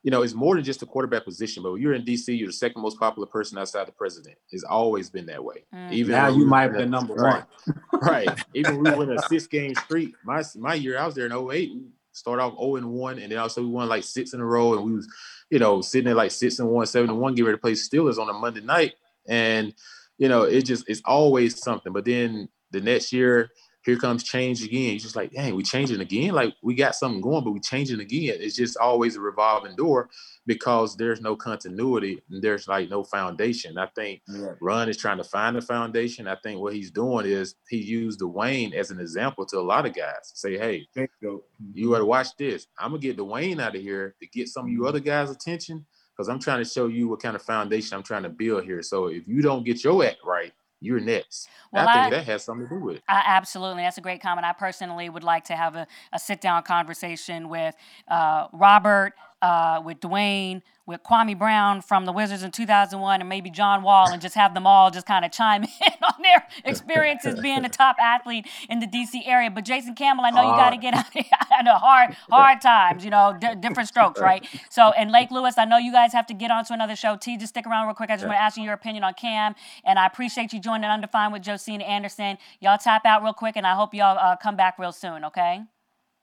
You 0.03 0.11
know, 0.11 0.21
it's 0.21 0.33
more 0.33 0.55
than 0.55 0.63
just 0.63 0.81
a 0.83 0.85
quarterback 0.85 1.25
position. 1.25 1.63
But 1.63 1.73
when 1.73 1.81
you're 1.81 1.93
in 1.93 2.03
DC, 2.03 2.37
you're 2.37 2.47
the 2.47 2.53
second 2.53 2.81
most 2.81 2.99
popular 2.99 3.27
person 3.27 3.57
outside 3.57 3.87
the 3.87 3.91
president. 3.91 4.37
It's 4.51 4.63
always 4.63 5.09
been 5.09 5.25
that 5.25 5.43
way. 5.43 5.65
Mm. 5.73 5.91
Even 5.91 6.11
now, 6.11 6.29
you 6.29 6.45
might 6.45 6.61
have 6.63 6.73
been 6.73 6.89
number 6.89 7.15
right. 7.15 7.43
one. 7.65 8.01
right. 8.01 8.29
Even 8.53 8.77
we 8.77 8.91
went 8.91 9.11
a 9.11 9.21
six 9.23 9.47
game 9.47 9.75
streak. 9.75 10.13
My 10.23 10.43
my 10.57 10.75
year, 10.75 10.97
I 10.97 11.05
was 11.05 11.15
there 11.15 11.25
in 11.25 11.33
08. 11.33 11.49
We 11.49 11.81
started 12.13 12.43
off 12.43 12.57
0 12.57 12.77
and 12.77 12.91
1, 12.91 13.19
and 13.19 13.31
then 13.31 13.39
also 13.39 13.61
we 13.61 13.67
won 13.67 13.89
like 13.89 14.03
six 14.03 14.33
in 14.33 14.39
a 14.39 14.45
row, 14.45 14.75
and 14.75 14.85
we 14.85 14.93
was, 14.93 15.07
you 15.49 15.59
know, 15.59 15.81
sitting 15.81 16.09
at 16.09 16.15
like 16.15 16.31
six 16.31 16.59
and 16.59 16.69
one, 16.69 16.85
seven 16.85 17.09
and 17.09 17.19
one, 17.19 17.35
get 17.35 17.43
ready 17.43 17.57
to 17.57 17.61
play 17.61 17.73
Steelers 17.73 18.17
on 18.17 18.29
a 18.29 18.33
Monday 18.33 18.61
night. 18.61 18.93
And 19.27 19.73
you 20.17 20.29
know, 20.29 20.43
it 20.43 20.63
just 20.63 20.85
it's 20.87 21.01
always 21.05 21.61
something. 21.61 21.93
But 21.93 22.05
then 22.05 22.49
the 22.71 22.81
next 22.81 23.11
year, 23.11 23.49
here 23.85 23.97
comes 23.97 24.23
change 24.23 24.63
again. 24.63 24.91
You're 24.91 24.99
just 24.99 25.15
like, 25.15 25.31
dang, 25.31 25.55
we 25.55 25.61
changing 25.61 26.01
again. 26.01 26.33
Like 26.33 26.55
we 26.63 26.73
got 26.73 26.95
something 26.95 27.21
going, 27.21 27.43
but 27.43 27.51
we 27.51 27.59
changing 27.59 27.99
again. 27.99 28.37
It's 28.39 28.55
just 28.55 28.77
always 28.77 29.15
a 29.15 29.21
revolving 29.21 29.75
door 29.75 30.09
because 30.47 30.97
there's 30.97 31.21
no 31.21 31.35
continuity 31.35 32.19
and 32.31 32.41
there's 32.41 32.67
like 32.67 32.89
no 32.89 33.03
foundation. 33.03 33.77
I 33.77 33.87
think 33.95 34.21
yeah. 34.27 34.53
Ron 34.59 34.89
is 34.89 34.97
trying 34.97 35.17
to 35.17 35.23
find 35.23 35.55
a 35.55 35.61
foundation. 35.61 36.27
I 36.27 36.35
think 36.41 36.59
what 36.59 36.73
he's 36.73 36.89
doing 36.89 37.27
is 37.27 37.55
he 37.69 37.77
used 37.77 38.21
Dwayne 38.21 38.73
as 38.73 38.89
an 38.89 38.99
example 38.99 39.45
to 39.47 39.59
a 39.59 39.61
lot 39.61 39.85
of 39.85 39.93
guys. 39.93 40.31
Say, 40.33 40.57
hey, 40.57 40.87
you, 41.21 41.43
you 41.73 41.91
got 41.91 41.99
to 41.99 42.05
watch 42.05 42.35
this. 42.37 42.65
I'm 42.79 42.89
gonna 42.89 43.01
get 43.01 43.17
Dwayne 43.17 43.61
out 43.61 43.75
of 43.75 43.81
here 43.81 44.15
to 44.19 44.27
get 44.27 44.47
some 44.47 44.65
of 44.65 44.71
you 44.71 44.79
mm-hmm. 44.79 44.87
other 44.87 44.99
guys' 44.99 45.29
attention 45.29 45.85
because 46.15 46.29
I'm 46.29 46.39
trying 46.39 46.63
to 46.63 46.69
show 46.69 46.87
you 46.87 47.07
what 47.07 47.21
kind 47.21 47.35
of 47.35 47.41
foundation 47.41 47.97
I'm 47.97 48.03
trying 48.03 48.23
to 48.23 48.29
build 48.29 48.63
here. 48.63 48.81
So 48.81 49.07
if 49.07 49.27
you 49.27 49.41
don't 49.41 49.65
get 49.65 49.83
your 49.83 50.05
act 50.05 50.19
right, 50.23 50.53
you're 50.81 50.99
next. 50.99 51.49
Well, 51.71 51.87
I 51.87 51.93
think 51.93 52.05
I, 52.05 52.09
that 52.11 52.25
has 52.25 52.43
something 52.43 52.67
to 52.67 52.75
do 52.75 52.81
with 52.81 52.97
it. 52.97 53.03
I, 53.07 53.23
absolutely. 53.25 53.83
That's 53.83 53.97
a 53.97 54.01
great 54.01 54.21
comment. 54.21 54.45
I 54.45 54.53
personally 54.53 55.09
would 55.09 55.23
like 55.23 55.45
to 55.45 55.55
have 55.55 55.75
a, 55.75 55.87
a 56.13 56.19
sit 56.19 56.41
down 56.41 56.63
conversation 56.63 57.49
with 57.49 57.75
uh, 58.07 58.47
Robert, 58.53 59.13
uh, 59.45 59.79
with 59.79 59.99
Dwayne, 59.99 60.63
with 60.87 61.03
Kwame 61.03 61.37
Brown 61.37 61.81
from 61.81 62.05
the 62.05 62.11
Wizards 62.11 62.41
in 62.41 62.49
2001, 62.49 63.19
and 63.21 63.29
maybe 63.29 63.51
John 63.51 63.83
Wall, 63.83 64.11
and 64.11 64.19
just 64.19 64.33
have 64.33 64.55
them 64.55 64.65
all 64.65 64.89
just 64.89 65.05
kind 65.05 65.23
of 65.23 65.31
chime 65.31 65.63
in 65.63 66.03
on 66.03 66.21
their 66.21 66.47
experiences 66.63 67.39
being 67.39 67.61
the 67.61 67.69
top 67.69 67.97
athlete 68.01 68.47
in 68.69 68.79
the 68.79 68.87
DC 68.87 69.21
area. 69.27 69.51
But 69.51 69.63
Jason 69.65 69.93
Campbell, 69.93 70.25
I 70.25 70.31
know 70.31 70.41
you 70.41 70.55
got 70.55 70.71
to 70.71 70.77
get 70.77 70.95
out. 70.95 71.05
I 71.51 71.61
know 71.61 71.75
hard, 71.75 72.15
hard 72.31 72.59
times. 72.61 73.05
You 73.05 73.11
know, 73.11 73.35
d- 73.39 73.55
different 73.59 73.87
strokes, 73.87 74.19
right? 74.19 74.45
So, 74.71 74.91
and 74.91 75.11
Lake 75.11 75.29
Lewis, 75.29 75.59
I 75.59 75.65
know 75.65 75.77
you 75.77 75.91
guys 75.91 76.11
have 76.13 76.25
to 76.27 76.33
get 76.33 76.49
on 76.49 76.65
to 76.65 76.73
another 76.73 76.95
show. 76.95 77.15
T, 77.15 77.37
just 77.37 77.53
stick 77.53 77.67
around 77.67 77.85
real 77.85 77.95
quick. 77.95 78.09
I 78.09 78.15
just 78.15 78.25
want 78.25 78.37
to 78.37 78.41
ask 78.41 78.57
you 78.57 78.63
your 78.63 78.73
opinion 78.73 79.03
on 79.03 79.13
Cam, 79.13 79.53
and 79.83 79.99
I 79.99 80.07
appreciate 80.07 80.53
you 80.53 80.59
joining 80.59 80.89
Undefined 80.89 81.33
with 81.33 81.43
Josina 81.43 81.83
Anderson. 81.83 82.39
Y'all 82.59 82.79
tap 82.79 83.05
out 83.05 83.21
real 83.21 83.33
quick, 83.33 83.55
and 83.55 83.67
I 83.67 83.75
hope 83.75 83.93
y'all 83.93 84.17
uh, 84.17 84.35
come 84.37 84.55
back 84.55 84.79
real 84.79 84.91
soon. 84.91 85.23
Okay. 85.25 85.61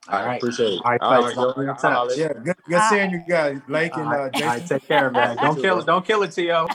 All 0.09 0.27
right. 0.27 0.37
Appreciate 0.37 0.75
it. 0.75 0.81
All 0.85 0.91
right, 0.91 1.01
All 1.01 1.23
right, 1.23 1.37
All 1.37 2.07
right. 2.09 2.19
Yeah, 2.19 2.33
good, 2.45 2.57
good 2.69 2.83
seeing 2.91 3.11
you 3.13 3.23
guys, 3.29 3.61
Lake 3.69 3.97
and 3.97 4.13
uh, 4.13 4.31
Jason. 4.31 4.49
All 4.49 4.57
right, 4.57 4.67
take 4.67 4.89
care, 4.89 5.11
man. 5.11 5.37
Don't 5.41 5.61
kill 5.61 5.79
it. 5.79 5.87
Don't 5.87 6.05
kill 6.05 6.23
it, 6.25 6.33
T.O. 6.33 6.67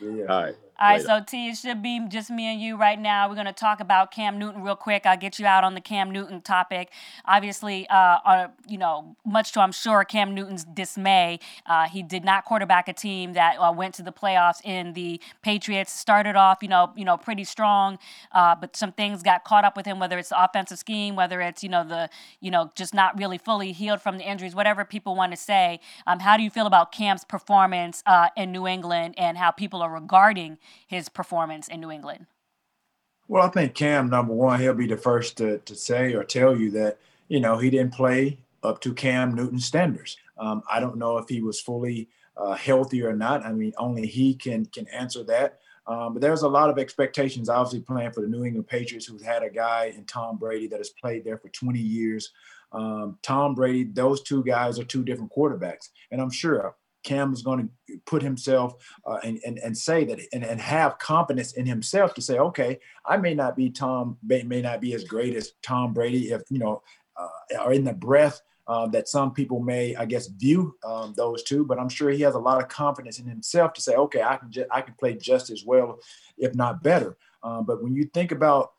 yeah. 0.00 0.26
All 0.28 0.42
right. 0.42 0.56
All 0.78 0.90
right, 0.90 1.02
so 1.02 1.20
T, 1.26 1.48
it 1.48 1.56
should 1.56 1.80
be 1.80 2.06
just 2.06 2.30
me 2.30 2.52
and 2.52 2.60
you 2.60 2.76
right 2.76 3.00
now. 3.00 3.30
We're 3.30 3.34
going 3.34 3.46
to 3.46 3.52
talk 3.52 3.80
about 3.80 4.10
Cam 4.10 4.38
Newton 4.38 4.62
real 4.62 4.76
quick. 4.76 5.06
I'll 5.06 5.16
get 5.16 5.38
you 5.38 5.46
out 5.46 5.64
on 5.64 5.74
the 5.74 5.80
Cam 5.80 6.10
Newton 6.10 6.42
topic. 6.42 6.90
Obviously, 7.24 7.88
uh, 7.88 8.18
uh, 8.22 8.48
you 8.68 8.76
know, 8.76 9.16
much 9.24 9.52
to 9.52 9.60
I'm 9.60 9.72
sure 9.72 10.04
Cam 10.04 10.34
Newton's 10.34 10.64
dismay, 10.64 11.40
uh, 11.64 11.88
he 11.88 12.02
did 12.02 12.24
not 12.24 12.44
quarterback 12.44 12.88
a 12.88 12.92
team 12.92 13.32
that 13.32 13.56
uh, 13.56 13.72
went 13.72 13.94
to 13.94 14.02
the 14.02 14.12
playoffs. 14.12 14.60
In 14.64 14.92
the 14.92 15.18
Patriots 15.40 15.92
started 15.92 16.36
off, 16.36 16.58
you 16.60 16.68
know, 16.68 16.92
you 16.94 17.06
know, 17.06 17.16
pretty 17.16 17.44
strong, 17.44 17.98
uh, 18.32 18.54
but 18.54 18.76
some 18.76 18.92
things 18.92 19.22
got 19.22 19.44
caught 19.44 19.64
up 19.64 19.78
with 19.78 19.86
him. 19.86 19.98
Whether 19.98 20.18
it's 20.18 20.28
the 20.28 20.44
offensive 20.44 20.78
scheme, 20.78 21.16
whether 21.16 21.40
it's 21.40 21.62
you 21.62 21.70
know 21.70 21.88
the 21.88 22.10
you 22.40 22.50
know 22.50 22.70
just 22.74 22.92
not 22.92 23.18
really 23.18 23.38
fully 23.38 23.72
healed 23.72 24.02
from 24.02 24.18
the 24.18 24.28
injuries, 24.28 24.54
whatever 24.54 24.84
people 24.84 25.16
want 25.16 25.32
to 25.32 25.38
say. 25.38 25.80
Um, 26.06 26.20
how 26.20 26.36
do 26.36 26.42
you 26.42 26.50
feel 26.50 26.66
about 26.66 26.92
Cam's 26.92 27.24
performance 27.24 28.02
uh, 28.04 28.28
in 28.36 28.52
New 28.52 28.66
England 28.66 29.14
and 29.16 29.38
how 29.38 29.50
people 29.50 29.80
are 29.80 29.90
regarding 29.90 30.58
his 30.86 31.08
performance 31.08 31.68
in 31.68 31.80
New 31.80 31.90
England? 31.90 32.26
Well, 33.28 33.42
I 33.42 33.48
think 33.48 33.74
Cam, 33.74 34.08
number 34.08 34.32
one, 34.32 34.60
he'll 34.60 34.74
be 34.74 34.86
the 34.86 34.96
first 34.96 35.36
to, 35.38 35.58
to 35.58 35.74
say 35.74 36.14
or 36.14 36.22
tell 36.22 36.56
you 36.56 36.70
that, 36.72 36.98
you 37.28 37.40
know, 37.40 37.58
he 37.58 37.70
didn't 37.70 37.94
play 37.94 38.38
up 38.62 38.80
to 38.82 38.94
Cam 38.94 39.34
Newton 39.34 39.58
standards. 39.58 40.16
Um, 40.38 40.62
I 40.70 40.80
don't 40.80 40.96
know 40.96 41.18
if 41.18 41.28
he 41.28 41.40
was 41.40 41.60
fully 41.60 42.08
uh, 42.36 42.54
healthy 42.54 43.02
or 43.02 43.14
not. 43.14 43.44
I 43.44 43.52
mean, 43.52 43.72
only 43.78 44.06
he 44.06 44.34
can 44.34 44.66
can 44.66 44.86
answer 44.88 45.24
that. 45.24 45.58
Um, 45.86 46.14
but 46.14 46.20
there's 46.20 46.42
a 46.42 46.48
lot 46.48 46.68
of 46.68 46.78
expectations, 46.78 47.48
obviously, 47.48 47.80
playing 47.80 48.10
for 48.10 48.20
the 48.20 48.26
New 48.26 48.44
England 48.44 48.66
Patriots, 48.66 49.06
who's 49.06 49.22
had 49.22 49.42
a 49.42 49.50
guy 49.50 49.92
in 49.96 50.04
Tom 50.04 50.36
Brady 50.36 50.66
that 50.68 50.78
has 50.78 50.90
played 50.90 51.24
there 51.24 51.38
for 51.38 51.48
20 51.48 51.78
years. 51.78 52.32
Um, 52.72 53.18
Tom 53.22 53.54
Brady, 53.54 53.84
those 53.84 54.22
two 54.22 54.42
guys 54.42 54.80
are 54.80 54.84
two 54.84 55.04
different 55.04 55.32
quarterbacks. 55.32 55.90
And 56.10 56.20
I'm 56.20 56.30
sure 56.30 56.74
Cam 57.06 57.32
is 57.32 57.40
going 57.40 57.70
to 57.88 57.98
put 58.04 58.22
himself 58.22 58.74
uh, 59.06 59.18
and, 59.24 59.40
and, 59.46 59.58
and 59.60 59.76
say 59.76 60.04
that 60.04 60.20
and, 60.32 60.44
and 60.44 60.60
have 60.60 60.98
confidence 60.98 61.52
in 61.52 61.64
himself 61.64 62.12
to 62.14 62.20
say, 62.20 62.38
okay, 62.38 62.78
I 63.06 63.16
may 63.16 63.32
not 63.32 63.56
be 63.56 63.70
Tom, 63.70 64.18
may, 64.22 64.42
may 64.42 64.60
not 64.60 64.82
be 64.82 64.92
as 64.92 65.04
great 65.04 65.34
as 65.34 65.52
Tom 65.62 65.94
Brady 65.94 66.32
if, 66.32 66.42
you 66.50 66.58
know, 66.58 66.82
uh, 67.16 67.70
in 67.70 67.84
the 67.84 67.94
breath 67.94 68.42
uh, 68.68 68.86
that 68.88 69.08
some 69.08 69.32
people 69.32 69.60
may, 69.60 69.94
I 69.94 70.04
guess, 70.04 70.26
view 70.26 70.76
um, 70.84 71.14
those 71.16 71.42
two. 71.44 71.64
But 71.64 71.78
I'm 71.78 71.88
sure 71.88 72.10
he 72.10 72.22
has 72.22 72.34
a 72.34 72.38
lot 72.38 72.60
of 72.60 72.68
confidence 72.68 73.18
in 73.18 73.26
himself 73.26 73.72
to 73.74 73.80
say, 73.80 73.94
okay, 73.94 74.22
I 74.22 74.36
can 74.36 74.50
just 74.50 74.68
I 74.70 74.80
can 74.80 74.94
play 74.98 75.14
just 75.14 75.50
as 75.50 75.64
well, 75.64 76.00
if 76.36 76.54
not 76.54 76.82
better. 76.82 77.16
Um, 77.42 77.64
but 77.64 77.82
when 77.82 77.94
you 77.94 78.10
think 78.12 78.32
about 78.32 78.72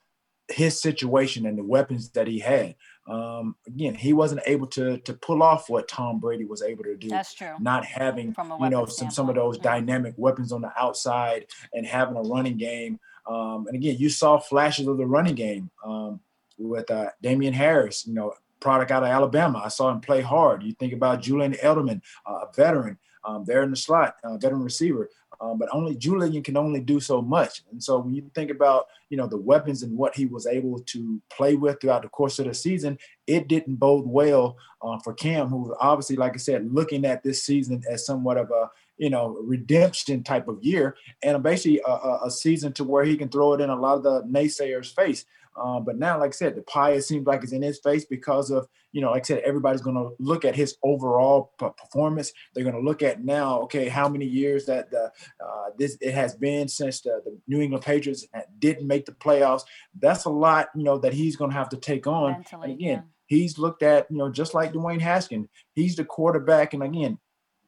his 0.50 0.82
situation 0.82 1.46
and 1.46 1.58
the 1.58 1.64
weapons 1.64 2.10
that 2.12 2.28
he 2.28 2.40
had, 2.40 2.76
um, 3.08 3.56
again, 3.66 3.96
he 3.96 4.14
wasn't 4.14 4.42
able 4.46 4.68
to 4.68 4.98
to 5.00 5.14
pull 5.14 5.42
off 5.42 5.70
what 5.70 5.88
Tom 5.88 6.20
Brady 6.20 6.46
was 6.46 6.62
able 6.62 6.84
to 6.84 6.96
do. 6.96 7.08
That's 7.08 7.34
true. 7.34 7.56
Not 7.60 7.86
having 7.86 8.36
you 8.38 8.70
know 8.70 8.86
some 8.86 9.10
some 9.10 9.30
of 9.30 9.36
those 9.36 9.58
dynamic 9.58 10.14
weapons 10.18 10.52
on 10.52 10.62
the 10.62 10.72
outside 10.78 11.48
and 11.74 11.86
having 11.86 12.18
a 12.18 12.22
running 12.22 12.58
game. 12.58 13.00
Um, 13.26 13.68
and 13.68 13.76
again, 13.76 13.98
you 13.98 14.10
saw 14.10 14.38
flashes 14.38 14.88
of 14.88 14.98
the 14.98 15.06
running 15.06 15.36
game 15.36 15.70
um, 15.86 16.20
with 16.58 16.90
uh, 16.92 17.10
Damien 17.22 17.54
Harris. 17.54 18.06
You 18.06 18.14
know, 18.14 18.34
product 18.60 18.92
out 18.92 19.04
of 19.04 19.10
Alabama. 19.10 19.62
I 19.64 19.70
saw 19.70 19.90
him 19.90 20.02
play 20.02 20.22
hard. 20.22 20.64
You 20.64 20.74
think 20.74 20.94
about 20.94 21.22
Julian 21.22 21.54
Edelman, 21.54 22.02
uh, 22.26 22.46
a 22.50 22.54
veteran 22.56 22.98
um, 23.24 23.44
there 23.46 23.64
in 23.64 23.70
the 23.70 23.78
slot, 23.78 24.16
uh, 24.24 24.38
veteran 24.38 24.64
receiver. 24.64 25.10
Um, 25.40 25.58
but 25.58 25.70
only 25.72 25.96
Julian 25.96 26.44
can 26.44 26.58
only 26.58 26.80
do 26.80 27.00
so 27.00 27.22
much. 27.22 27.62
And 27.72 27.84
so 27.84 28.00
when 28.00 28.14
you 28.16 28.30
think 28.34 28.50
about 28.50 28.88
you 29.10 29.18
know 29.18 29.28
the 29.28 29.38
weapons 29.38 29.84
and 29.84 29.96
what 29.96 30.16
he 30.16 30.26
was 30.26 30.48
able 30.48 30.80
to 30.80 31.22
play 31.30 31.56
with 31.56 31.80
throughout 31.80 32.02
the 32.02 32.10
course 32.10 32.40
of 32.40 32.46
the 32.46 32.54
season, 32.54 32.98
it 33.28 33.48
didn't 33.48 33.76
bode 33.76 34.08
well 34.08 34.58
uh, 34.82 34.98
for 35.00 35.14
Cam, 35.14 35.48
who 35.48 35.58
was 35.58 35.78
obviously, 35.80 36.16
like 36.16 36.34
I 36.34 36.38
said, 36.38 36.74
looking 36.74 37.06
at 37.06 37.24
this 37.24 37.44
season 37.44 37.84
as 37.90 38.06
somewhat 38.06 38.38
of 38.38 38.50
a 38.52 38.70
you 38.98 39.10
know 39.10 39.38
redemption 39.44 40.24
type 40.24 40.48
of 40.48 40.64
year, 40.64 40.96
and 41.24 41.42
basically 41.44 41.82
a, 41.88 42.18
a 42.26 42.32
season 42.32 42.74
to 42.74 42.84
where 42.84 43.04
he 43.04 43.16
can 43.16 43.30
throw 43.30 43.54
it 43.54 43.62
in 43.62 43.70
a 43.70 43.76
lot 43.76 43.98
of 43.98 44.04
the 44.04 44.24
naysayers' 44.24 44.94
face. 44.94 45.26
Um, 45.58 45.84
but 45.86 45.98
now, 45.98 46.20
like 46.20 46.30
I 46.30 46.32
said, 46.32 46.56
the 46.56 46.62
pie 46.62 47.00
seems 47.00 47.26
like 47.26 47.44
it's 47.44 47.52
in 47.52 47.62
his 47.62 47.80
face 47.80 48.06
because 48.06 48.52
of 48.52 48.68
you 48.92 49.02
know, 49.02 49.12
like 49.12 49.26
I 49.26 49.28
said, 49.28 49.44
everybody's 49.44 49.82
going 49.82 49.96
to 49.96 50.16
look 50.18 50.46
at 50.46 50.56
his 50.56 50.76
overall 50.84 51.54
performance. 51.60 52.32
They're 52.54 52.64
going 52.64 52.76
to 52.76 52.82
look 52.82 53.04
at 53.04 53.24
now, 53.24 53.62
okay, 53.62 53.90
how 53.90 54.10
many 54.10 54.26
years 54.26 54.66
that 54.66 54.90
the 54.90 55.12
uh, 55.44 55.70
this 55.78 55.98
it 56.02 56.14
has 56.14 56.36
been 56.36 56.68
since 56.68 57.02
the, 57.02 57.22
the, 57.24 57.38
New 57.48 57.62
England 57.62 57.84
Patriots 57.84 58.26
didn't 58.60 58.88
make 58.88 59.06
the 59.06 59.12
playoffs. 59.12 59.64
That's 60.00 60.26
a 60.26 60.30
lot, 60.30 60.70
you 60.76 60.84
know, 60.84 60.98
that 60.98 61.14
he's 61.14 61.36
going 61.36 61.52
to 61.52 61.58
have 61.58 61.70
to 61.70 61.78
take 61.78 62.08
on. 62.08 62.32
Mentally, 62.32 62.64
and 62.64 62.74
again, 62.74 63.04
yeah. 63.06 63.38
he's 63.38 63.58
looked 63.58 63.84
at, 63.84 64.10
you 64.10 64.18
know, 64.18 64.32
just 64.32 64.54
like 64.54 64.74
Dwayne 64.74 65.02
Haskins, 65.02 65.48
he's 65.76 65.96
the 65.96 66.06
quarterback, 66.06 66.74
and 66.74 66.82
again, 66.82 67.20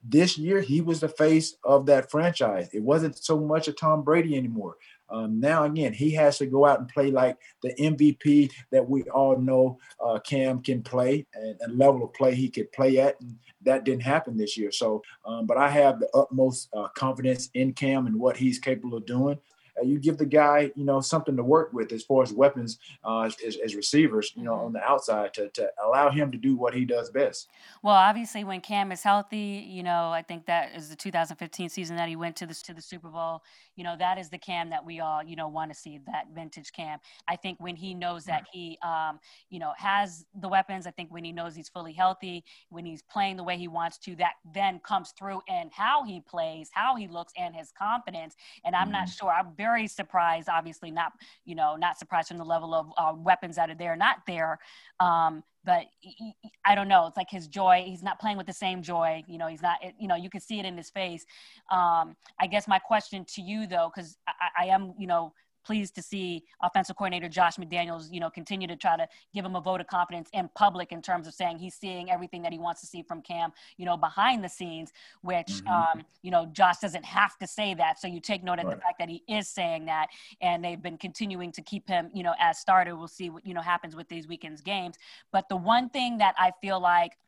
this 0.03 0.37
year 0.37 0.61
he 0.61 0.81
was 0.81 1.01
the 1.01 1.09
face 1.09 1.57
of 1.63 1.85
that 1.87 2.09
franchise. 2.09 2.69
It 2.73 2.81
wasn't 2.81 3.17
so 3.17 3.39
much 3.39 3.67
a 3.67 3.73
Tom 3.73 4.03
Brady 4.03 4.35
anymore. 4.35 4.77
Um, 5.11 5.39
now 5.39 5.63
again, 5.63 5.93
he 5.93 6.11
has 6.11 6.37
to 6.37 6.45
go 6.45 6.65
out 6.65 6.79
and 6.79 6.87
play 6.87 7.11
like 7.11 7.37
the 7.63 7.73
MVP 7.75 8.51
that 8.71 8.87
we 8.87 9.03
all 9.03 9.37
know 9.37 9.77
uh, 10.03 10.19
Cam 10.19 10.61
can 10.61 10.81
play 10.83 11.25
and, 11.33 11.57
and, 11.61 11.77
level 11.77 12.03
of 12.03 12.13
play 12.13 12.35
he 12.35 12.49
could 12.49 12.71
play 12.71 12.99
at. 12.99 13.19
And 13.21 13.37
that 13.63 13.83
didn't 13.83 14.03
happen 14.03 14.37
this 14.37 14.57
year. 14.57 14.71
So, 14.71 15.01
um, 15.25 15.45
but 15.45 15.57
I 15.57 15.69
have 15.69 15.99
the 15.99 16.09
utmost 16.13 16.69
uh, 16.75 16.87
confidence 16.89 17.49
in 17.53 17.73
Cam 17.73 18.07
and 18.07 18.19
what 18.19 18.37
he's 18.37 18.59
capable 18.59 18.97
of 18.97 19.05
doing. 19.05 19.39
Uh, 19.79 19.83
you 19.83 19.99
give 19.99 20.17
the 20.17 20.25
guy, 20.25 20.71
you 20.75 20.85
know, 20.85 21.01
something 21.01 21.35
to 21.35 21.43
work 21.43 21.71
with 21.73 21.91
as 21.91 22.03
far 22.03 22.23
as 22.23 22.33
weapons 22.33 22.79
uh, 23.03 23.21
as, 23.21 23.57
as, 23.63 23.75
receivers, 23.75 24.33
you 24.35 24.43
know, 24.43 24.53
mm-hmm. 24.53 24.65
on 24.65 24.73
the 24.73 24.83
outside 24.83 25.33
to, 25.33 25.49
to 25.49 25.69
allow 25.83 26.09
him 26.09 26.31
to 26.31 26.37
do 26.37 26.55
what 26.55 26.73
he 26.73 26.85
does 26.85 27.09
best. 27.09 27.49
Well, 27.83 27.95
obviously, 27.95 28.43
when 28.43 28.61
Cam 28.61 28.91
is 28.91 29.03
healthy, 29.03 29.65
you 29.67 29.83
know, 29.83 30.09
I 30.11 30.21
think 30.21 30.45
that 30.47 30.75
is 30.75 30.89
the 30.89 30.95
2015 30.95 31.69
season 31.69 31.95
that 31.95 32.09
he 32.09 32.15
went 32.15 32.35
to 32.37 32.45
the 32.45 32.53
to 32.53 32.73
the 32.73 32.81
Super 32.81 33.09
Bowl. 33.09 33.43
You 33.75 33.83
know, 33.83 33.95
that 33.97 34.17
is 34.17 34.29
the 34.29 34.37
Cam 34.37 34.69
that 34.71 34.85
we 34.85 34.99
all, 34.99 35.23
you 35.23 35.35
know, 35.35 35.47
want 35.47 35.71
to 35.71 35.77
see 35.77 35.99
that 36.07 36.25
vintage 36.33 36.71
Cam. 36.73 36.99
I 37.27 37.35
think 37.35 37.59
when 37.59 37.75
he 37.75 37.93
knows 37.93 38.25
that 38.25 38.45
he, 38.51 38.77
um, 38.83 39.19
you 39.49 39.59
know, 39.59 39.73
has 39.77 40.25
the 40.41 40.49
weapons. 40.49 40.85
I 40.85 40.91
think 40.91 41.11
when 41.11 41.23
he 41.23 41.31
knows 41.31 41.55
he's 41.55 41.69
fully 41.69 41.93
healthy, 41.93 42.43
when 42.69 42.85
he's 42.85 43.01
playing 43.01 43.37
the 43.37 43.43
way 43.43 43.57
he 43.57 43.67
wants 43.67 43.97
to, 43.99 44.15
that 44.17 44.33
then 44.53 44.79
comes 44.79 45.13
through 45.17 45.41
in 45.47 45.69
how 45.71 46.03
he 46.03 46.21
plays, 46.21 46.69
how 46.73 46.95
he 46.95 47.07
looks, 47.07 47.33
and 47.37 47.55
his 47.55 47.71
confidence. 47.71 48.35
And 48.65 48.75
I'm 48.75 48.85
mm-hmm. 48.85 48.93
not 48.93 49.09
sure. 49.09 49.31
I'm 49.31 49.53
very 49.55 49.68
surprised. 49.87 50.49
Obviously, 50.49 50.91
not 50.91 51.13
you 51.45 51.55
know, 51.55 51.75
not 51.75 51.97
surprised 51.97 52.29
from 52.29 52.37
the 52.37 52.45
level 52.45 52.73
of 52.73 52.91
uh, 52.97 53.13
weapons 53.15 53.55
that 53.55 53.69
are 53.69 53.75
there, 53.75 53.95
not 53.95 54.17
there. 54.27 54.59
Um, 54.99 55.43
but 55.65 55.85
he, 55.99 56.33
I 56.65 56.73
don't 56.73 56.87
know. 56.87 57.07
It's 57.07 57.17
like 57.17 57.29
his 57.29 57.47
joy. 57.47 57.83
He's 57.85 58.01
not 58.03 58.19
playing 58.19 58.37
with 58.37 58.47
the 58.47 58.53
same 58.53 58.81
joy. 58.81 59.23
You 59.27 59.37
know, 59.37 59.47
he's 59.47 59.61
not. 59.61 59.77
You 59.99 60.07
know, 60.07 60.15
you 60.15 60.29
can 60.29 60.41
see 60.41 60.59
it 60.59 60.65
in 60.65 60.77
his 60.77 60.89
face. 60.89 61.25
Um, 61.71 62.15
I 62.39 62.47
guess 62.49 62.67
my 62.67 62.79
question 62.79 63.25
to 63.35 63.41
you 63.41 63.67
though, 63.67 63.91
because 63.93 64.17
I, 64.27 64.63
I 64.63 64.65
am, 64.67 64.93
you 64.97 65.07
know, 65.07 65.33
pleased 65.65 65.95
to 65.95 66.01
see 66.01 66.43
offensive 66.61 66.95
coordinator 66.95 67.29
Josh 67.29 67.57
McDaniels, 67.57 68.11
you 68.11 68.19
know, 68.19 68.29
continue 68.29 68.67
to 68.67 68.75
try 68.75 68.97
to 68.97 69.07
give 69.33 69.45
him 69.45 69.55
a 69.55 69.61
vote 69.61 69.81
of 69.81 69.87
confidence 69.87 70.29
in 70.33 70.49
public 70.55 70.91
in 70.91 71.01
terms 71.01 71.27
of 71.27 71.33
saying 71.33 71.59
he's 71.59 71.75
seeing 71.75 72.09
everything 72.09 72.41
that 72.41 72.51
he 72.51 72.59
wants 72.59 72.81
to 72.81 72.87
see 72.87 73.03
from 73.03 73.21
Cam, 73.21 73.51
you 73.77 73.85
know, 73.85 73.97
behind 73.97 74.43
the 74.43 74.49
scenes, 74.49 74.91
which, 75.21 75.47
mm-hmm. 75.47 75.99
um, 75.99 76.05
you 76.21 76.31
know, 76.31 76.45
Josh 76.47 76.77
doesn't 76.77 77.05
have 77.05 77.37
to 77.37 77.47
say 77.47 77.73
that. 77.75 77.99
So 77.99 78.07
you 78.07 78.19
take 78.19 78.43
note 78.43 78.59
of 78.59 78.65
right. 78.65 78.75
the 78.75 78.81
fact 78.81 78.99
that 78.99 79.09
he 79.09 79.23
is 79.27 79.47
saying 79.47 79.85
that, 79.85 80.07
and 80.41 80.63
they've 80.63 80.81
been 80.81 80.97
continuing 80.97 81.51
to 81.53 81.61
keep 81.61 81.87
him, 81.87 82.09
you 82.13 82.23
know, 82.23 82.33
as 82.39 82.59
starter. 82.59 82.95
We'll 82.95 83.07
see 83.07 83.29
what, 83.29 83.45
you 83.45 83.53
know, 83.53 83.61
happens 83.61 83.95
with 83.95 84.09
these 84.09 84.27
weekend's 84.27 84.61
games. 84.61 84.95
But 85.31 85.49
the 85.49 85.57
one 85.57 85.89
thing 85.89 86.17
that 86.19 86.35
I 86.37 86.51
feel 86.61 86.79
like– 86.79 87.13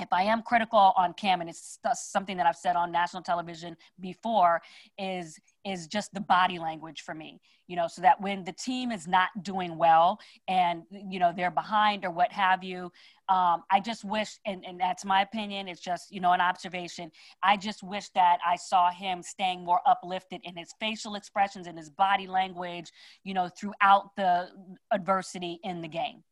if 0.00 0.12
I 0.12 0.24
am 0.24 0.42
critical 0.42 0.92
on 0.96 1.12
Cam, 1.14 1.40
and 1.40 1.48
it's 1.48 1.78
something 1.94 2.36
that 2.36 2.46
I've 2.46 2.56
said 2.56 2.74
on 2.74 2.90
national 2.90 3.22
television 3.22 3.76
before, 4.00 4.60
is 4.98 5.38
is 5.64 5.86
just 5.86 6.12
the 6.12 6.20
body 6.20 6.58
language 6.58 7.02
for 7.02 7.14
me. 7.14 7.40
You 7.68 7.76
know, 7.76 7.86
so 7.86 8.02
that 8.02 8.20
when 8.20 8.44
the 8.44 8.52
team 8.52 8.90
is 8.90 9.06
not 9.06 9.28
doing 9.42 9.78
well 9.78 10.18
and 10.48 10.82
you 10.90 11.18
know 11.18 11.32
they're 11.34 11.50
behind 11.50 12.04
or 12.04 12.10
what 12.10 12.32
have 12.32 12.64
you, 12.64 12.90
um, 13.28 13.62
I 13.70 13.80
just 13.80 14.04
wish, 14.04 14.38
and, 14.44 14.64
and 14.66 14.78
that's 14.78 15.04
my 15.04 15.22
opinion. 15.22 15.68
It's 15.68 15.80
just 15.80 16.12
you 16.12 16.20
know 16.20 16.32
an 16.32 16.40
observation. 16.40 17.12
I 17.42 17.56
just 17.56 17.82
wish 17.84 18.08
that 18.10 18.38
I 18.44 18.56
saw 18.56 18.90
him 18.90 19.22
staying 19.22 19.64
more 19.64 19.80
uplifted 19.86 20.40
in 20.42 20.56
his 20.56 20.74
facial 20.80 21.14
expressions 21.14 21.68
and 21.68 21.78
his 21.78 21.90
body 21.90 22.26
language. 22.26 22.90
You 23.22 23.34
know, 23.34 23.48
throughout 23.48 24.16
the 24.16 24.48
adversity 24.90 25.60
in 25.62 25.82
the 25.82 25.88
game. 25.88 26.24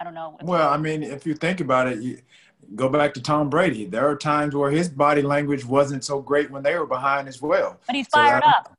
I 0.00 0.04
don't 0.04 0.14
know. 0.14 0.36
Well, 0.42 0.70
I 0.70 0.78
mean, 0.78 1.02
if 1.02 1.26
you 1.26 1.34
think 1.34 1.60
about 1.60 1.86
it, 1.86 2.00
you, 2.00 2.18
go 2.74 2.88
back 2.88 3.12
to 3.14 3.22
Tom 3.22 3.50
Brady. 3.50 3.84
There 3.84 4.08
are 4.08 4.16
times 4.16 4.54
where 4.54 4.70
his 4.70 4.88
body 4.88 5.20
language 5.20 5.64
wasn't 5.64 6.04
so 6.04 6.20
great 6.20 6.50
when 6.50 6.62
they 6.62 6.74
were 6.78 6.86
behind 6.86 7.28
as 7.28 7.42
well. 7.42 7.78
But 7.86 7.96
he's 7.96 8.08
fired 8.08 8.42
so 8.42 8.48
up. 8.48 8.76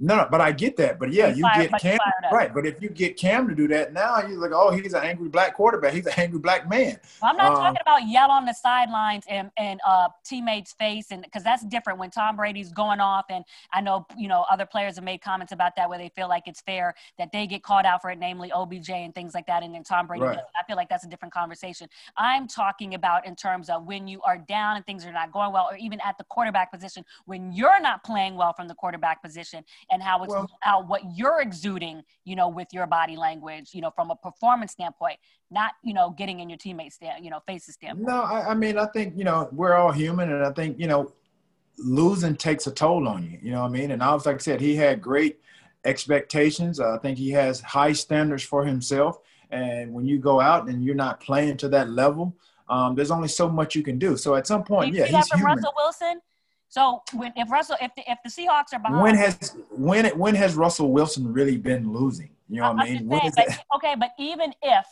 No, 0.00 0.16
no, 0.16 0.28
but 0.30 0.40
I 0.40 0.52
get 0.52 0.76
that. 0.76 0.98
But 1.00 1.12
yeah, 1.12 1.28
you 1.28 1.42
get 1.56 1.72
Cam 1.80 1.98
right. 2.30 2.54
But 2.54 2.66
if 2.66 2.80
you 2.80 2.88
get 2.88 3.16
Cam 3.16 3.48
to 3.48 3.54
do 3.54 3.66
that 3.68 3.92
now, 3.92 4.20
you're 4.20 4.38
like, 4.38 4.52
oh, 4.54 4.70
he's 4.70 4.94
an 4.94 5.02
angry 5.02 5.28
black 5.28 5.54
quarterback. 5.54 5.92
He's 5.92 6.06
an 6.06 6.12
angry 6.16 6.38
black 6.38 6.68
man. 6.68 7.00
Well, 7.20 7.32
I'm 7.32 7.36
not 7.36 7.52
um, 7.52 7.56
talking 7.56 7.80
about 7.82 8.08
yell 8.08 8.30
on 8.30 8.44
the 8.44 8.52
sidelines 8.52 9.24
and 9.28 9.50
and 9.56 9.80
uh, 9.84 10.08
teammates' 10.24 10.72
face, 10.72 11.10
and 11.10 11.22
because 11.22 11.42
that's 11.42 11.64
different 11.64 11.98
when 11.98 12.10
Tom 12.10 12.36
Brady's 12.36 12.70
going 12.72 13.00
off. 13.00 13.24
And 13.28 13.44
I 13.72 13.80
know 13.80 14.06
you 14.16 14.28
know 14.28 14.44
other 14.48 14.66
players 14.66 14.94
have 14.94 15.04
made 15.04 15.20
comments 15.20 15.52
about 15.52 15.74
that 15.76 15.88
where 15.88 15.98
they 15.98 16.10
feel 16.10 16.28
like 16.28 16.44
it's 16.46 16.60
fair 16.60 16.94
that 17.18 17.32
they 17.32 17.48
get 17.48 17.64
called 17.64 17.84
out 17.84 18.00
for 18.00 18.10
it, 18.10 18.18
namely 18.20 18.52
OBJ 18.52 18.90
and 18.90 19.12
things 19.12 19.34
like 19.34 19.46
that, 19.46 19.64
and 19.64 19.74
then 19.74 19.82
Tom 19.82 20.06
Brady. 20.06 20.24
Right. 20.24 20.38
I 20.38 20.64
feel 20.66 20.76
like 20.76 20.88
that's 20.88 21.04
a 21.04 21.08
different 21.08 21.34
conversation. 21.34 21.88
I'm 22.16 22.46
talking 22.46 22.94
about 22.94 23.26
in 23.26 23.34
terms 23.34 23.68
of 23.68 23.84
when 23.84 24.06
you 24.06 24.22
are 24.22 24.38
down 24.38 24.76
and 24.76 24.86
things 24.86 25.04
are 25.04 25.12
not 25.12 25.32
going 25.32 25.52
well, 25.52 25.66
or 25.68 25.76
even 25.76 25.98
at 26.04 26.16
the 26.18 26.24
quarterback 26.24 26.70
position 26.72 27.04
when 27.24 27.52
you're 27.52 27.80
not 27.80 28.04
playing 28.04 28.36
well 28.36 28.52
from 28.52 28.68
the 28.68 28.74
quarterback 28.76 29.20
position 29.22 29.64
and 29.90 30.02
how 30.02 30.22
it's 30.22 30.32
well, 30.32 30.48
how 30.60 30.82
what 30.82 31.02
you're 31.16 31.40
exuding, 31.40 32.02
you 32.24 32.36
know, 32.36 32.48
with 32.48 32.68
your 32.72 32.86
body 32.86 33.16
language, 33.16 33.70
you 33.72 33.80
know, 33.80 33.90
from 33.90 34.10
a 34.10 34.16
performance 34.16 34.72
standpoint, 34.72 35.18
not 35.50 35.72
you 35.82 35.94
know 35.94 36.14
getting 36.16 36.40
in 36.40 36.48
your 36.48 36.58
teammates' 36.58 36.96
stand, 36.96 37.24
you 37.24 37.30
know, 37.30 37.40
faces 37.46 37.74
standpoint. 37.74 38.08
No, 38.08 38.22
I, 38.22 38.50
I 38.50 38.54
mean, 38.54 38.78
I 38.78 38.86
think 38.86 39.14
you 39.16 39.24
know 39.24 39.48
we're 39.52 39.74
all 39.74 39.92
human, 39.92 40.32
and 40.32 40.44
I 40.44 40.52
think 40.52 40.78
you 40.78 40.86
know 40.86 41.12
losing 41.78 42.36
takes 42.36 42.66
a 42.66 42.70
toll 42.70 43.08
on 43.08 43.24
you. 43.24 43.38
You 43.42 43.52
know 43.52 43.62
what 43.62 43.68
I 43.68 43.70
mean? 43.70 43.90
And 43.92 44.02
I 44.02 44.12
was 44.12 44.26
like 44.26 44.36
I 44.36 44.38
said, 44.38 44.60
he 44.60 44.76
had 44.76 45.00
great 45.00 45.40
expectations. 45.84 46.80
Uh, 46.80 46.94
I 46.94 46.98
think 46.98 47.18
he 47.18 47.30
has 47.30 47.60
high 47.60 47.92
standards 47.92 48.42
for 48.42 48.64
himself. 48.64 49.18
And 49.50 49.92
when 49.92 50.04
you 50.04 50.18
go 50.18 50.40
out 50.40 50.68
and 50.68 50.84
you're 50.84 50.94
not 50.94 51.20
playing 51.20 51.56
to 51.58 51.68
that 51.70 51.88
level, 51.88 52.36
um, 52.68 52.94
there's 52.94 53.10
only 53.10 53.28
so 53.28 53.48
much 53.48 53.74
you 53.74 53.82
can 53.82 53.98
do. 53.98 54.16
So 54.16 54.34
at 54.34 54.46
some 54.46 54.62
point, 54.62 54.94
yeah, 54.94 55.06
he's 55.06 55.30
human. 55.32 55.46
Russell 55.46 55.72
Wilson. 55.76 56.20
So 56.68 57.02
when 57.14 57.32
if 57.36 57.50
Russell 57.50 57.76
if 57.80 57.94
the, 57.94 58.10
if 58.10 58.18
the 58.24 58.30
Seahawks 58.30 58.74
are 58.74 58.78
behind, 58.78 59.02
when 59.02 59.14
has 59.14 59.56
when 59.70 60.06
when 60.18 60.34
has 60.34 60.54
Russell 60.54 60.92
Wilson 60.92 61.32
really 61.32 61.56
been 61.56 61.92
losing? 61.92 62.30
You 62.48 62.60
know 62.60 62.72
what 62.72 62.82
I 62.82 62.90
mean? 62.92 63.10
Saying, 63.10 63.32
but, 63.34 63.58
okay, 63.76 63.94
but 63.98 64.10
even 64.18 64.52
if 64.62 64.86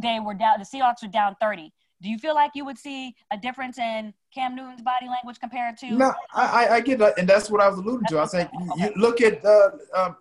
they 0.00 0.18
were 0.20 0.34
down, 0.34 0.58
the 0.58 0.64
Seahawks 0.64 1.02
are 1.02 1.08
down 1.08 1.36
thirty. 1.40 1.72
Do 2.02 2.08
you 2.08 2.18
feel 2.18 2.34
like 2.34 2.52
you 2.54 2.64
would 2.64 2.78
see 2.78 3.14
a 3.30 3.36
difference 3.36 3.78
in 3.78 4.14
Cam 4.34 4.56
Newton's 4.56 4.80
body 4.80 5.06
language 5.06 5.38
compared 5.38 5.76
to? 5.78 5.90
No, 5.90 6.14
I, 6.32 6.68
I 6.68 6.80
get 6.80 6.98
that, 7.00 7.18
and 7.18 7.28
that's 7.28 7.50
what 7.50 7.60
I 7.60 7.68
was 7.68 7.78
alluding 7.78 8.06
to. 8.08 8.16
I 8.16 8.20
was 8.22 8.30
saying, 8.30 8.48
okay. 8.72 8.84
you 8.84 8.92
look 8.96 9.20
at 9.20 9.44
uh, 9.44 9.70
uh, 9.94 10.12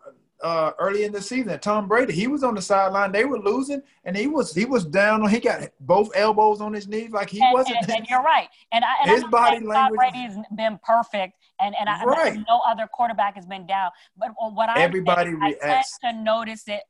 uh, 0.41 0.71
early 0.79 1.03
in 1.03 1.11
the 1.11 1.21
season. 1.21 1.57
Tom 1.59 1.87
Brady, 1.87 2.13
he 2.13 2.27
was 2.27 2.43
on 2.43 2.55
the 2.55 2.61
sideline. 2.61 3.11
They 3.11 3.25
were 3.25 3.39
losing, 3.39 3.81
and 4.05 4.15
he 4.15 4.27
was 4.27 4.53
he 4.53 4.65
was 4.65 4.85
down. 4.85 5.27
He 5.29 5.39
got 5.39 5.69
both 5.81 6.09
elbows 6.15 6.61
on 6.61 6.73
his 6.73 6.87
knees, 6.87 7.11
like 7.11 7.29
he 7.29 7.41
and, 7.41 7.53
wasn't. 7.53 7.77
And, 7.81 7.91
and, 7.91 8.07
you're 8.09 8.23
right. 8.23 8.47
And, 8.71 8.83
I, 8.83 9.03
and 9.03 9.11
his 9.11 9.23
body 9.25 9.65
language. 9.65 9.99
Tom 9.99 10.11
Brady's 10.11 10.37
been 10.55 10.79
perfect, 10.83 11.37
and 11.59 11.75
and 11.79 11.89
I, 11.89 12.03
right. 12.03 12.39
no 12.47 12.61
other 12.67 12.87
quarterback 12.87 13.35
has 13.35 13.45
been 13.45 13.65
down. 13.65 13.91
But 14.17 14.29
what 14.37 14.69
I 14.69 14.81
everybody 14.81 15.35
I 15.41 15.53
tend 15.61 15.85
to 16.03 16.13
notice 16.13 16.63
it, 16.67 16.81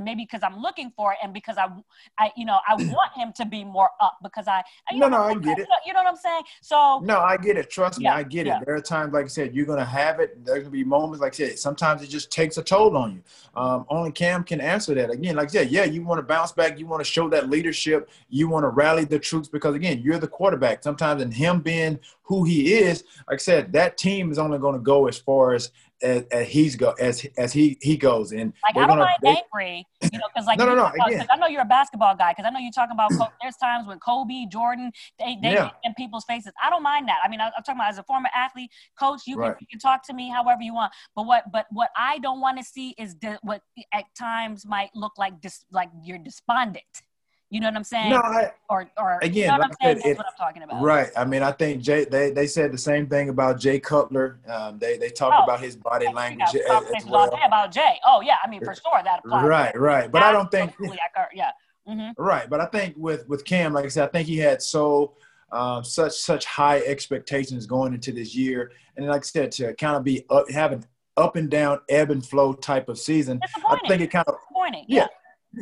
maybe 0.00 0.24
because 0.24 0.42
I'm 0.42 0.60
looking 0.60 0.92
for 0.96 1.12
it, 1.12 1.18
and 1.22 1.32
because 1.32 1.58
I, 1.58 1.68
I 2.18 2.30
you 2.36 2.44
know, 2.44 2.60
I 2.68 2.74
want 2.78 3.12
him 3.14 3.32
to 3.36 3.44
be 3.44 3.64
more 3.64 3.90
up 4.00 4.18
because 4.22 4.46
I. 4.48 4.62
no, 4.92 5.08
know, 5.08 5.18
no, 5.18 5.22
I 5.24 5.34
get 5.34 5.58
it. 5.58 5.68
You 5.86 5.92
know 5.92 6.02
what 6.02 6.08
I'm 6.08 6.16
saying? 6.16 6.42
So. 6.62 7.00
No, 7.00 7.20
I 7.20 7.36
get 7.36 7.56
it. 7.56 7.70
Trust 7.70 7.98
me, 7.98 8.04
yeah, 8.04 8.14
I 8.14 8.22
get 8.22 8.46
it. 8.46 8.54
There 8.64 8.74
are 8.74 8.80
times, 8.80 9.12
like 9.12 9.24
I 9.24 9.28
said, 9.28 9.54
you're 9.54 9.66
gonna 9.66 9.84
have 9.84 10.20
it. 10.20 10.44
There's 10.44 10.60
gonna 10.60 10.70
be 10.70 10.84
moments, 10.84 11.20
like 11.20 11.34
I 11.34 11.36
said, 11.36 11.58
sometimes 11.58 12.02
it 12.02 12.08
just 12.08 12.30
takes 12.30 12.56
a 12.58 12.62
toll 12.62 12.96
on 12.96 13.14
you. 13.14 13.22
Um, 13.54 13.86
only 13.88 14.12
Cam 14.12 14.44
can 14.44 14.60
answer 14.60 14.94
that. 14.94 15.10
Again, 15.10 15.36
like 15.36 15.48
I 15.48 15.52
said, 15.52 15.70
yeah, 15.70 15.84
you 15.84 16.02
want 16.02 16.18
to 16.18 16.22
bounce 16.22 16.52
back, 16.52 16.78
you 16.78 16.86
want 16.86 17.00
to 17.00 17.10
show 17.10 17.28
that 17.30 17.50
leadership, 17.50 18.10
you 18.28 18.48
want 18.48 18.64
to 18.64 18.68
rally 18.68 19.04
the 19.04 19.18
troops 19.18 19.48
because 19.48 19.74
again, 19.74 20.00
you're 20.02 20.18
the 20.18 20.28
quarterback. 20.28 20.82
Sometimes, 20.82 21.22
in 21.22 21.30
him 21.30 21.60
being 21.60 21.98
who 22.30 22.44
he 22.44 22.74
is, 22.74 23.02
like 23.28 23.34
I 23.34 23.42
said, 23.42 23.72
that 23.72 23.98
team 23.98 24.30
is 24.30 24.38
only 24.38 24.60
going 24.60 24.74
to 24.74 24.80
go 24.80 25.08
as 25.08 25.18
far 25.18 25.52
as 25.52 25.72
as, 26.00 26.22
as 26.30 26.46
he's 26.46 26.76
go 26.76 26.92
as 26.92 27.26
as 27.36 27.52
he 27.52 27.76
he 27.82 27.96
goes 27.96 28.30
and 28.32 28.52
like 28.62 28.76
I 28.76 28.86
don't 28.86 28.98
mind 28.98 29.18
they, 29.20 29.30
angry, 29.30 29.84
you 30.00 30.18
know, 30.18 30.26
because 30.32 30.46
like 30.46 30.56
no, 30.56 30.64
no, 30.64 30.76
no, 30.76 30.92
because 30.94 31.26
I 31.28 31.36
know 31.36 31.48
you're 31.48 31.62
a 31.62 31.64
basketball 31.64 32.14
guy 32.14 32.30
because 32.30 32.46
I 32.46 32.50
know 32.50 32.60
you're 32.60 32.70
talking 32.70 32.94
about 32.94 33.10
there's 33.42 33.56
times 33.56 33.88
when 33.88 33.98
Kobe, 33.98 34.46
Jordan, 34.46 34.92
they 35.18 35.38
they 35.42 35.54
yeah. 35.54 35.70
in 35.82 35.92
people's 35.94 36.24
faces. 36.24 36.52
I 36.62 36.70
don't 36.70 36.84
mind 36.84 37.08
that. 37.08 37.18
I 37.24 37.28
mean, 37.28 37.40
I, 37.40 37.46
am 37.46 37.52
talking 37.66 37.74
about 37.80 37.90
as 37.90 37.98
a 37.98 38.04
former 38.04 38.28
athlete, 38.32 38.70
coach, 38.96 39.22
you, 39.26 39.36
right. 39.36 39.48
can, 39.48 39.56
you 39.60 39.66
can 39.66 39.80
talk 39.80 40.06
to 40.06 40.14
me 40.14 40.30
however 40.30 40.62
you 40.62 40.72
want. 40.72 40.92
But 41.16 41.26
what 41.26 41.50
but 41.50 41.66
what 41.72 41.90
I 41.96 42.20
don't 42.20 42.40
want 42.40 42.58
to 42.58 42.64
see 42.64 42.94
is 42.96 43.16
the, 43.16 43.40
what 43.42 43.62
at 43.92 44.04
times 44.16 44.64
might 44.64 44.90
look 44.94 45.18
like 45.18 45.40
dis, 45.40 45.64
like 45.72 45.90
you're 46.04 46.18
despondent. 46.18 47.02
You 47.50 47.58
know 47.58 47.66
what 47.66 47.76
I'm 47.76 47.84
saying? 47.84 48.10
No, 48.10 48.18
I, 48.18 48.52
or 48.68 48.88
or 48.96 49.18
again, 49.22 49.34
you 49.34 49.46
know 49.48 49.58
what 49.58 49.66
I'm 49.66 49.72
saying? 49.82 50.00
It, 50.04 50.16
what 50.16 50.26
I'm 50.26 50.36
talking 50.38 50.62
about. 50.62 50.82
Right. 50.82 51.10
I 51.16 51.24
mean, 51.24 51.42
I 51.42 51.50
think 51.50 51.82
Jay 51.82 52.04
they, 52.04 52.30
they 52.30 52.46
said 52.46 52.72
the 52.72 52.78
same 52.78 53.08
thing 53.08 53.28
about 53.28 53.58
Jay 53.58 53.80
Cutler. 53.80 54.38
Um, 54.46 54.78
they 54.78 54.96
they 54.98 55.10
talked 55.10 55.34
oh, 55.36 55.42
about 55.42 55.60
his 55.60 55.74
body 55.74 56.04
yeah, 56.04 56.12
language 56.12 56.54
as, 56.54 56.84
as 56.96 57.06
well. 57.06 57.28
About 57.44 57.72
Jay. 57.72 57.98
Oh 58.06 58.20
yeah, 58.20 58.36
I 58.44 58.48
mean 58.48 58.60
for 58.60 58.72
sure 58.72 59.00
that 59.02 59.22
applies. 59.24 59.48
Right, 59.48 59.76
right. 59.76 60.12
But 60.12 60.22
I 60.22 60.30
don't 60.30 60.48
think 60.50 60.74
yeah. 61.34 61.50
Mm-hmm. 61.88 62.22
Right, 62.22 62.48
but 62.48 62.60
I 62.60 62.66
think 62.66 62.94
with 62.96 63.28
with 63.28 63.44
Cam, 63.44 63.72
like 63.72 63.84
I 63.84 63.88
said, 63.88 64.04
I 64.04 64.12
think 64.12 64.28
he 64.28 64.38
had 64.38 64.62
so 64.62 65.14
um, 65.50 65.82
such 65.82 66.12
such 66.12 66.44
high 66.44 66.78
expectations 66.82 67.66
going 67.66 67.94
into 67.94 68.12
this 68.12 68.32
year, 68.32 68.70
and 68.96 69.08
like 69.08 69.22
I 69.22 69.26
said, 69.26 69.50
to 69.52 69.74
kind 69.74 69.96
of 69.96 70.04
be 70.04 70.24
up, 70.30 70.48
having 70.52 70.84
up 71.16 71.34
and 71.34 71.50
down, 71.50 71.80
ebb 71.88 72.12
and 72.12 72.24
flow 72.24 72.52
type 72.52 72.88
of 72.88 72.96
season. 72.96 73.40
I 73.68 73.76
think 73.88 74.02
it 74.02 74.12
kind 74.12 74.24
of 74.28 74.36
disappointing. 74.36 74.84
Yeah. 74.86 75.00
yeah 75.00 75.06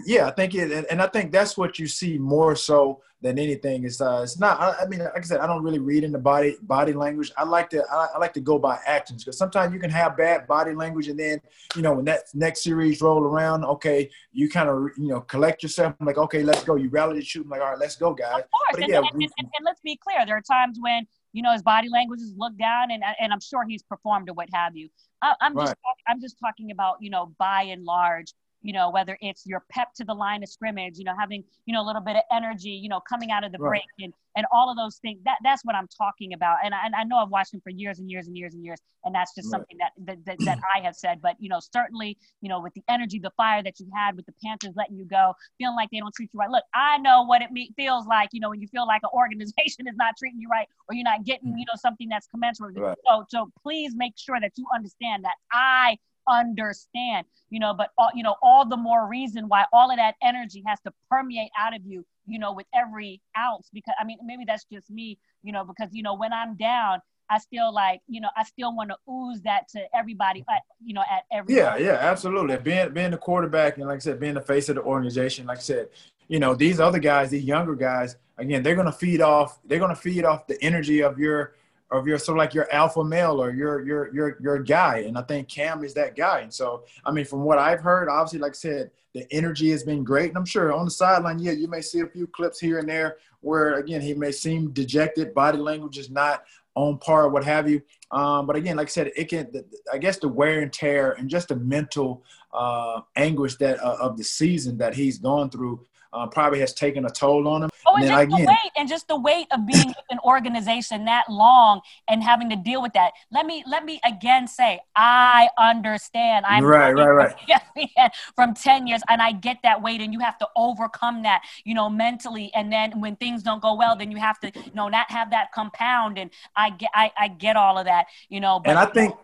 Yeah, 0.04 0.26
I 0.26 0.30
think 0.32 0.54
it, 0.54 0.70
and, 0.70 0.86
and 0.90 1.00
I 1.00 1.06
think 1.06 1.32
that's 1.32 1.56
what 1.56 1.78
you 1.78 1.86
see 1.86 2.18
more 2.18 2.54
so 2.54 3.00
than 3.22 3.38
anything. 3.38 3.84
Is 3.84 4.00
uh, 4.00 4.20
it's 4.22 4.38
not. 4.38 4.60
I, 4.60 4.82
I, 4.82 4.86
mean, 4.86 5.00
like 5.00 5.16
I 5.16 5.20
said, 5.22 5.40
I 5.40 5.46
don't 5.46 5.62
really 5.62 5.78
read 5.78 6.04
into 6.04 6.18
body 6.18 6.56
body 6.62 6.92
language. 6.92 7.32
I 7.38 7.44
like 7.44 7.70
to 7.70 7.84
I, 7.90 8.08
I 8.14 8.18
like 8.18 8.34
to 8.34 8.40
go 8.40 8.58
by 8.58 8.78
actions 8.86 9.24
because 9.24 9.38
sometimes 9.38 9.72
you 9.72 9.80
can 9.80 9.90
have 9.90 10.16
bad 10.16 10.46
body 10.46 10.74
language, 10.74 11.08
and 11.08 11.18
then 11.18 11.40
you 11.74 11.80
know 11.80 11.94
when 11.94 12.04
that 12.04 12.24
next 12.34 12.62
series 12.62 13.00
roll 13.00 13.22
around, 13.22 13.64
okay, 13.64 14.10
you 14.32 14.50
kind 14.50 14.68
of 14.68 14.90
you 14.98 15.08
know 15.08 15.22
collect 15.22 15.62
yourself. 15.62 15.94
I'm 16.00 16.06
like, 16.06 16.18
okay, 16.18 16.42
let's 16.42 16.62
go. 16.64 16.76
You 16.76 16.90
rally 16.90 17.18
the 17.18 17.24
shoot. 17.24 17.44
I'm 17.44 17.50
like, 17.50 17.62
all 17.62 17.70
right, 17.70 17.78
let's 17.78 17.96
go, 17.96 18.12
guys. 18.12 18.42
Of 18.42 18.50
course, 18.50 18.82
and, 18.82 18.88
yeah, 18.90 18.98
and, 18.98 19.22
and, 19.22 19.30
and, 19.38 19.64
let's 19.64 19.80
be 19.80 19.96
clear. 19.96 20.26
There 20.26 20.36
are 20.36 20.42
times 20.42 20.76
when 20.80 21.06
you 21.32 21.42
know 21.42 21.52
his 21.52 21.62
body 21.62 21.88
language 21.88 22.20
is 22.20 22.34
looked 22.36 22.58
down, 22.58 22.90
and 22.90 23.02
and 23.20 23.32
I'm 23.32 23.40
sure 23.40 23.64
he's 23.66 23.82
performed 23.82 24.28
or 24.28 24.34
what 24.34 24.48
have 24.52 24.76
you. 24.76 24.90
I, 25.22 25.34
am 25.40 25.56
just 25.56 25.74
I'm 26.06 26.20
just 26.20 26.36
talking 26.38 26.72
about 26.72 26.96
you 27.00 27.08
know 27.08 27.34
by 27.38 27.62
and 27.62 27.84
large 27.84 28.34
you 28.68 28.74
know, 28.74 28.90
whether 28.90 29.16
it's 29.22 29.46
your 29.46 29.64
pep 29.70 29.94
to 29.94 30.04
the 30.04 30.12
line 30.12 30.42
of 30.42 30.48
scrimmage, 30.50 30.98
you 30.98 31.04
know, 31.04 31.14
having, 31.18 31.42
you 31.64 31.72
know, 31.72 31.80
a 31.80 31.86
little 31.86 32.02
bit 32.02 32.16
of 32.16 32.22
energy, 32.30 32.68
you 32.68 32.90
know, 32.90 33.00
coming 33.08 33.30
out 33.30 33.42
of 33.42 33.50
the 33.50 33.56
right. 33.56 33.70
break 33.70 33.84
and, 34.04 34.12
and 34.36 34.44
all 34.52 34.70
of 34.70 34.76
those 34.76 34.98
things. 34.98 35.20
That 35.24 35.38
that's 35.42 35.64
what 35.64 35.74
I'm 35.74 35.88
talking 35.96 36.34
about. 36.34 36.58
And 36.62 36.74
I, 36.74 36.84
and 36.84 36.94
I 36.94 37.04
know 37.04 37.16
I've 37.16 37.30
watched 37.30 37.54
him 37.54 37.62
for 37.62 37.70
years 37.70 37.98
and 37.98 38.10
years 38.10 38.26
and 38.26 38.36
years 38.36 38.52
and 38.52 38.62
years. 38.62 38.78
And 39.06 39.14
that's 39.14 39.34
just 39.34 39.46
right. 39.46 39.52
something 39.52 39.78
that, 39.78 39.92
that, 40.04 40.18
that, 40.26 40.44
that, 40.44 40.58
I 40.76 40.80
have 40.80 40.96
said. 40.96 41.22
But, 41.22 41.36
you 41.38 41.48
know, 41.48 41.60
certainly, 41.60 42.18
you 42.42 42.50
know, 42.50 42.60
with 42.60 42.74
the 42.74 42.82
energy, 42.90 43.18
the 43.18 43.30
fire 43.38 43.62
that 43.62 43.80
you 43.80 43.86
had 43.96 44.16
with 44.16 44.26
the 44.26 44.34
Panthers 44.44 44.74
letting 44.76 44.98
you 44.98 45.06
go, 45.06 45.32
feeling 45.56 45.74
like 45.74 45.88
they 45.90 46.00
don't 46.00 46.14
treat 46.14 46.28
you 46.34 46.38
right. 46.38 46.50
Look, 46.50 46.64
I 46.74 46.98
know 46.98 47.22
what 47.22 47.40
it 47.40 47.50
me- 47.50 47.72
feels 47.74 48.06
like, 48.06 48.28
you 48.32 48.40
know, 48.40 48.50
when 48.50 48.60
you 48.60 48.68
feel 48.68 48.86
like 48.86 49.00
an 49.02 49.08
organization 49.14 49.88
is 49.88 49.96
not 49.96 50.12
treating 50.18 50.42
you 50.42 50.48
right 50.50 50.68
or 50.90 50.94
you're 50.94 51.04
not 51.04 51.24
getting, 51.24 51.54
mm. 51.54 51.58
you 51.58 51.64
know, 51.64 51.76
something 51.76 52.06
that's 52.10 52.26
commensurate. 52.26 52.76
Right. 52.76 52.98
So, 53.08 53.24
so 53.30 53.50
please 53.62 53.94
make 53.96 54.12
sure 54.18 54.38
that 54.38 54.52
you 54.56 54.66
understand 54.74 55.24
that 55.24 55.36
I 55.50 55.96
understand, 56.30 57.26
you 57.50 57.60
know, 57.60 57.74
but 57.74 57.90
all, 57.98 58.10
you 58.14 58.22
know, 58.22 58.36
all 58.42 58.66
the 58.66 58.76
more 58.76 59.06
reason 59.06 59.48
why 59.48 59.64
all 59.72 59.90
of 59.90 59.96
that 59.96 60.14
energy 60.22 60.62
has 60.66 60.80
to 60.82 60.92
permeate 61.10 61.50
out 61.58 61.74
of 61.74 61.82
you, 61.84 62.04
you 62.26 62.38
know, 62.38 62.52
with 62.52 62.66
every 62.74 63.20
ounce. 63.36 63.68
Because 63.72 63.94
I 64.00 64.04
mean, 64.04 64.18
maybe 64.24 64.44
that's 64.46 64.64
just 64.72 64.90
me, 64.90 65.18
you 65.42 65.52
know, 65.52 65.64
because 65.64 65.90
you 65.92 66.02
know, 66.02 66.14
when 66.14 66.32
I'm 66.32 66.56
down, 66.56 67.00
I 67.30 67.38
still 67.38 67.72
like, 67.72 68.00
you 68.08 68.20
know, 68.20 68.30
I 68.36 68.44
still 68.44 68.74
want 68.74 68.90
to 68.90 69.12
ooze 69.12 69.42
that 69.42 69.68
to 69.70 69.84
everybody, 69.94 70.44
at, 70.48 70.62
you 70.82 70.94
know, 70.94 71.02
at 71.02 71.24
every. 71.30 71.54
Yeah, 71.54 71.76
yeah, 71.76 71.98
absolutely. 72.00 72.56
Being 72.56 72.92
being 72.92 73.10
the 73.10 73.18
quarterback 73.18 73.76
and 73.76 73.86
like 73.86 73.96
I 73.96 74.00
said, 74.00 74.20
being 74.20 74.34
the 74.34 74.40
face 74.40 74.68
of 74.68 74.76
the 74.76 74.82
organization, 74.82 75.46
like 75.46 75.58
I 75.58 75.62
said, 75.62 75.88
you 76.28 76.38
know, 76.38 76.54
these 76.54 76.80
other 76.80 76.98
guys, 76.98 77.30
these 77.30 77.44
younger 77.44 77.74
guys, 77.74 78.16
again, 78.38 78.62
they're 78.62 78.76
gonna 78.76 78.92
feed 78.92 79.20
off. 79.20 79.58
They're 79.64 79.78
gonna 79.78 79.96
feed 79.96 80.24
off 80.24 80.46
the 80.46 80.62
energy 80.62 81.02
of 81.02 81.18
your 81.18 81.54
of 81.90 82.06
your 82.06 82.18
sort 82.18 82.36
of 82.36 82.38
like 82.38 82.54
your 82.54 82.70
alpha 82.72 83.02
male 83.02 83.42
or 83.42 83.50
your 83.50 83.84
your 83.86 84.14
your 84.14 84.36
your 84.40 84.58
guy. 84.62 84.98
And 85.06 85.16
I 85.16 85.22
think 85.22 85.48
Cam 85.48 85.84
is 85.84 85.94
that 85.94 86.16
guy. 86.16 86.40
And 86.40 86.52
so 86.52 86.84
I 87.04 87.10
mean, 87.10 87.24
from 87.24 87.42
what 87.42 87.58
I've 87.58 87.80
heard, 87.80 88.08
obviously, 88.08 88.40
like 88.40 88.52
I 88.52 88.54
said, 88.54 88.90
the 89.14 89.26
energy 89.32 89.70
has 89.70 89.82
been 89.82 90.04
great. 90.04 90.28
And 90.28 90.36
I'm 90.36 90.44
sure 90.44 90.72
on 90.72 90.84
the 90.84 90.90
sideline, 90.90 91.38
yeah, 91.38 91.52
you 91.52 91.68
may 91.68 91.80
see 91.80 92.00
a 92.00 92.06
few 92.06 92.26
clips 92.26 92.60
here 92.60 92.78
and 92.78 92.88
there 92.88 93.16
where 93.40 93.78
again 93.78 94.00
he 94.00 94.14
may 94.14 94.32
seem 94.32 94.70
dejected, 94.70 95.34
body 95.34 95.58
language 95.58 95.98
is 95.98 96.10
not 96.10 96.44
on 96.74 96.98
par, 96.98 97.28
what 97.28 97.44
have 97.44 97.68
you. 97.68 97.82
Um, 98.10 98.46
but 98.46 98.56
again, 98.56 98.76
like 98.76 98.86
I 98.86 98.90
said, 98.90 99.10
it 99.16 99.28
can. 99.28 99.50
I 99.92 99.98
guess 99.98 100.18
the 100.18 100.28
wear 100.28 100.60
and 100.60 100.72
tear 100.72 101.12
and 101.12 101.28
just 101.28 101.48
the 101.48 101.56
mental 101.56 102.22
uh, 102.52 103.00
anguish 103.16 103.56
that 103.56 103.82
uh, 103.82 103.96
of 104.00 104.16
the 104.16 104.24
season 104.24 104.78
that 104.78 104.94
he's 104.94 105.18
gone 105.18 105.50
through 105.50 105.84
uh, 106.12 106.26
probably 106.26 106.60
has 106.60 106.72
taken 106.72 107.04
a 107.04 107.10
toll 107.10 107.46
on 107.48 107.62
him. 107.62 107.70
Oh, 107.86 107.96
and, 107.96 108.04
and 108.04 108.10
just 108.10 108.22
again, 108.22 108.44
the 108.44 108.46
weight 108.46 108.72
and 108.76 108.88
just 108.88 109.08
the 109.08 109.18
weight 109.18 109.46
of 109.50 109.66
being 109.66 109.94
an 110.10 110.18
organization 110.24 111.04
that 111.06 111.28
long 111.28 111.80
and 112.08 112.22
having 112.22 112.50
to 112.50 112.56
deal 112.56 112.82
with 112.82 112.92
that. 112.94 113.12
Let 113.30 113.46
me 113.46 113.64
let 113.66 113.84
me 113.84 114.00
again 114.04 114.46
say, 114.46 114.80
I 114.94 115.48
understand. 115.58 116.44
I'm 116.46 116.64
right, 116.64 116.92
right, 116.92 117.34
right. 117.76 118.10
From 118.34 118.54
ten 118.54 118.86
years, 118.86 119.02
and 119.08 119.22
I 119.22 119.32
get 119.32 119.58
that 119.62 119.80
weight, 119.82 120.00
and 120.00 120.12
you 120.12 120.20
have 120.20 120.38
to 120.38 120.48
overcome 120.56 121.22
that, 121.22 121.42
you 121.64 121.74
know, 121.74 121.88
mentally. 121.88 122.50
And 122.54 122.72
then 122.72 123.00
when 123.00 123.16
things 123.16 123.42
don't 123.42 123.62
go 123.62 123.74
well, 123.74 123.96
then 123.96 124.10
you 124.10 124.18
have 124.18 124.38
to, 124.40 124.52
you 124.54 124.72
know, 124.74 124.88
not 124.88 125.10
have 125.10 125.30
that 125.30 125.52
compound. 125.52 126.18
And 126.18 126.30
I 126.56 126.70
get, 126.70 126.90
I, 126.94 127.10
I 127.18 127.28
get 127.28 127.56
all 127.56 127.78
of 127.78 127.86
that, 127.86 128.06
you 128.28 128.40
know. 128.40 128.60
But, 128.60 128.70
and 128.70 128.78
I 128.78 128.86
think. 128.86 129.14
Know, 129.14 129.20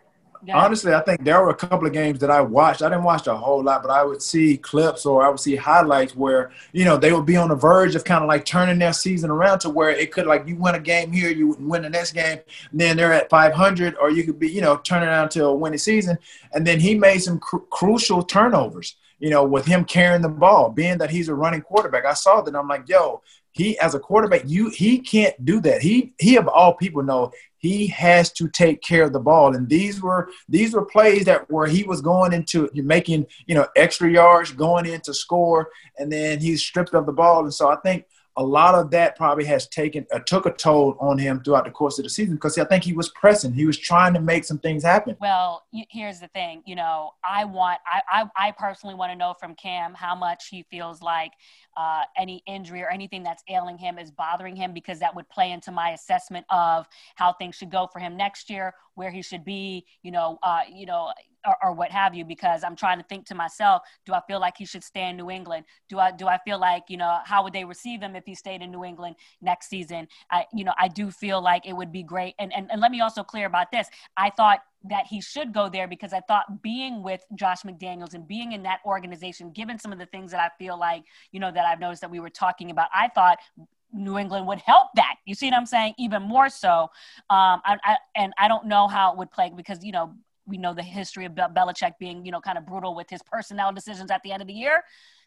Honestly, 0.53 0.93
I 0.93 1.01
think 1.01 1.25
there 1.25 1.41
were 1.41 1.51
a 1.51 1.55
couple 1.55 1.87
of 1.87 1.93
games 1.93 2.19
that 2.21 2.31
I 2.31 2.41
watched. 2.41 2.83
I 2.83 2.89
didn't 2.89 3.05
watch 3.05 3.27
a 3.27 3.37
whole 3.37 3.63
lot, 3.63 3.83
but 3.83 3.91
I 3.91 4.05
would 4.05 4.21
see 4.21 4.57
clips 4.57 5.07
or 5.07 5.25
I 5.25 5.29
would 5.29 5.41
see 5.41 5.57
highlights 5.57 6.15
where, 6.15 6.51
you 6.73 6.85
know, 6.85 6.97
they 6.97 7.13
would 7.13 7.25
be 7.25 7.37
on 7.37 7.49
the 7.49 7.55
verge 7.55 7.95
of 7.95 8.05
kind 8.05 8.23
of 8.23 8.29
like 8.29 8.45
turning 8.45 8.79
their 8.79 8.93
season 8.93 9.31
around 9.31 9.61
to 9.61 9.71
where 9.71 9.91
it 9.91 10.13
could 10.13 10.27
like 10.27 10.47
you 10.47 10.57
win 10.57 10.75
a 10.75 10.81
game 10.81 11.13
here, 11.13 11.31
you 11.31 11.57
win 11.59 11.83
the 11.83 11.91
next 11.91 12.13
game, 12.13 12.39
then 12.73 12.97
they're 12.97 13.13
at 13.13 13.31
500, 13.31 13.97
or 14.01 14.11
you 14.11 14.25
could 14.25 14.39
be, 14.39 14.51
you 14.51 14.61
know, 14.61 14.77
turning 14.77 15.09
around 15.09 15.31
to 15.31 15.45
a 15.47 15.55
winning 15.55 15.79
season. 15.79 16.19
And 16.53 16.67
then 16.67 16.81
he 16.81 16.95
made 16.95 17.19
some 17.19 17.39
cr- 17.39 17.59
crucial 17.71 18.23
turnovers, 18.23 18.97
you 19.19 19.31
know, 19.31 19.45
with 19.45 19.65
him 19.65 19.85
carrying 19.85 20.23
the 20.23 20.29
ball, 20.29 20.71
being 20.71 20.99
that 20.99 21.11
he's 21.11 21.29
a 21.29 21.35
running 21.35 21.63
quarterback. 21.63 22.05
I 22.05 22.15
saw 22.15 22.43
that. 22.43 22.55
I'm 22.55 22.69
like, 22.69 22.89
yo, 22.89 23.23
he 23.55 23.79
as 23.79 23.95
a 23.95 24.01
quarterback, 24.01 24.43
you 24.47 24.69
he 24.69 24.99
can't 24.99 25.45
do 25.45 25.61
that. 25.61 25.81
He 25.81 26.13
he 26.19 26.37
of 26.37 26.49
all 26.49 26.75
people 26.75 27.03
know 27.03 27.31
he 27.65 27.87
has 27.87 28.31
to 28.31 28.47
take 28.47 28.83
care 28.83 29.05
of 29.05 29.15
the 29.15 29.19
ball. 29.19 29.55
And 29.57 29.67
these 29.67 30.03
were 30.03 30.29
these 30.51 30.75
were 30.75 30.85
plays 30.85 31.25
that 31.25 31.51
where 31.51 31.67
he 31.67 31.83
was 31.83 32.03
going 32.03 32.35
into 32.35 32.69
making 32.75 33.27
you 33.47 33.55
know 33.55 33.67
extra 33.75 34.11
yards, 34.11 34.53
going 34.53 34.85
in 34.85 35.01
to 35.01 35.15
score, 35.15 35.71
and 35.99 36.12
then 36.12 36.41
he's 36.41 36.61
stripped 36.61 36.95
of 36.95 37.07
the 37.07 37.12
ball. 37.12 37.43
And 37.43 37.55
so 37.55 37.71
I 37.71 37.77
think 37.77 38.05
a 38.37 38.43
lot 38.43 38.74
of 38.74 38.91
that 38.91 39.16
probably 39.16 39.45
has 39.45 39.68
taken 39.68 40.07
uh, 40.12 40.18
took 40.18 40.47
a 40.47 40.51
toll 40.51 40.97
on 40.99 41.18
him 41.18 41.41
throughout 41.43 41.64
the 41.64 41.70
course 41.70 41.99
of 41.99 42.05
the 42.05 42.11
season 42.11 42.35
because 42.35 42.59
I 42.59 42.64
think 42.64 42.82
he 42.82 42.93
was 42.93 43.09
pressing. 43.11 43.53
He 43.53 43.64
was 43.64 43.78
trying 43.78 44.12
to 44.14 44.20
make 44.20 44.45
some 44.45 44.59
things 44.59 44.82
happen. 44.82 45.16
Well, 45.20 45.64
here's 45.91 46.18
the 46.18 46.26
thing. 46.28 46.62
You 46.66 46.74
know, 46.74 47.12
I 47.24 47.45
want 47.45 47.78
I 47.87 48.24
I, 48.37 48.49
I 48.49 48.51
personally 48.53 48.97
want 48.97 49.12
to 49.12 49.16
know 49.16 49.35
from 49.39 49.55
Cam 49.55 49.95
how 49.95 50.16
much 50.16 50.49
he 50.49 50.64
feels 50.70 51.01
like 51.01 51.32
uh, 51.76 52.03
any 52.16 52.43
injury 52.47 52.82
or 52.82 52.89
anything 52.89 53.22
that's 53.22 53.45
ailing 53.49 53.78
him 53.78 53.99
is 53.99 54.11
bothering 54.11 54.57
him 54.57 54.72
because 54.74 54.99
that 54.99 55.14
would 55.14 55.28
play 55.28 55.53
into 55.53 55.70
my 55.70 55.91
assessment 55.91 56.45
of 56.51 56.89
how 57.14 57.32
things 57.32 57.55
should 57.55 57.70
go 57.70 57.89
for 57.93 58.01
him 58.01 58.16
next 58.16 58.51
year, 58.51 58.74
where 58.95 59.11
he 59.11 59.22
should 59.22 59.45
be. 59.45 59.87
You 60.03 60.11
know, 60.11 60.39
uh, 60.43 60.62
you 60.72 60.87
know 60.87 61.12
or, 61.47 61.57
or, 61.63 61.73
what 61.73 61.91
have 61.91 62.15
you 62.15 62.25
because 62.25 62.63
i'm 62.65 62.77
trying 62.77 62.99
to 62.99 63.05
think 63.05 63.27
to 63.27 63.35
myself 63.35 63.83
do 64.07 64.13
i 64.13 64.21
feel 64.27 64.41
like 64.41 64.57
he 64.57 64.65
should 64.65 64.85
stay 64.85 65.09
in 65.09 65.17
new 65.17 65.31
england 65.31 65.65
do 65.89 65.99
i 65.99 66.11
do 66.11 66.29
i 66.29 66.39
feel 66.45 66.59
like 66.59 66.85
you 66.89 66.97
know 66.97 67.19
how 67.25 67.43
would 67.43 67.53
they 67.53 67.65
receive 67.65 68.01
him 68.01 68.15
if 68.15 68.25
he 68.25 68.35
stayed 68.35 68.63
in 68.63 68.71
new 68.71 68.85
england 68.85 69.17
next 69.43 69.69
season 69.69 70.07
i 70.31 70.45
you 70.53 70.65
know 70.65 70.73
i 70.79 70.89
do 70.89 71.11
feel 71.11 71.43
like 71.43 71.67
it 71.67 71.73
would 71.73 71.93
be 71.93 72.03
great 72.03 72.35
and 72.39 72.53
and, 72.55 72.71
and 72.71 72.81
let 72.81 72.91
me 72.91 73.01
also 73.01 73.23
clear 73.23 73.47
about 73.47 73.71
this 73.73 73.89
i 74.17 74.31
thought 74.31 74.61
that 74.87 75.07
he 75.07 75.21
should 75.21 75.53
go 75.53 75.69
there 75.69 75.89
because 75.89 76.13
I 76.13 76.21
thought 76.21 76.63
being 76.63 77.03
with 77.03 77.25
Josh 77.35 77.63
McDaniels 77.63 78.13
and 78.13 78.29
being 78.29 78.53
in 78.53 78.63
that 78.65 78.81
organization, 78.85 79.51
given 79.51 79.79
some 79.79 79.93
of 79.93 79.99
the 79.99 80.07
things 80.07 80.31
that 80.31 80.41
I 80.41 80.51
feel 80.63 80.79
like, 80.79 81.05
you 81.33 81.41
know, 81.41 81.51
that 81.51 81.65
I've 81.65 81.81
noticed 81.81 82.03
that 82.03 82.11
we 82.11 82.21
were 82.21 82.31
talking 82.31 82.71
about, 82.71 82.89
I 82.95 83.09
thought 83.09 83.39
New 83.95 84.19
England 84.19 84.47
would 84.47 84.59
help 84.59 84.89
that. 84.97 85.17
You 85.25 85.35
see 85.35 85.47
what 85.47 85.57
I'm 85.57 85.67
saying? 85.67 85.95
Even 85.99 86.23
more 86.23 86.49
so. 86.49 86.91
Um, 87.31 87.63
I, 87.65 87.79
I, 87.85 87.97
and 88.17 88.33
I 88.39 88.49
don't 88.49 88.67
know 88.67 88.89
how 88.89 89.13
it 89.13 89.19
would 89.19 89.31
play 89.31 89.51
because, 89.55 89.83
you 89.85 89.93
know, 89.93 90.13
we 90.47 90.59
know 90.59 90.75
the 90.75 90.83
history 90.83 91.25
of 91.25 91.33
Belichick 91.33 91.93
being, 91.99 92.25
you 92.25 92.33
know, 92.33 92.41
kind 92.41 92.59
of 92.59 92.67
brutal 92.67 92.95
with 92.95 93.09
his 93.09 93.23
personnel 93.23 93.73
decisions 93.73 94.11
at 94.11 94.23
the 94.23 94.33
end 94.33 94.43
of 94.43 94.49
the 94.49 94.55
year. 94.55 94.83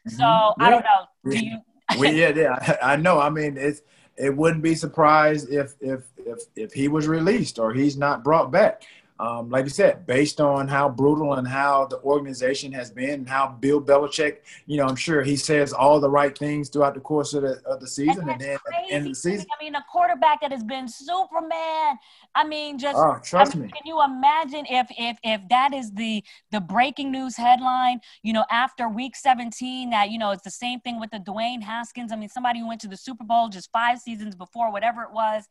So 0.07 0.23
mm-hmm. 0.23 0.61
yeah. 0.61 0.67
I 0.67 0.69
don't 0.69 0.83
know. 0.83 1.31
Do 1.31 1.45
you? 1.45 1.57
yeah, 1.97 2.29
yeah, 2.29 2.77
I 2.83 2.95
know. 2.95 3.19
I 3.19 3.29
mean, 3.29 3.57
it's 3.57 3.81
it 4.17 4.35
wouldn't 4.35 4.63
be 4.63 4.75
surprised 4.75 5.49
if 5.49 5.75
if 5.79 6.03
if 6.17 6.39
if 6.55 6.73
he 6.73 6.87
was 6.87 7.07
released 7.07 7.59
or 7.59 7.73
he's 7.73 7.97
not 7.97 8.23
brought 8.23 8.51
back 8.51 8.83
um, 9.19 9.49
like 9.49 9.65
you 9.65 9.69
said, 9.69 10.05
based 10.05 10.39
on 10.39 10.67
how 10.67 10.89
brutal 10.89 11.33
and 11.33 11.47
how 11.47 11.85
the 11.85 11.99
organization 12.01 12.71
has 12.73 12.91
been, 12.91 13.09
and 13.11 13.29
how 13.29 13.47
Bill 13.47 13.81
Belichick, 13.81 14.37
you 14.67 14.77
know, 14.77 14.85
I'm 14.85 14.95
sure 14.95 15.23
he 15.23 15.35
says 15.35 15.73
all 15.73 15.99
the 15.99 16.09
right 16.09 16.37
things 16.37 16.69
throughout 16.69 16.93
the 16.93 16.99
course 16.99 17.33
of 17.33 17.41
the, 17.41 17.61
of 17.65 17.79
the 17.79 17.87
season, 17.87 18.29
and, 18.29 18.39
then 18.39 18.57
at 18.91 19.03
the 19.03 19.09
the 19.09 19.15
season. 19.15 19.47
I 19.59 19.63
mean, 19.63 19.75
a 19.75 19.83
quarterback 19.91 20.41
that 20.41 20.51
has 20.51 20.63
been 20.63 20.87
Superman. 20.87 21.97
I 22.35 22.47
mean, 22.47 22.77
just 22.77 22.97
oh, 22.97 23.19
trust 23.23 23.55
I 23.55 23.59
mean, 23.59 23.67
me. 23.67 23.73
Can 23.73 23.85
you 23.85 24.03
imagine 24.03 24.65
if 24.69 24.87
if 24.97 25.17
if 25.23 25.41
that 25.49 25.73
is 25.73 25.91
the 25.91 26.23
the 26.51 26.61
breaking 26.61 27.11
news 27.11 27.35
headline? 27.35 27.99
You 28.21 28.33
know, 28.33 28.45
after 28.51 28.87
Week 28.87 29.15
17, 29.15 29.89
that 29.89 30.11
you 30.11 30.19
know 30.19 30.31
it's 30.31 30.43
the 30.43 30.51
same 30.51 30.79
thing 30.81 30.99
with 30.99 31.09
the 31.09 31.19
Dwayne 31.19 31.63
Haskins. 31.63 32.11
I 32.11 32.15
mean, 32.15 32.29
somebody 32.29 32.59
who 32.59 32.67
went 32.67 32.81
to 32.81 32.87
the 32.87 32.97
Super 32.97 33.23
Bowl 33.23 33.49
just 33.49 33.71
five 33.71 33.99
seasons 33.99 34.35
before, 34.35 34.71
whatever 34.71 35.01
it 35.01 35.11
was. 35.11 35.45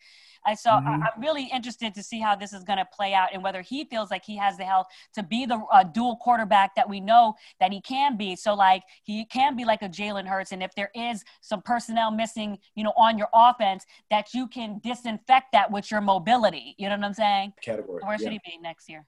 And 0.46 0.58
so 0.58 0.70
mm-hmm. 0.70 1.02
I, 1.02 1.08
am 1.14 1.20
really 1.20 1.48
interested 1.52 1.94
to 1.94 2.02
see 2.02 2.20
how 2.20 2.36
this 2.36 2.52
is 2.52 2.62
going 2.62 2.78
to 2.78 2.86
play 2.94 3.12
out 3.14 3.30
and 3.32 3.42
whether 3.42 3.55
he 3.62 3.84
feels 3.84 4.10
like 4.10 4.24
he 4.24 4.36
has 4.36 4.56
the 4.56 4.64
health 4.64 4.86
to 5.14 5.22
be 5.22 5.46
the 5.46 5.60
uh, 5.72 5.84
dual 5.84 6.16
quarterback 6.16 6.74
that 6.74 6.88
we 6.88 7.00
know 7.00 7.34
that 7.60 7.72
he 7.72 7.80
can 7.80 8.16
be. 8.16 8.36
So 8.36 8.54
like 8.54 8.82
he 9.04 9.24
can 9.24 9.56
be 9.56 9.64
like 9.64 9.82
a 9.82 9.88
Jalen 9.88 10.26
Hurts, 10.26 10.52
and 10.52 10.62
if 10.62 10.74
there 10.74 10.90
is 10.94 11.24
some 11.40 11.62
personnel 11.62 12.10
missing, 12.10 12.58
you 12.74 12.84
know, 12.84 12.92
on 12.96 13.18
your 13.18 13.28
offense, 13.34 13.84
that 14.10 14.34
you 14.34 14.48
can 14.48 14.80
disinfect 14.82 15.52
that 15.52 15.70
with 15.70 15.90
your 15.90 16.00
mobility. 16.00 16.74
You 16.78 16.88
know 16.88 16.96
what 16.96 17.04
I'm 17.04 17.14
saying? 17.14 17.52
Category. 17.62 18.02
Where 18.02 18.18
should 18.18 18.32
yeah. 18.32 18.38
he 18.44 18.52
be 18.52 18.58
next 18.62 18.88
year? 18.88 19.06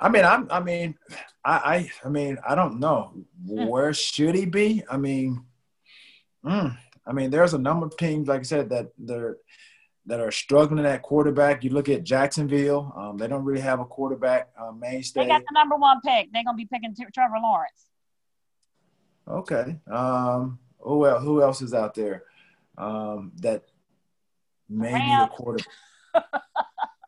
I 0.00 0.08
mean, 0.08 0.24
I'm, 0.24 0.46
I 0.50 0.60
mean, 0.60 0.94
I, 1.44 1.56
I, 1.56 1.90
I 2.04 2.08
mean, 2.08 2.38
I 2.48 2.54
don't 2.54 2.78
know. 2.78 3.12
Hmm. 3.46 3.66
Where 3.66 3.92
should 3.92 4.36
he 4.36 4.46
be? 4.46 4.84
I 4.88 4.96
mean, 4.96 5.44
mm, 6.44 6.76
I 7.06 7.12
mean, 7.12 7.30
there's 7.30 7.54
a 7.54 7.58
number 7.58 7.86
of 7.86 7.96
teams, 7.96 8.28
like 8.28 8.40
I 8.40 8.44
said, 8.44 8.70
that 8.70 8.90
they're 8.96 9.38
that 10.08 10.20
are 10.20 10.30
struggling 10.30 10.86
at 10.86 11.02
quarterback. 11.02 11.62
You 11.62 11.70
look 11.70 11.88
at 11.88 12.02
Jacksonville; 12.02 12.92
um, 12.96 13.18
they 13.18 13.28
don't 13.28 13.44
really 13.44 13.60
have 13.60 13.78
a 13.78 13.84
quarterback 13.84 14.48
uh, 14.58 14.72
mainstay. 14.72 15.22
They 15.22 15.28
got 15.28 15.42
the 15.42 15.52
number 15.52 15.76
one 15.76 16.00
pick. 16.04 16.32
They're 16.32 16.44
gonna 16.44 16.56
be 16.56 16.66
picking 16.66 16.94
Trevor 17.14 17.36
Lawrence. 17.40 17.86
Okay. 19.28 19.76
Um, 19.90 20.58
who 20.78 21.06
else? 21.06 21.22
Who 21.22 21.42
else 21.42 21.62
is 21.62 21.74
out 21.74 21.94
there 21.94 22.24
um, 22.78 23.32
that 23.40 23.64
may 24.68 24.92
need 24.92 25.24
a 25.24 25.28
quarter? 25.28 25.62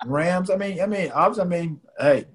Rams. 0.05 0.51
I 0.51 0.57
mean, 0.57 0.81
I 0.81 0.87
mean, 0.87 1.11
obviously, 1.13 1.43
I 1.43 1.61
mean, 1.61 1.81
hey, 1.99 2.27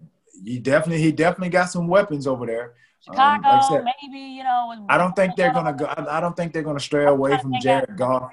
he 0.44 0.58
definitely, 0.58 1.04
he 1.04 1.12
definitely 1.12 1.50
got 1.50 1.70
some 1.70 1.88
weapons 1.88 2.26
over 2.26 2.46
there. 2.48 2.74
Chicago, 3.02 3.48
um, 3.48 3.60
like 3.60 3.64
said, 3.70 3.86
maybe 4.02 4.20
you 4.20 4.44
know. 4.44 4.86
I 4.90 4.98
don't 4.98 5.16
think 5.16 5.36
they're 5.36 5.54
gonna 5.54 5.74
go. 5.74 5.94
I 5.96 6.20
don't 6.20 6.36
think 6.36 6.54
they're 6.54 6.64
gonna 6.64 6.80
stray 6.80 7.06
away 7.06 7.38
from 7.38 7.54
Jared 7.62 7.96
Goff. 7.96 8.32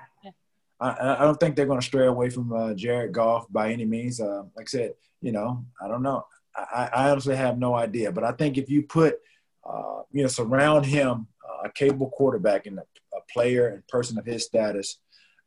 I, 0.83 1.17
I 1.21 1.25
don't 1.25 1.39
think 1.39 1.55
they're 1.55 1.67
gonna 1.67 1.83
stray 1.83 2.07
away 2.07 2.29
from 2.31 2.53
uh, 2.53 2.75
Jared 2.75 3.13
Goff 3.13 3.47
by 3.51 3.73
any 3.73 3.85
means. 3.85 4.21
Uh, 4.21 4.43
like 4.57 4.67
I 4.67 4.71
said, 4.71 4.95
you 5.21 5.33
know, 5.33 5.65
I 5.83 5.89
don't 5.89 6.03
know. 6.03 6.27
I, 6.57 6.91
I 6.93 7.11
honestly 7.11 7.37
have 7.37 7.59
no 7.59 7.75
idea. 7.75 8.13
But 8.13 8.25
I 8.25 8.33
think 8.33 8.59
if 8.59 8.69
you 8.69 8.83
put, 8.83 9.19
uh, 9.65 10.03
you 10.11 10.23
know, 10.23 10.29
surround 10.29 10.85
him 10.85 11.29
uh, 11.49 11.69
a 11.69 11.73
capable 11.73 12.11
quarterback 12.11 12.67
and 12.67 12.79
a, 12.79 12.83
a, 13.17 13.21
player 13.33 13.69
and 13.69 13.87
person 13.87 14.19
of 14.19 14.27
his 14.27 14.45
status 14.45 14.99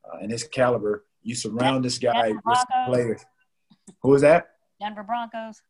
uh, 0.05 0.17
and 0.21 0.31
his 0.31 0.43
caliber, 0.43 1.05
you 1.21 1.35
surround 1.35 1.83
this 1.83 1.99
guy 1.99 2.31
with 2.31 2.59
players. 2.87 3.25
Who 4.01 4.15
is 4.15 4.21
that? 4.21 4.51
Denver 4.79 5.03
Broncos. 5.03 5.61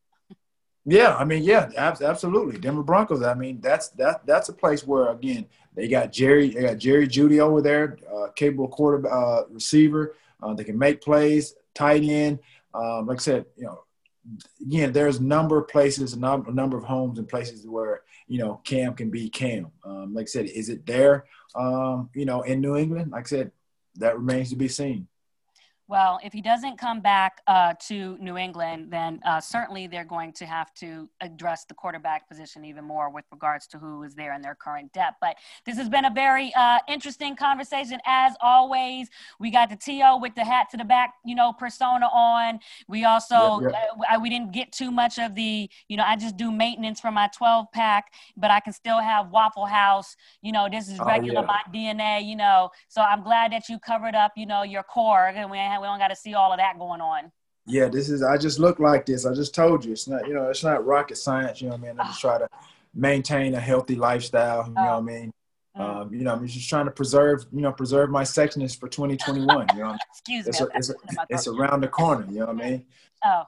Yeah, 0.86 1.16
I 1.16 1.26
mean, 1.26 1.43
yeah, 1.43 1.72
absolutely. 1.76 2.59
Denver 2.59 2.84
Broncos. 2.84 3.24
I 3.24 3.34
mean, 3.34 3.59
that's 3.59 3.89
that 3.89 4.26
that's 4.28 4.49
a 4.49 4.53
place 4.53 4.86
where 4.86 5.09
again 5.09 5.47
they 5.76 5.88
got 5.88 6.11
Jerry, 6.11 6.49
they 6.49 6.61
got 6.61 6.78
Jerry 6.78 7.07
Jeudy 7.07 7.39
over 7.39 7.61
there, 7.61 7.97
uh, 8.13 8.28
capable 8.36 8.67
quarter 8.67 9.11
uh, 9.11 9.43
receiver. 9.49 10.15
Uh, 10.41 10.53
they 10.53 10.63
can 10.63 10.78
make 10.78 11.01
plays, 11.01 11.55
tight 11.73 12.03
end. 12.03 12.39
Um, 12.73 13.07
like 13.07 13.19
I 13.19 13.21
said, 13.21 13.45
you 13.57 13.65
know, 13.65 13.84
again, 14.61 14.91
there's 14.91 15.17
a 15.17 15.23
number 15.23 15.57
of 15.57 15.67
places, 15.67 16.13
a 16.13 16.19
number, 16.19 16.78
of 16.78 16.84
homes 16.84 17.19
and 17.19 17.28
places 17.28 17.67
where 17.67 18.01
you 18.28 18.39
know 18.39 18.61
Cam 18.63 18.93
can 18.93 19.09
be 19.09 19.30
Cam. 19.30 19.67
Um, 19.84 20.13
like 20.13 20.23
I 20.23 20.28
said, 20.28 20.45
is 20.45 20.69
it 20.69 20.86
there? 20.86 21.26
Um, 21.55 22.09
you 22.13 22.26
know, 22.26 22.41
in 22.41 22.61
New 22.61 22.76
England, 22.76 23.11
like 23.11 23.26
I 23.26 23.30
said, 23.30 23.51
that 23.95 24.17
remains 24.17 24.49
to 24.49 24.55
be 24.55 24.67
seen. 24.67 25.07
Well, 25.88 26.19
if 26.23 26.33
he 26.33 26.41
doesn't 26.41 26.79
come 26.79 26.99
back 26.99 27.41
uh, 27.45 27.75
to 27.88 28.17
New 28.19 28.38
England, 28.38 28.88
then 28.89 29.19
uh, 29.23 29.39
certainly 29.39 29.86
they're 29.86 30.03
going 30.03 30.33
to 30.33 30.45
have 30.45 30.73
to 30.75 31.07
address 31.21 31.65
the 31.65 31.75
quarterback 31.75 32.27
position 32.27 32.65
even 32.65 32.83
more 32.83 33.11
with 33.11 33.25
regards 33.31 33.67
to 33.67 33.77
who 33.77 34.01
is 34.01 34.15
there 34.15 34.33
in 34.33 34.41
their 34.41 34.55
current 34.55 34.91
depth. 34.93 35.17
But 35.21 35.38
this 35.63 35.77
has 35.77 35.88
been 35.88 36.05
a 36.05 36.09
very 36.09 36.51
uh, 36.55 36.79
interesting 36.88 37.36
conversation, 37.36 37.99
as 38.07 38.33
always. 38.41 39.09
We 39.39 39.51
got 39.51 39.69
the 39.69 39.75
TO 39.75 40.17
with 40.19 40.33
the 40.33 40.43
hat 40.43 40.67
to 40.71 40.77
the 40.77 40.86
back, 40.86 41.13
you 41.23 41.36
know, 41.36 41.53
persona 41.53 42.07
on. 42.07 42.59
We 42.88 43.05
also 43.05 43.61
yep, 43.61 43.71
yep. 43.71 44.15
Uh, 44.15 44.19
we 44.19 44.29
didn't 44.31 44.53
get 44.53 44.71
too 44.71 44.89
much 44.89 45.19
of 45.19 45.36
the, 45.36 45.69
you 45.88 45.97
know, 45.97 46.03
I 46.05 46.15
just 46.15 46.36
do 46.36 46.51
maintenance 46.51 46.99
for 46.99 47.11
my 47.11 47.29
12 47.36 47.67
pack, 47.71 48.11
but 48.36 48.49
I 48.49 48.59
can 48.59 48.73
still 48.73 48.99
have 48.99 49.29
Waffle 49.29 49.67
House. 49.67 50.15
You 50.41 50.51
know, 50.51 50.67
this 50.67 50.89
is 50.89 50.99
regular 50.99 51.41
oh, 51.41 51.43
yeah. 51.43 51.47
my 51.47 51.61
DNA. 51.71 52.25
You 52.25 52.38
know, 52.38 52.71
so 52.88 53.01
I'm 53.01 53.21
glad 53.21 53.51
that 53.51 53.69
you 53.69 53.77
covered 53.77 54.15
up, 54.15 54.31
you 54.36 54.47
know, 54.47 54.63
your 54.63 54.83
core, 54.83 55.27
and 55.27 55.51
we 55.51 55.59
we 55.82 55.88
don't 55.88 55.99
got 55.99 56.09
to 56.09 56.15
see 56.15 56.34
all 56.34 56.51
of 56.51 56.59
that 56.59 56.78
going 56.78 57.01
on. 57.01 57.32
Yeah, 57.67 57.88
this 57.88 58.09
is. 58.09 58.21
I 58.21 58.38
just 58.38 58.59
look 58.59 58.80
like 58.80 59.05
this. 59.05 59.26
I 59.26 59.34
just 59.34 59.55
told 59.55 59.84
you, 59.84 59.91
it's 59.93 60.07
not. 60.07 60.28
You 60.28 60.34
know, 60.36 60.49
it's 60.49 60.63
not 60.63 60.86
rocket 60.86 61.17
science. 61.17 61.61
You 61.61 61.69
know 61.69 61.76
what 61.76 61.84
I 61.84 61.88
mean? 61.88 61.99
I 61.99 62.05
just 62.05 62.21
try 62.21 62.38
to 62.38 62.47
maintain 62.93 63.55
a 63.55 63.59
healthy 63.59 63.95
lifestyle. 63.95 64.67
You 64.67 64.73
know 64.73 64.82
what 64.82 64.97
I 64.97 65.01
mean? 65.01 65.32
Mm. 65.78 65.82
Um, 65.82 66.13
you 66.13 66.23
know, 66.23 66.34
I'm 66.34 66.47
just 66.47 66.69
trying 66.69 66.86
to 66.86 66.91
preserve, 66.91 67.45
you 67.51 67.61
know, 67.61 67.71
preserve 67.71 68.09
my 68.09 68.23
sexiness 68.23 68.80
for 68.80 68.88
2021. 68.88 69.67
You 69.73 69.80
know, 69.80 69.97
excuse 70.11 70.47
it's 70.47 70.61
me, 70.61 70.67
a, 70.67 70.78
it's, 70.78 70.89
a, 70.89 70.95
it's 71.30 71.47
around 71.47 71.82
the 71.82 71.88
corner. 71.88 72.26
You 72.30 72.41
know 72.41 72.45
what 72.45 72.61
I 72.61 72.69
mean? 72.69 72.86
Oh, 73.23 73.43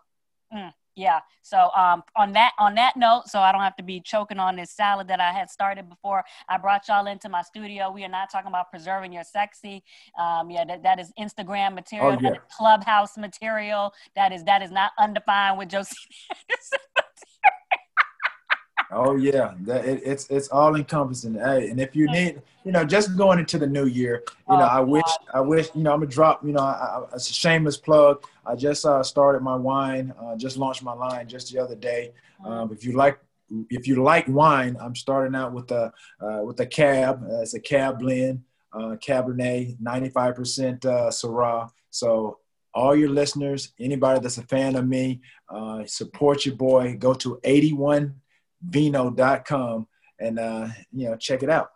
mm 0.53 0.73
yeah 0.97 1.19
so 1.43 1.69
um, 1.77 2.03
on 2.15 2.33
that 2.33 2.51
on 2.59 2.73
that 2.75 2.97
note 2.97 3.23
so 3.27 3.39
i 3.39 3.51
don't 3.51 3.61
have 3.61 3.75
to 3.75 3.83
be 3.83 4.01
choking 4.01 4.39
on 4.39 4.55
this 4.55 4.71
salad 4.71 5.07
that 5.07 5.21
i 5.21 5.31
had 5.31 5.49
started 5.49 5.87
before 5.87 6.23
i 6.49 6.57
brought 6.57 6.87
y'all 6.87 7.07
into 7.07 7.29
my 7.29 7.41
studio 7.41 7.89
we 7.91 8.03
are 8.03 8.09
not 8.09 8.29
talking 8.29 8.49
about 8.49 8.69
preserving 8.69 9.13
your 9.13 9.23
sexy 9.23 9.83
um, 10.19 10.49
yeah 10.49 10.65
that, 10.65 10.83
that 10.83 10.99
is 10.99 11.13
instagram 11.17 11.75
material 11.75 12.17
oh, 12.17 12.19
yeah. 12.21 12.35
clubhouse 12.51 13.17
material 13.17 13.93
that 14.15 14.33
is 14.33 14.43
that 14.43 14.61
is 14.61 14.71
not 14.71 14.91
undefined 14.99 15.57
with 15.57 15.69
josie 15.69 15.95
Oh 18.91 19.15
yeah, 19.17 19.53
that 19.61 19.85
it, 19.85 20.01
it's 20.05 20.27
it's 20.29 20.47
all 20.47 20.75
encompassing. 20.75 21.35
Hey, 21.35 21.69
and 21.69 21.79
if 21.79 21.95
you 21.95 22.09
need, 22.09 22.41
you 22.63 22.71
know, 22.71 22.85
just 22.85 23.17
going 23.17 23.37
into 23.37 23.57
the 23.57 23.67
new 23.67 23.85
year, 23.85 24.23
you 24.49 24.55
know, 24.55 24.63
I 24.63 24.79
wish 24.79 25.03
I 25.33 25.41
wish 25.41 25.69
you 25.75 25.83
know 25.83 25.93
I'm 25.93 25.99
gonna 25.99 26.11
drop. 26.11 26.45
You 26.45 26.53
know, 26.53 26.61
I, 26.61 26.71
I, 26.71 27.15
it's 27.15 27.29
a 27.29 27.33
shameless 27.33 27.77
plug. 27.77 28.23
I 28.45 28.55
just 28.55 28.85
uh, 28.85 29.03
started 29.03 29.41
my 29.41 29.55
wine. 29.55 30.13
Uh, 30.21 30.37
just 30.37 30.55
launched 30.57 30.83
my 30.83 30.93
line 30.93 31.27
just 31.27 31.51
the 31.51 31.59
other 31.59 31.75
day. 31.75 32.13
Um, 32.45 32.71
if 32.71 32.85
you 32.85 32.93
like 32.93 33.19
if 33.69 33.87
you 33.87 34.01
like 34.01 34.27
wine, 34.27 34.77
I'm 34.79 34.95
starting 34.95 35.35
out 35.35 35.53
with 35.53 35.69
a 35.71 35.91
uh, 36.21 36.41
with 36.43 36.59
a 36.61 36.65
cab. 36.65 37.23
Uh, 37.23 37.41
it's 37.41 37.55
a 37.55 37.59
cab 37.59 37.99
blend, 37.99 38.43
uh, 38.73 38.95
Cabernet, 39.05 39.77
95% 39.81 40.85
uh, 40.85 41.09
Syrah. 41.09 41.69
So 41.89 42.39
all 42.73 42.95
your 42.95 43.09
listeners, 43.09 43.73
anybody 43.79 44.19
that's 44.19 44.37
a 44.37 44.43
fan 44.43 44.75
of 44.75 44.87
me, 44.87 45.21
uh, 45.49 45.85
support 45.85 46.45
your 46.45 46.55
boy. 46.55 46.95
Go 46.97 47.13
to 47.15 47.39
81 47.43 48.15
vino.com 48.61 49.87
and 50.19 50.39
uh, 50.39 50.67
you 50.91 51.09
know 51.09 51.15
check 51.15 51.43
it 51.43 51.49
out. 51.49 51.69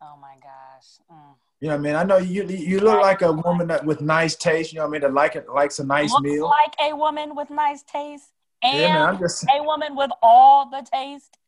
Oh 0.00 0.16
my 0.20 0.34
gosh. 0.34 0.98
Mm. 1.10 1.34
You 1.60 1.68
know, 1.68 1.74
what 1.74 1.80
I 1.80 1.82
mean, 1.82 1.94
I 1.94 2.02
know 2.02 2.16
you 2.16 2.44
you 2.44 2.80
look 2.80 3.00
like 3.00 3.22
a 3.22 3.32
woman 3.32 3.68
that, 3.68 3.86
with 3.86 4.00
nice 4.00 4.34
taste. 4.34 4.72
You 4.72 4.78
know, 4.78 4.86
what 4.86 4.88
I 4.88 4.92
mean, 4.92 5.00
that 5.02 5.14
like 5.14 5.36
it 5.36 5.48
likes 5.48 5.78
a 5.78 5.84
nice 5.84 6.10
look 6.10 6.24
meal. 6.24 6.44
Like 6.48 6.74
a 6.80 6.92
woman 6.92 7.36
with 7.36 7.50
nice 7.50 7.84
taste, 7.84 8.30
and 8.64 8.80
yeah, 8.80 8.94
man, 8.94 9.02
I'm 9.02 9.18
just, 9.20 9.44
a 9.44 9.62
woman 9.62 9.94
with 9.94 10.10
all 10.22 10.68
the 10.68 10.84
taste. 10.92 11.38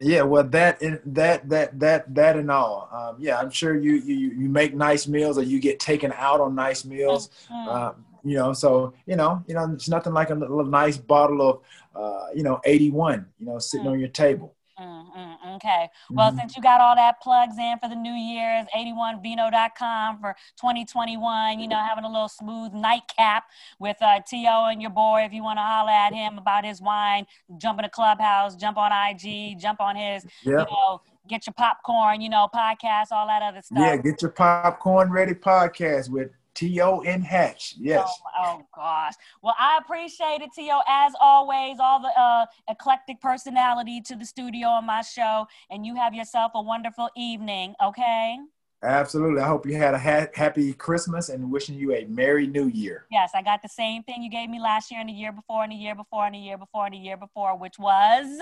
Yeah, 0.00 0.22
well, 0.22 0.42
that 0.42 0.82
and 0.82 0.98
that 1.04 1.48
that 1.50 1.78
that 1.78 2.12
that 2.14 2.36
and 2.36 2.50
all. 2.50 2.88
Um, 2.90 3.16
yeah, 3.20 3.38
I'm 3.38 3.50
sure 3.50 3.78
you 3.78 3.92
you 3.92 4.32
you 4.32 4.48
make 4.48 4.74
nice 4.74 5.06
meals, 5.06 5.38
or 5.38 5.42
you 5.42 5.60
get 5.60 5.78
taken 5.78 6.12
out 6.16 6.40
on 6.40 6.56
nice 6.56 6.84
meals. 6.84 7.30
Mm-hmm. 7.48 7.68
Uh, 7.68 7.92
you 8.24 8.36
know, 8.36 8.52
so 8.52 8.94
you 9.06 9.16
know, 9.16 9.42
you 9.46 9.54
know, 9.54 9.70
it's 9.72 9.88
nothing 9.88 10.12
like 10.12 10.30
a 10.30 10.34
little 10.34 10.64
nice 10.64 10.96
bottle 10.96 11.42
of 11.48 11.60
uh, 11.94 12.26
you 12.34 12.42
know, 12.42 12.60
81, 12.64 13.26
you 13.38 13.46
know, 13.46 13.58
sitting 13.58 13.86
mm. 13.86 13.90
on 13.90 14.00
your 14.00 14.08
table. 14.08 14.54
Mm-hmm. 14.78 15.54
Okay. 15.56 15.90
Well, 16.10 16.30
mm-hmm. 16.30 16.38
since 16.38 16.56
you 16.56 16.62
got 16.62 16.80
all 16.80 16.94
that 16.94 17.20
plugs 17.20 17.58
in 17.58 17.78
for 17.82 17.88
the 17.88 17.96
New 17.96 18.14
Year's, 18.14 18.66
81vino.com 18.74 20.20
for 20.20 20.34
2021, 20.58 21.60
you 21.60 21.68
know, 21.68 21.76
having 21.76 22.04
a 22.04 22.08
little 22.08 22.28
smooth 22.28 22.72
nightcap 22.72 23.44
with 23.78 23.96
uh, 24.00 24.20
T.O. 24.26 24.66
and 24.66 24.80
your 24.80 24.90
boy. 24.90 25.22
If 25.26 25.34
you 25.34 25.42
want 25.42 25.58
to 25.58 25.62
holler 25.62 25.90
at 25.90 26.14
him 26.14 26.38
about 26.38 26.64
his 26.64 26.80
wine, 26.80 27.26
jump 27.58 27.78
in 27.78 27.82
the 27.82 27.90
clubhouse, 27.90 28.56
jump 28.56 28.78
on 28.78 28.90
IG, 28.90 29.58
jump 29.58 29.80
on 29.80 29.96
his, 29.96 30.24
you 30.42 30.52
know, 30.52 31.02
get 31.28 31.46
your 31.46 31.54
popcorn, 31.54 32.22
you 32.22 32.30
know, 32.30 32.48
podcast, 32.54 33.08
all 33.10 33.26
that 33.26 33.42
other 33.42 33.60
stuff. 33.60 33.78
Yeah, 33.78 33.96
get 33.96 34.22
your 34.22 34.30
popcorn 34.30 35.10
ready 35.10 35.34
podcast 35.34 36.08
with 36.08 36.30
T.O. 36.60 37.00
and 37.00 37.24
Hatch. 37.24 37.74
Yes. 37.78 38.06
Oh, 38.38 38.44
oh, 38.44 38.66
gosh. 38.74 39.14
Well, 39.42 39.54
I 39.58 39.78
appreciate 39.82 40.42
it, 40.42 40.50
T.O. 40.54 40.82
As 40.86 41.14
always, 41.18 41.78
all 41.80 42.02
the 42.02 42.10
uh, 42.20 42.44
eclectic 42.68 43.18
personality 43.18 44.02
to 44.02 44.14
the 44.14 44.26
studio 44.26 44.68
on 44.68 44.84
my 44.84 45.00
show. 45.00 45.46
And 45.70 45.86
you 45.86 45.94
have 45.94 46.12
yourself 46.12 46.52
a 46.54 46.60
wonderful 46.60 47.08
evening, 47.16 47.74
okay? 47.82 48.36
Absolutely. 48.82 49.40
I 49.40 49.48
hope 49.48 49.64
you 49.64 49.74
had 49.74 49.94
a 49.94 49.98
ha- 49.98 50.26
happy 50.34 50.74
Christmas 50.74 51.30
and 51.30 51.50
wishing 51.50 51.76
you 51.76 51.94
a 51.94 52.04
Merry 52.04 52.46
New 52.46 52.66
Year. 52.68 53.06
Yes, 53.10 53.30
I 53.34 53.40
got 53.40 53.62
the 53.62 53.68
same 53.70 54.02
thing 54.02 54.22
you 54.22 54.30
gave 54.30 54.50
me 54.50 54.60
last 54.60 54.90
year 54.90 55.00
and 55.00 55.08
the 55.08 55.14
year 55.14 55.32
before 55.32 55.62
and 55.62 55.72
the 55.72 55.76
year 55.76 55.94
before 55.94 56.26
and 56.26 56.34
the 56.34 56.38
year 56.38 56.58
before 56.58 56.84
and 56.84 56.94
the 56.94 56.98
year 56.98 57.16
before, 57.16 57.56
which 57.56 57.78
was 57.78 58.38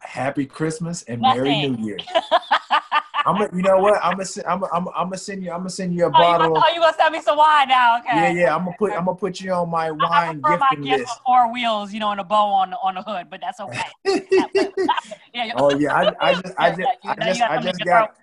Happy 0.00 0.46
Christmas 0.46 1.04
and 1.04 1.20
Nothing. 1.20 1.44
Merry 1.44 1.68
New 1.68 1.86
Year. 1.86 1.98
I'm 3.24 3.38
gonna, 3.38 3.56
you 3.56 3.62
know 3.62 3.78
what? 3.78 4.00
I'm 4.02 4.16
gonna, 4.16 4.28
I'm, 4.46 4.64
I'm, 4.64 4.88
I'm 4.88 5.06
gonna 5.06 5.18
send 5.18 5.42
you, 5.42 5.50
I'm 5.50 5.58
gonna 5.58 5.70
send 5.70 5.94
you 5.94 6.04
a 6.04 6.08
oh, 6.08 6.10
bottle. 6.10 6.48
You 6.48 6.54
gonna, 6.54 6.66
oh, 6.66 6.74
you 6.74 6.80
gonna 6.80 6.96
send 6.96 7.12
me 7.12 7.20
some 7.20 7.36
wine 7.36 7.68
now? 7.68 7.98
Okay. 7.98 8.08
Yeah, 8.14 8.30
yeah. 8.30 8.54
I'm 8.54 8.64
gonna 8.64 8.76
put, 8.78 8.92
I'm 8.92 9.04
gonna 9.04 9.16
put 9.16 9.40
you 9.40 9.52
on 9.52 9.70
my 9.70 9.90
wine 9.90 10.40
I 10.44 10.56
gifting 10.56 10.90
my 10.90 10.96
list. 10.96 11.20
Four 11.24 11.52
wheels, 11.52 11.92
you 11.92 12.00
know, 12.00 12.10
and 12.10 12.20
a 12.20 12.24
bow 12.24 12.46
on 12.46 12.74
on 12.74 12.94
the 12.94 13.02
hood, 13.02 13.28
but 13.30 13.40
that's 13.40 13.60
okay. 13.60 13.82
yeah. 15.34 15.52
Oh 15.56 15.74
yeah, 15.76 15.94
I, 15.94 16.30
I 16.30 16.34
just, 16.34 16.54
I 16.58 16.70
just, 16.76 16.88
I 17.04 17.14
just, 17.26 17.42
I 17.42 17.62
just 17.62 17.84
got. 17.84 18.16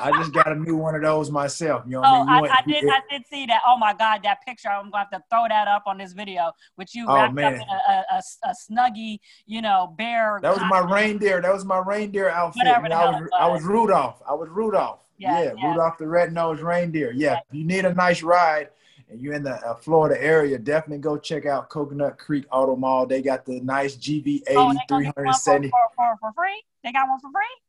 I 0.00 0.10
just 0.12 0.32
got 0.32 0.50
a 0.50 0.54
new 0.54 0.76
one 0.76 0.94
of 0.94 1.02
those 1.02 1.30
myself. 1.30 1.82
You 1.86 1.92
know 1.92 2.00
what 2.00 2.08
oh, 2.08 2.26
I 2.28 2.40
mean? 2.40 2.50
I, 2.50 2.54
I, 2.54 2.62
did. 2.66 2.84
It, 2.84 2.90
I 2.90 3.00
did 3.10 3.26
see 3.26 3.46
that. 3.46 3.62
Oh 3.66 3.76
my 3.76 3.94
God, 3.94 4.20
that 4.24 4.44
picture! 4.44 4.68
I'm 4.68 4.90
going 4.90 4.92
to 4.92 4.98
have 4.98 5.10
to 5.10 5.22
throw 5.30 5.46
that 5.48 5.68
up 5.68 5.84
on 5.86 5.98
this 5.98 6.12
video 6.12 6.52
with 6.76 6.94
you 6.94 7.06
oh, 7.08 7.14
wrapped 7.14 7.34
man. 7.34 7.54
up 7.54 7.60
in 7.60 7.60
a, 7.60 8.04
a, 8.12 8.22
a, 8.44 8.54
snuggie, 8.54 9.18
you 9.46 9.62
know, 9.62 9.94
bear. 9.96 10.38
That 10.42 10.54
was 10.54 10.62
my 10.68 10.80
reindeer. 10.80 11.40
That 11.40 11.52
was 11.52 11.64
my 11.64 11.78
reindeer 11.78 12.28
outfit. 12.28 12.66
I, 12.66 12.78
was, 12.80 12.90
was. 12.90 13.30
I 13.38 13.46
was 13.48 13.62
Rudolph. 13.62 14.22
I 14.28 14.34
was 14.34 14.48
Rudolph. 14.48 15.00
Yeah, 15.18 15.42
yeah, 15.42 15.52
yeah. 15.56 15.68
Rudolph 15.70 15.98
the 15.98 16.06
red-nosed 16.06 16.62
reindeer. 16.62 17.12
Yeah, 17.12 17.32
yeah. 17.32 17.38
if 17.38 17.54
you 17.54 17.64
need 17.64 17.84
a 17.84 17.94
nice 17.94 18.22
ride 18.22 18.68
and 19.10 19.20
you're 19.20 19.34
in 19.34 19.42
the 19.42 19.54
uh, 19.54 19.74
Florida 19.74 20.22
area, 20.22 20.58
definitely 20.58 20.98
go 20.98 21.16
check 21.16 21.44
out 21.46 21.68
Coconut 21.68 22.18
Creek 22.18 22.44
Auto 22.52 22.76
Mall. 22.76 23.06
They 23.06 23.20
got 23.20 23.44
the 23.44 23.60
nice 23.60 23.96
GV80 23.96 24.42
oh, 24.50 24.74
370 24.88 25.70
for, 25.70 25.78
for, 25.96 26.16
for 26.20 26.32
free. 26.34 26.62
They 26.84 26.92
got 26.92 27.08
one 27.08 27.18
for 27.20 27.30
free. 27.32 27.67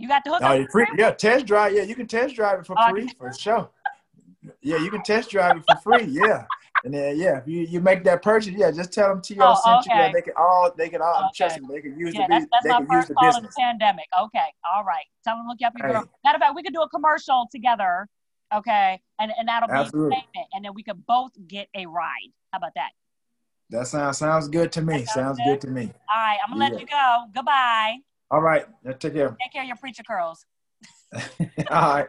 You 0.00 0.08
got 0.08 0.24
the 0.24 0.30
hook. 0.30 0.40
Oh, 0.42 0.66
free, 0.72 0.86
yeah, 0.96 1.10
test 1.10 1.44
drive. 1.44 1.74
Yeah, 1.74 1.82
you 1.82 1.94
can 1.94 2.06
test 2.06 2.34
drive 2.34 2.60
it 2.60 2.66
for 2.66 2.74
oh, 2.78 2.90
free 2.90 3.08
for 3.18 3.30
sure. 3.34 3.68
Yeah, 4.62 4.78
you 4.78 4.90
can 4.90 5.02
test 5.02 5.30
drive 5.30 5.58
it 5.58 5.66
for 5.66 5.76
free. 5.76 6.04
Yeah. 6.04 6.46
And 6.82 6.94
then 6.94 7.18
yeah, 7.18 7.36
if 7.36 7.46
you, 7.46 7.60
you 7.60 7.82
make 7.82 8.02
that 8.04 8.22
purchase, 8.22 8.54
yeah, 8.54 8.70
just 8.70 8.94
tell 8.94 9.10
them 9.10 9.20
TR 9.20 9.42
Oh, 9.42 9.60
sent 9.62 9.84
you. 9.84 9.92
Yeah, 9.94 10.10
they 10.10 10.22
can 10.22 10.32
all 10.38 10.72
they 10.74 10.88
can 10.88 11.02
all 11.02 11.24
Okay. 11.24 11.28
trust 11.36 11.60
me. 11.60 11.68
They 11.70 11.82
can 11.82 11.98
use 11.98 12.14
Yeah, 12.14 12.26
the 12.26 12.32
that's, 12.32 12.46
that's 12.50 12.64
they 12.64 12.70
my 12.70 12.76
can 12.78 12.84
use 12.84 12.90
first 12.90 13.08
the 13.08 13.14
call 13.14 13.36
in 13.36 13.42
the 13.42 13.52
pandemic. 13.58 14.06
Okay, 14.18 14.46
all 14.74 14.84
right. 14.84 15.04
Tell 15.22 15.36
them 15.36 15.44
to 15.44 15.48
look 15.50 15.58
you 15.60 15.66
up 15.66 15.74
your 15.78 15.92
girl. 15.92 16.02
Hey. 16.04 16.08
Matter 16.24 16.36
of 16.36 16.40
fact, 16.40 16.54
we 16.56 16.62
could 16.62 16.72
do 16.72 16.80
a 16.80 16.88
commercial 16.88 17.46
together. 17.52 18.08
Okay, 18.54 18.98
and 19.18 19.30
and 19.38 19.46
that'll 19.46 19.68
be 19.68 19.74
a 19.74 19.76
Absolutely. 19.80 20.16
statement, 20.16 20.48
and 20.54 20.64
then 20.64 20.72
we 20.74 20.82
could 20.82 21.04
both 21.04 21.32
get 21.46 21.68
a 21.76 21.84
ride. 21.84 22.32
How 22.50 22.56
about 22.56 22.72
that? 22.76 22.92
That 23.68 23.86
sounds 23.86 24.16
sounds 24.16 24.48
good 24.48 24.72
to 24.72 24.80
me. 24.80 25.04
Sounds 25.04 25.10
Sounds 25.10 25.38
good? 25.38 25.44
good 25.44 25.60
to 25.60 25.66
me. 25.68 25.92
All 26.10 26.16
right, 26.16 26.38
I'm 26.42 26.50
gonna 26.50 26.70
let 26.70 26.80
you 26.80 26.86
go. 26.86 27.26
Goodbye. 27.34 27.98
All 28.30 28.40
right, 28.40 28.64
take 28.98 29.14
care. 29.14 29.36
Take 29.42 29.52
care 29.52 29.62
of 29.62 29.68
your 29.68 29.76
preacher 29.76 30.02
curls. 30.02 30.46
all 31.70 31.94
right. 31.94 32.08